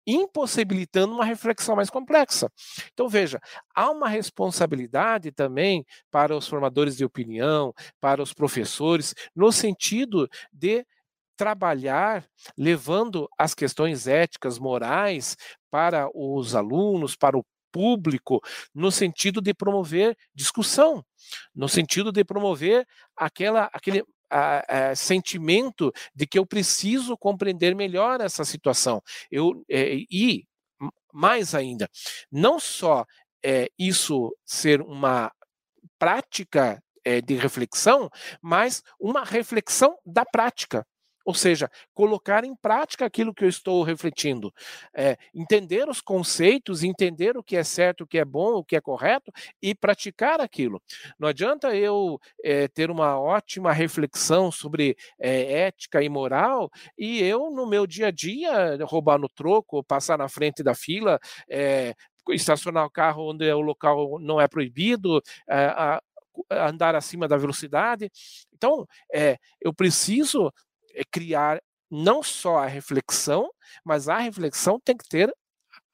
impossibilitando 0.07 1.13
uma 1.13 1.25
reflexão 1.25 1.75
mais 1.75 1.89
complexa. 1.89 2.49
Então, 2.93 3.07
veja, 3.07 3.39
há 3.75 3.91
uma 3.91 4.07
responsabilidade 4.07 5.31
também 5.31 5.85
para 6.09 6.35
os 6.35 6.47
formadores 6.47 6.97
de 6.97 7.05
opinião, 7.05 7.73
para 7.99 8.23
os 8.23 8.33
professores, 8.33 9.13
no 9.35 9.51
sentido 9.51 10.27
de 10.51 10.85
trabalhar 11.37 12.25
levando 12.57 13.29
as 13.37 13.53
questões 13.53 14.07
éticas, 14.07 14.57
morais 14.59 15.37
para 15.69 16.09
os 16.13 16.55
alunos, 16.55 17.15
para 17.15 17.37
o 17.37 17.45
público, 17.71 18.41
no 18.73 18.91
sentido 18.91 19.39
de 19.39 19.53
promover 19.53 20.17
discussão, 20.33 21.05
no 21.53 21.69
sentido 21.69 22.11
de 22.11 22.23
promover 22.23 22.85
aquela, 23.15 23.69
aquele 23.71 24.03
a, 24.29 24.89
a, 24.89 24.95
sentimento 24.95 25.91
de 26.15 26.25
que 26.25 26.39
eu 26.39 26.45
preciso 26.45 27.17
compreender 27.17 27.75
melhor 27.75 28.19
essa 28.19 28.43
situação. 28.43 29.01
Eu, 29.29 29.63
é, 29.69 29.97
e, 30.09 30.45
mais 31.13 31.53
ainda, 31.53 31.89
não 32.31 32.59
só 32.59 33.05
é, 33.43 33.69
isso 33.77 34.35
ser 34.45 34.81
uma 34.81 35.31
prática 35.99 36.81
é, 37.03 37.21
de 37.21 37.35
reflexão, 37.35 38.09
mas 38.41 38.83
uma 38.99 39.23
reflexão 39.23 39.97
da 40.05 40.25
prática. 40.25 40.85
Ou 41.27 41.33
seja, 41.33 41.69
colocar 41.93 42.45
em 42.45 42.55
prática 42.55 43.05
aquilo 43.05 43.33
que 43.33 43.43
eu 43.43 43.49
estou 43.49 43.83
refletindo. 43.83 44.49
É, 44.95 45.17
entender 45.35 45.89
os 45.89 45.99
conceitos, 45.99 46.83
entender 46.83 47.35
o 47.35 47.43
que 47.43 47.57
é 47.57 47.65
certo, 47.65 48.05
o 48.05 48.07
que 48.07 48.17
é 48.17 48.23
bom, 48.23 48.53
o 48.53 48.63
que 48.63 48.77
é 48.77 48.79
correto 48.79 49.29
e 49.61 49.75
praticar 49.75 50.39
aquilo. 50.39 50.81
Não 51.19 51.27
adianta 51.27 51.75
eu 51.75 52.17
é, 52.41 52.69
ter 52.69 52.89
uma 52.89 53.19
ótima 53.19 53.73
reflexão 53.73 54.49
sobre 54.49 54.95
é, 55.19 55.63
ética 55.63 56.01
e 56.01 56.07
moral 56.07 56.71
e 56.97 57.21
eu, 57.21 57.51
no 57.51 57.67
meu 57.67 57.85
dia 57.85 58.07
a 58.07 58.11
dia, 58.11 58.77
roubar 58.85 59.19
no 59.19 59.27
troco, 59.27 59.83
passar 59.83 60.17
na 60.17 60.29
frente 60.29 60.63
da 60.63 60.73
fila, 60.73 61.19
estacionar 62.29 62.85
o 62.85 62.89
carro 62.89 63.31
onde 63.31 63.51
o 63.51 63.59
local 63.59 64.17
não 64.17 64.39
é 64.39 64.47
proibido, 64.47 65.21
andar 66.49 66.95
acima 66.95 67.27
da 67.27 67.37
velocidade. 67.37 68.11
Então, 68.53 68.87
é, 69.13 69.37
eu 69.61 69.73
preciso 69.73 70.51
é 70.97 71.03
criar 71.05 71.61
não 71.89 72.21
só 72.21 72.57
a 72.57 72.67
reflexão, 72.67 73.49
mas 73.83 74.09
a 74.09 74.17
reflexão 74.17 74.79
tem 74.79 74.97
que 74.97 75.07
ter 75.07 75.33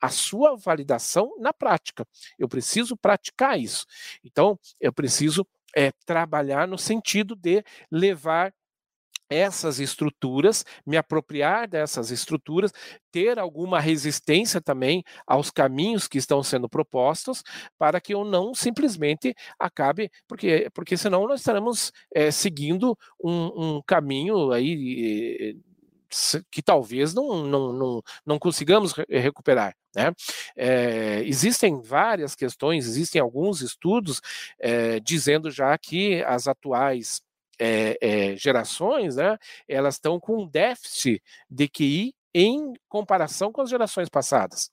a 0.02 0.10
sua 0.10 0.56
validação 0.56 1.34
na 1.40 1.54
prática. 1.54 2.06
Eu 2.38 2.48
preciso 2.50 2.98
praticar 2.98 3.60
isso. 3.60 3.86
Então, 4.24 4.60
eu 4.80 4.92
preciso 4.92 5.48
é, 5.76 5.92
trabalhar 6.06 6.68
no 6.68 6.78
sentido 6.78 7.36
de 7.36 7.64
levar 7.92 8.54
essas 9.34 9.80
estruturas, 9.80 10.66
me 10.86 10.98
apropriar 10.98 11.68
dessas 11.68 12.12
estruturas, 12.12 12.72
ter 13.12 13.40
alguma 13.40 13.80
resistência 13.80 14.62
também 14.62 15.04
aos 15.26 15.50
caminhos 15.50 16.08
que 16.08 16.18
estão 16.18 16.44
sendo 16.44 16.70
propostos, 16.70 17.44
para 17.78 18.00
que 18.00 18.14
eu 18.14 18.24
não 18.24 18.54
simplesmente 18.54 19.36
acabe, 19.60 20.12
porque, 20.28 20.70
porque 20.74 20.98
senão 20.98 21.28
nós 21.28 21.40
estaremos 21.42 21.92
é, 22.14 22.32
seguindo 22.32 22.98
um, 23.24 23.76
um, 23.76 23.82
caminho 23.82 24.52
aí 24.52 25.58
que 26.52 26.62
talvez 26.62 27.14
não, 27.14 27.44
não, 27.44 27.74
não, 27.74 28.04
não 28.26 28.40
consigamos 28.40 28.94
recuperar. 29.10 29.76
Né? 29.96 30.12
É, 30.56 31.24
existem 31.26 31.82
várias 31.82 32.36
questões, 32.36 32.88
existem 32.88 33.22
alguns 33.22 33.62
estudos 33.62 34.22
é, 34.60 35.00
dizendo 35.00 35.52
já 35.52 35.78
que 35.78 36.24
as 36.24 36.48
atuais 36.48 37.22
é, 37.64 37.98
é, 38.02 38.36
gerações, 38.36 39.16
né, 39.16 39.38
elas 39.68 39.96
estão 39.96 40.20
com 40.20 40.44
um 40.44 40.48
déficit 40.48 41.22
de 41.50 41.70
QI 41.70 42.14
em 42.34 42.74
comparação 42.90 43.52
com 43.52 43.62
as 43.62 43.70
gerações 43.70 44.10
passadas. 44.10 44.72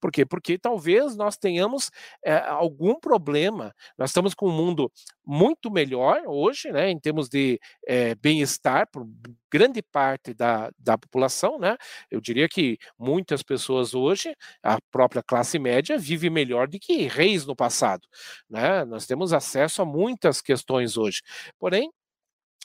Por 0.00 0.12
quê? 0.12 0.24
Porque 0.24 0.56
talvez 0.56 1.16
nós 1.16 1.36
tenhamos 1.36 1.90
é, 2.24 2.36
algum 2.36 2.98
problema. 2.98 3.74
Nós 3.98 4.10
estamos 4.10 4.32
com 4.32 4.48
um 4.48 4.52
mundo 4.52 4.90
muito 5.26 5.70
melhor 5.70 6.22
hoje, 6.26 6.70
né, 6.70 6.88
em 6.88 6.98
termos 6.98 7.28
de 7.28 7.60
é, 7.86 8.14
bem-estar 8.14 8.88
por 8.90 9.06
grande 9.52 9.82
parte 9.82 10.32
da, 10.32 10.70
da 10.78 10.96
população, 10.96 11.58
né? 11.58 11.76
Eu 12.08 12.20
diria 12.20 12.48
que 12.48 12.78
muitas 12.96 13.42
pessoas 13.42 13.94
hoje, 13.94 14.32
a 14.62 14.78
própria 14.92 15.22
classe 15.22 15.58
média, 15.58 15.98
vive 15.98 16.30
melhor 16.30 16.68
do 16.68 16.78
que 16.78 17.08
reis 17.08 17.44
no 17.44 17.56
passado, 17.56 18.06
né? 18.48 18.84
Nós 18.84 19.06
temos 19.06 19.32
acesso 19.32 19.82
a 19.82 19.84
muitas 19.84 20.40
questões 20.40 20.96
hoje. 20.96 21.20
Porém, 21.58 21.90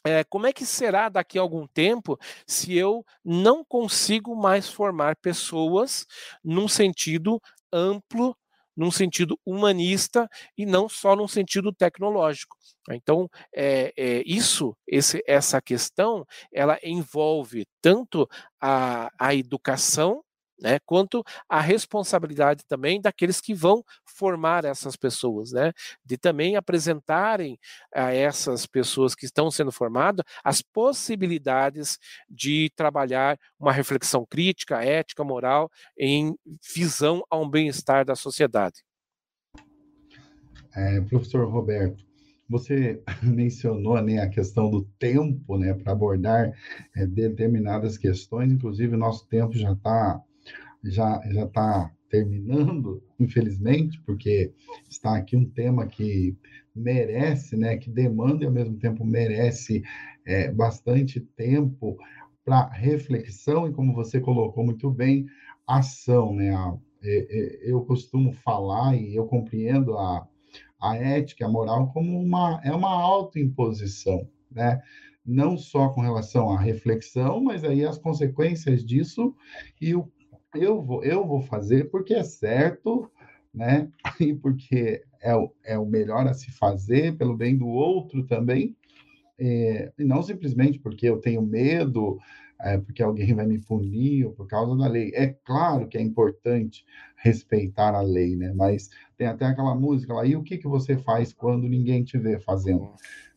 é, 0.06 0.24
como 0.24 0.48
é 0.48 0.54
que 0.54 0.66
será 0.66 1.10
daqui 1.10 1.38
a 1.38 1.42
algum 1.42 1.68
tempo 1.68 2.18
se 2.48 2.76
eu 2.76 3.04
não 3.24 3.64
consigo 3.66 4.36
mais 4.36 4.70
formar 4.70 5.16
pessoas 5.18 6.06
num 6.44 6.68
sentido 6.68 7.42
amplo 7.74 8.36
num 8.76 8.92
sentido 8.92 9.40
humanista 9.46 10.30
e 10.58 10.66
não 10.66 10.90
só 10.90 11.16
num 11.16 11.28
sentido 11.28 11.72
tecnológico. 11.72 12.58
Então, 12.92 13.30
é, 13.56 13.94
é, 13.98 14.22
isso, 14.26 14.76
esse, 14.86 15.24
essa 15.26 15.62
questão, 15.62 16.26
ela 16.54 16.78
envolve 16.84 17.66
tanto 17.82 18.28
a, 18.62 19.10
a 19.18 19.34
educação 19.34 20.25
né, 20.60 20.80
quanto 20.86 21.24
a 21.50 21.60
responsabilidade 21.60 22.64
também 22.68 23.02
daqueles 23.02 23.42
que 23.42 23.54
vão 23.54 23.84
formar 24.06 24.66
essas 24.66 24.96
pessoas, 24.96 25.52
né, 25.52 25.72
de 26.04 26.18
também 26.18 26.56
apresentarem 26.56 27.60
a 27.94 28.14
essas 28.14 28.66
pessoas 28.66 29.16
que 29.16 29.26
estão 29.26 29.52
sendo 29.52 29.72
formadas 29.72 30.26
as 30.44 30.62
possibilidades 30.62 31.98
de 32.30 32.72
trabalhar 32.76 33.38
uma 33.60 33.72
reflexão 33.72 34.26
crítica, 34.26 34.84
ética, 34.84 35.24
moral, 35.24 35.70
em 35.98 36.36
visão 36.74 37.24
a 37.30 37.38
um 37.38 37.50
bem-estar 37.50 38.06
da 38.06 38.16
sociedade. 38.16 38.84
É, 40.76 41.00
professor 41.02 41.50
Roberto, 41.50 42.04
você 42.50 43.02
mencionou 43.24 44.02
né, 44.02 44.20
a 44.20 44.30
questão 44.30 44.70
do 44.70 44.84
tempo 45.00 45.58
né, 45.58 45.74
para 45.74 45.94
abordar 45.94 46.54
é, 46.96 47.06
determinadas 47.06 47.98
questões, 47.98 48.52
inclusive 48.52 48.96
nosso 48.96 49.28
tempo 49.28 49.58
já 49.58 49.72
está 49.72 50.22
já 50.86 51.22
já 51.32 51.46
está 51.46 51.92
terminando, 52.10 53.04
infelizmente, 53.20 54.02
porque 54.06 54.54
está 54.90 55.18
aqui 55.18 55.36
um 55.36 55.50
tema 55.50 55.86
que 55.86 56.38
merece, 56.74 57.58
né, 57.58 57.78
que 57.78 57.90
demanda 57.90 58.44
e 58.44 58.48
ao 58.48 58.54
mesmo 58.54 58.78
tempo 58.78 59.06
merece 59.06 59.84
é, 60.26 60.52
bastante 60.52 61.20
tempo 61.20 61.98
para 62.44 62.70
reflexão 62.70 63.68
e 63.68 63.74
como 63.74 63.94
você 63.94 64.20
colocou 64.20 64.64
muito 64.64 64.92
bem, 64.92 65.26
ação, 65.68 66.34
né? 66.34 66.54
Eu 67.62 67.82
costumo 67.82 68.32
falar 68.34 68.96
e 68.96 69.16
eu 69.16 69.26
compreendo 69.26 69.98
a, 69.98 70.28
a 70.80 70.96
ética, 70.96 71.46
a 71.46 71.50
moral 71.50 71.92
como 71.92 72.20
uma 72.20 72.62
é 72.64 72.72
uma 72.72 72.90
autoimposição, 72.90 74.28
né? 74.50 74.82
Não 75.26 75.58
só 75.58 75.90
com 75.90 76.02
relação 76.02 76.52
à 76.52 76.60
reflexão, 76.60 77.44
mas 77.44 77.64
aí 77.64 77.84
as 77.84 77.98
consequências 77.98 78.86
disso 78.86 79.36
e 79.82 79.96
o 79.96 80.12
eu 80.56 80.82
vou, 80.82 81.04
eu 81.04 81.26
vou 81.26 81.42
fazer 81.42 81.90
porque 81.90 82.14
é 82.14 82.24
certo, 82.24 83.10
né? 83.54 83.90
E 84.20 84.34
porque 84.34 85.04
é 85.22 85.36
o, 85.36 85.52
é 85.64 85.78
o 85.78 85.86
melhor 85.86 86.28
a 86.28 86.34
se 86.34 86.52
fazer, 86.52 87.18
pelo 87.18 87.36
bem 87.36 87.58
do 87.58 87.68
outro 87.68 88.26
também, 88.26 88.76
é, 89.38 89.92
e 89.98 90.04
não 90.04 90.22
simplesmente 90.24 90.80
porque 90.80 91.08
eu 91.08 91.20
tenho 91.20 91.42
medo, 91.42 92.18
é, 92.62 92.78
porque 92.78 93.04
alguém 93.04 93.34
vai 93.34 93.46
me 93.46 93.60
punir 93.60 94.26
ou 94.26 94.32
por 94.32 94.48
causa 94.48 94.76
da 94.78 94.88
lei. 94.88 95.12
É 95.14 95.28
claro 95.28 95.88
que 95.88 95.98
é 95.98 96.02
importante 96.02 96.86
respeitar 97.18 97.94
a 97.94 98.02
lei, 98.02 98.36
né? 98.36 98.54
Mas 98.54 98.90
tem 99.18 99.28
até 99.28 99.46
aquela 99.46 99.76
música 99.76 100.14
lá, 100.14 100.26
e 100.26 100.36
o 100.36 100.44
que, 100.44 100.58
que 100.58 100.68
você 100.68 100.98
faz 100.98 101.34
quando 101.34 101.68
ninguém 101.68 102.04
te 102.04 102.18
vê 102.18 102.40
fazendo? 102.40 102.90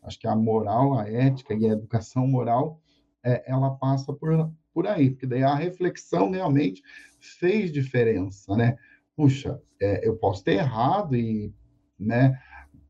Acho 0.02 0.18
que 0.18 0.28
a 0.28 0.36
moral, 0.36 0.98
a 0.98 1.08
ética 1.08 1.54
e 1.54 1.66
a 1.66 1.72
educação 1.72 2.26
moral, 2.26 2.80
é, 3.24 3.50
ela 3.50 3.70
passa 3.70 4.12
por, 4.12 4.50
por 4.78 4.86
aí, 4.86 5.10
porque 5.10 5.26
daí 5.26 5.42
a 5.42 5.56
reflexão 5.56 6.30
realmente 6.30 6.84
fez 7.18 7.72
diferença, 7.72 8.56
né? 8.56 8.76
Puxa, 9.16 9.60
é, 9.80 10.06
eu 10.06 10.16
posso 10.16 10.44
ter 10.44 10.52
errado 10.52 11.16
e, 11.16 11.52
né, 11.98 12.40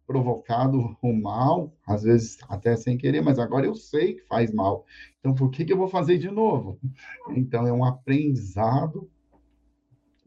provocado 0.06 0.94
o 1.00 1.12
mal, 1.14 1.74
às 1.86 2.02
vezes 2.02 2.36
até 2.46 2.76
sem 2.76 2.98
querer, 2.98 3.22
mas 3.22 3.38
agora 3.38 3.64
eu 3.64 3.74
sei 3.74 4.16
que 4.16 4.26
faz 4.26 4.52
mal. 4.52 4.84
Então, 5.18 5.34
por 5.34 5.50
que, 5.50 5.64
que 5.64 5.72
eu 5.72 5.78
vou 5.78 5.88
fazer 5.88 6.18
de 6.18 6.30
novo? 6.30 6.78
Então, 7.30 7.66
é 7.66 7.72
um 7.72 7.82
aprendizado 7.82 9.10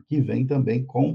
que 0.07 0.19
vem 0.19 0.47
também 0.47 0.83
com, 0.83 1.13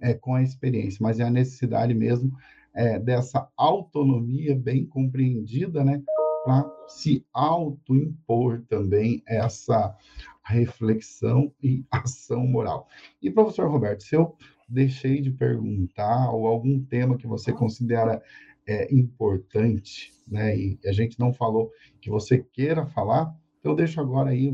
é, 0.00 0.14
com 0.14 0.36
a 0.36 0.44
experiência, 0.44 1.00
mas 1.02 1.18
é 1.18 1.24
a 1.24 1.30
necessidade 1.30 1.92
mesmo 1.92 2.30
é, 2.72 3.00
dessa 3.00 3.50
autonomia 3.56 4.54
bem 4.54 4.86
compreendida, 4.86 5.82
né? 5.82 6.00
Para 6.44 6.70
se 6.88 7.24
autoimpor 7.32 8.62
também 8.68 9.22
essa 9.26 9.96
reflexão 10.44 11.52
e 11.62 11.84
ação 11.90 12.46
moral. 12.46 12.88
E, 13.22 13.30
professor 13.30 13.70
Roberto, 13.70 14.02
se 14.02 14.14
eu 14.14 14.36
deixei 14.68 15.20
de 15.20 15.30
perguntar 15.30 16.30
ou 16.30 16.46
algum 16.46 16.82
tema 16.84 17.16
que 17.16 17.26
você 17.26 17.52
considera 17.52 18.22
é, 18.66 18.92
importante, 18.94 20.12
né, 20.26 20.56
e 20.56 20.78
a 20.84 20.92
gente 20.92 21.18
não 21.18 21.32
falou 21.32 21.70
que 22.00 22.10
você 22.10 22.38
queira 22.52 22.86
falar, 22.86 23.34
eu 23.64 23.74
deixo 23.74 24.00
agora 24.00 24.30
aí 24.30 24.50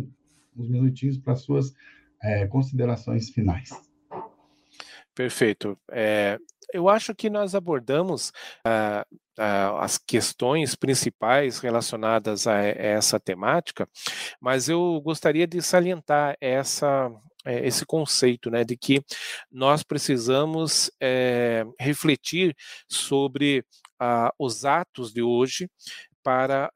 uns 0.56 0.68
minutinhos 0.68 1.18
para 1.18 1.34
suas 1.34 1.74
é, 2.22 2.46
considerações 2.46 3.30
finais. 3.30 3.70
Perfeito. 5.14 5.78
É, 5.92 6.38
eu 6.72 6.88
acho 6.88 7.14
que 7.14 7.30
nós 7.30 7.54
abordamos 7.54 8.30
uh, 8.66 9.06
uh, 9.38 9.76
as 9.78 9.96
questões 9.96 10.74
principais 10.74 11.60
relacionadas 11.60 12.48
a, 12.48 12.56
a, 12.56 12.64
essa 12.64 13.20
temática, 13.20 13.88
mas 14.40 14.68
eu 14.68 15.00
gostaria 15.00 15.46
de 15.46 15.62
salientar 15.62 16.36
essa, 16.40 17.08
é, 17.44 17.64
esse 17.64 17.86
conceito, 17.86 18.50
né, 18.50 18.64
de 18.64 18.76
que 18.76 19.04
nós 19.52 19.84
precisamos 19.84 20.90
é, 21.00 21.64
refletir 21.78 22.56
sobre 22.88 23.64
uh, 24.02 24.30
os 24.36 24.64
atos 24.64 25.12
de 25.12 25.22
hoje 25.22 25.70
para 26.24 26.70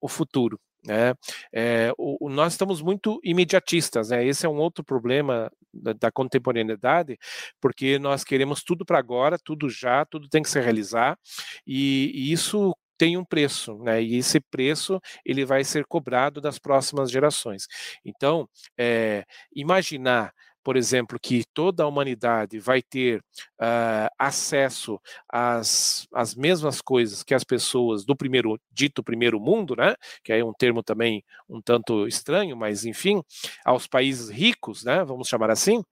o 0.00 0.08
futuro. 0.08 0.60
Né? 0.88 1.14
É, 1.52 1.92
o, 1.98 2.26
o, 2.26 2.30
nós 2.30 2.54
estamos 2.54 2.80
muito 2.80 3.20
imediatistas, 3.22 4.08
né? 4.08 4.24
esse 4.24 4.46
é 4.46 4.48
um 4.48 4.56
outro 4.56 4.82
problema 4.82 5.52
da, 5.72 5.92
da 5.92 6.10
contemporaneidade, 6.10 7.18
porque 7.60 7.98
nós 7.98 8.24
queremos 8.24 8.62
tudo 8.62 8.86
para 8.86 8.98
agora, 8.98 9.38
tudo 9.38 9.68
já, 9.68 10.06
tudo 10.06 10.30
tem 10.30 10.42
que 10.42 10.48
se 10.48 10.58
realizar, 10.58 11.18
e, 11.66 12.10
e 12.14 12.32
isso 12.32 12.74
tem 12.96 13.18
um 13.18 13.24
preço, 13.24 13.78
né? 13.78 14.02
E 14.02 14.16
esse 14.16 14.40
preço 14.40 15.00
ele 15.24 15.44
vai 15.44 15.62
ser 15.62 15.84
cobrado 15.86 16.40
das 16.40 16.58
próximas 16.58 17.10
gerações. 17.12 17.66
Então, 18.04 18.48
é, 18.76 19.24
imaginar 19.54 20.32
por 20.68 20.76
exemplo, 20.76 21.18
que 21.18 21.44
toda 21.54 21.82
a 21.82 21.86
humanidade 21.86 22.58
vai 22.58 22.82
ter 22.82 23.20
uh, 23.58 24.12
acesso 24.18 25.00
às, 25.26 26.06
às 26.12 26.34
mesmas 26.34 26.82
coisas 26.82 27.22
que 27.22 27.32
as 27.32 27.42
pessoas 27.42 28.04
do 28.04 28.14
primeiro 28.14 28.60
dito 28.70 29.02
primeiro 29.02 29.40
mundo, 29.40 29.74
né? 29.74 29.94
Que 30.22 30.34
é 30.34 30.44
um 30.44 30.52
termo 30.52 30.82
também 30.82 31.24
um 31.48 31.58
tanto 31.62 32.06
estranho, 32.06 32.54
mas 32.54 32.84
enfim, 32.84 33.22
aos 33.64 33.86
países 33.86 34.28
ricos, 34.28 34.84
né? 34.84 35.02
Vamos 35.06 35.26
chamar 35.26 35.50
assim 35.50 35.82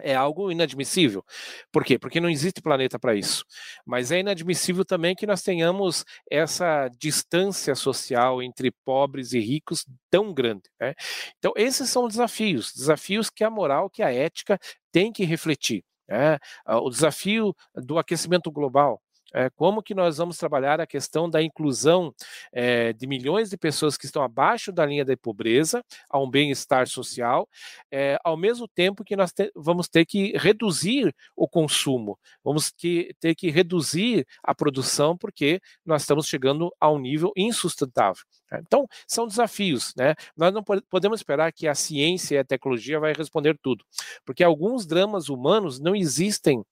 é 0.00 0.14
algo 0.14 0.50
inadmissível. 0.50 1.24
Por 1.72 1.84
quê? 1.84 1.98
Porque 1.98 2.20
não 2.20 2.28
existe 2.28 2.60
planeta 2.60 2.98
para 2.98 3.14
isso. 3.14 3.44
Mas 3.84 4.10
é 4.10 4.20
inadmissível 4.20 4.84
também 4.84 5.14
que 5.14 5.26
nós 5.26 5.42
tenhamos 5.42 6.04
essa 6.30 6.88
distância 6.98 7.74
social 7.74 8.42
entre 8.42 8.70
pobres 8.84 9.32
e 9.32 9.40
ricos 9.40 9.86
tão 10.10 10.32
grande. 10.32 10.68
Né? 10.80 10.94
Então, 11.38 11.52
esses 11.56 11.88
são 11.88 12.08
desafios, 12.08 12.72
desafios 12.72 13.30
que 13.30 13.44
a 13.44 13.50
moral, 13.50 13.88
que 13.90 14.02
a 14.02 14.12
ética 14.12 14.58
tem 14.92 15.12
que 15.12 15.24
refletir. 15.24 15.84
Né? 16.08 16.38
O 16.66 16.90
desafio 16.90 17.54
do 17.74 17.98
aquecimento 17.98 18.50
global, 18.50 19.00
é, 19.36 19.50
como 19.50 19.82
que 19.82 19.94
nós 19.94 20.16
vamos 20.16 20.38
trabalhar 20.38 20.80
a 20.80 20.86
questão 20.86 21.28
da 21.28 21.42
inclusão 21.42 22.14
é, 22.50 22.94
de 22.94 23.06
milhões 23.06 23.50
de 23.50 23.58
pessoas 23.58 23.98
que 23.98 24.06
estão 24.06 24.22
abaixo 24.22 24.72
da 24.72 24.86
linha 24.86 25.04
da 25.04 25.14
pobreza 25.14 25.84
a 26.08 26.18
um 26.18 26.28
bem-estar 26.28 26.88
social, 26.88 27.46
é, 27.90 28.18
ao 28.24 28.34
mesmo 28.34 28.66
tempo 28.66 29.04
que 29.04 29.14
nós 29.14 29.32
te, 29.32 29.52
vamos 29.54 29.88
ter 29.88 30.06
que 30.06 30.32
reduzir 30.38 31.14
o 31.36 31.46
consumo, 31.46 32.18
vamos 32.42 32.70
que, 32.70 33.14
ter 33.20 33.34
que 33.34 33.50
reduzir 33.50 34.26
a 34.42 34.54
produção, 34.54 35.18
porque 35.18 35.60
nós 35.84 36.00
estamos 36.00 36.26
chegando 36.26 36.74
a 36.80 36.90
um 36.90 36.98
nível 36.98 37.30
insustentável. 37.36 38.24
Né. 38.50 38.62
Então, 38.66 38.86
são 39.06 39.26
desafios, 39.26 39.92
né? 39.96 40.14
Nós 40.34 40.54
não 40.54 40.62
podemos 40.62 41.20
esperar 41.20 41.52
que 41.52 41.68
a 41.68 41.74
ciência 41.74 42.36
e 42.36 42.38
a 42.38 42.44
tecnologia 42.44 42.98
vai 42.98 43.12
responder 43.12 43.58
tudo, 43.62 43.84
porque 44.24 44.42
alguns 44.42 44.86
dramas 44.86 45.28
humanos 45.28 45.78
não 45.78 45.94
existem 45.94 46.64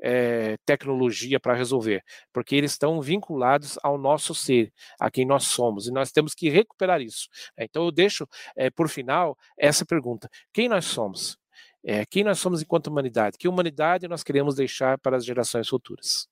é, 0.00 0.56
tecnologia 0.64 1.38
para 1.38 1.54
resolver, 1.54 2.02
porque 2.32 2.56
eles 2.56 2.72
estão 2.72 3.00
vinculados 3.00 3.78
ao 3.82 3.98
nosso 3.98 4.34
ser, 4.34 4.72
a 4.98 5.10
quem 5.10 5.26
nós 5.26 5.44
somos, 5.44 5.86
e 5.86 5.92
nós 5.92 6.10
temos 6.10 6.34
que 6.34 6.48
recuperar 6.48 7.00
isso. 7.00 7.28
Né. 7.56 7.66
Então 7.68 7.84
eu 7.84 7.92
deixo, 7.92 8.26
é, 8.56 8.70
por 8.70 8.88
final, 8.88 9.36
essa 9.58 9.84
pergunta: 9.84 10.28
quem 10.52 10.68
nós 10.68 10.84
somos? 10.86 11.38
É, 11.84 12.04
quem 12.04 12.24
nós 12.24 12.38
somos 12.38 12.60
enquanto 12.60 12.88
humanidade? 12.88 13.38
Que 13.38 13.48
humanidade 13.48 14.08
nós 14.08 14.22
queremos 14.22 14.54
deixar 14.54 14.98
para 14.98 15.16
as 15.16 15.24
gerações 15.24 15.68
futuras? 15.68 16.28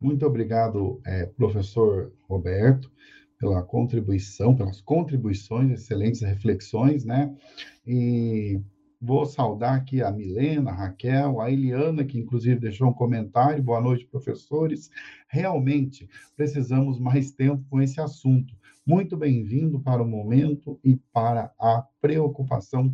Muito 0.00 0.24
obrigado, 0.24 1.02
professor 1.36 2.12
Roberto, 2.28 2.90
pela 3.38 3.62
contribuição, 3.62 4.54
pelas 4.54 4.80
contribuições, 4.80 5.72
excelentes 5.72 6.22
reflexões, 6.22 7.04
né? 7.04 7.36
E 7.84 8.60
Vou 9.00 9.24
saudar 9.26 9.76
aqui 9.76 10.02
a 10.02 10.10
Milena, 10.10 10.72
a 10.72 10.74
Raquel, 10.74 11.40
a 11.40 11.48
Eliana, 11.48 12.04
que 12.04 12.18
inclusive 12.18 12.58
deixou 12.58 12.88
um 12.88 12.92
comentário. 12.92 13.62
Boa 13.62 13.80
noite, 13.80 14.04
professores. 14.06 14.90
Realmente 15.28 16.08
precisamos 16.36 16.98
mais 16.98 17.30
tempo 17.30 17.64
com 17.70 17.80
esse 17.80 18.00
assunto. 18.00 18.52
Muito 18.84 19.16
bem-vindo 19.16 19.78
para 19.78 20.02
o 20.02 20.08
momento 20.08 20.80
e 20.82 20.96
para 21.12 21.52
a 21.60 21.86
preocupação 22.00 22.92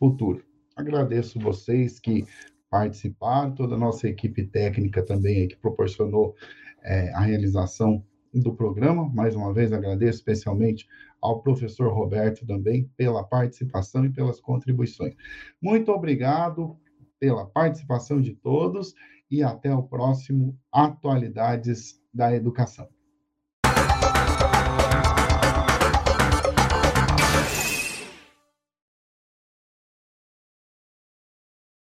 futura. 0.00 0.42
Agradeço 0.74 1.38
vocês 1.38 2.00
que 2.00 2.26
participaram, 2.68 3.54
toda 3.54 3.76
a 3.76 3.78
nossa 3.78 4.08
equipe 4.08 4.44
técnica 4.48 5.00
também 5.04 5.46
que 5.46 5.56
proporcionou 5.56 6.34
é, 6.82 7.12
a 7.14 7.20
realização 7.20 8.04
do 8.34 8.52
programa. 8.52 9.08
Mais 9.10 9.36
uma 9.36 9.52
vez 9.54 9.72
agradeço 9.72 10.18
especialmente 10.18 10.88
ao 11.20 11.42
professor 11.42 11.92
Roberto 11.92 12.46
também 12.46 12.90
pela 12.96 13.24
participação 13.24 14.04
e 14.04 14.10
pelas 14.10 14.40
contribuições. 14.40 15.14
Muito 15.60 15.90
obrigado 15.92 16.78
pela 17.18 17.46
participação 17.46 18.20
de 18.20 18.34
todos 18.34 18.94
e 19.30 19.42
até 19.42 19.74
o 19.74 19.82
próximo 19.82 20.58
Atualidades 20.70 22.00
da 22.12 22.34
Educação. 22.34 22.88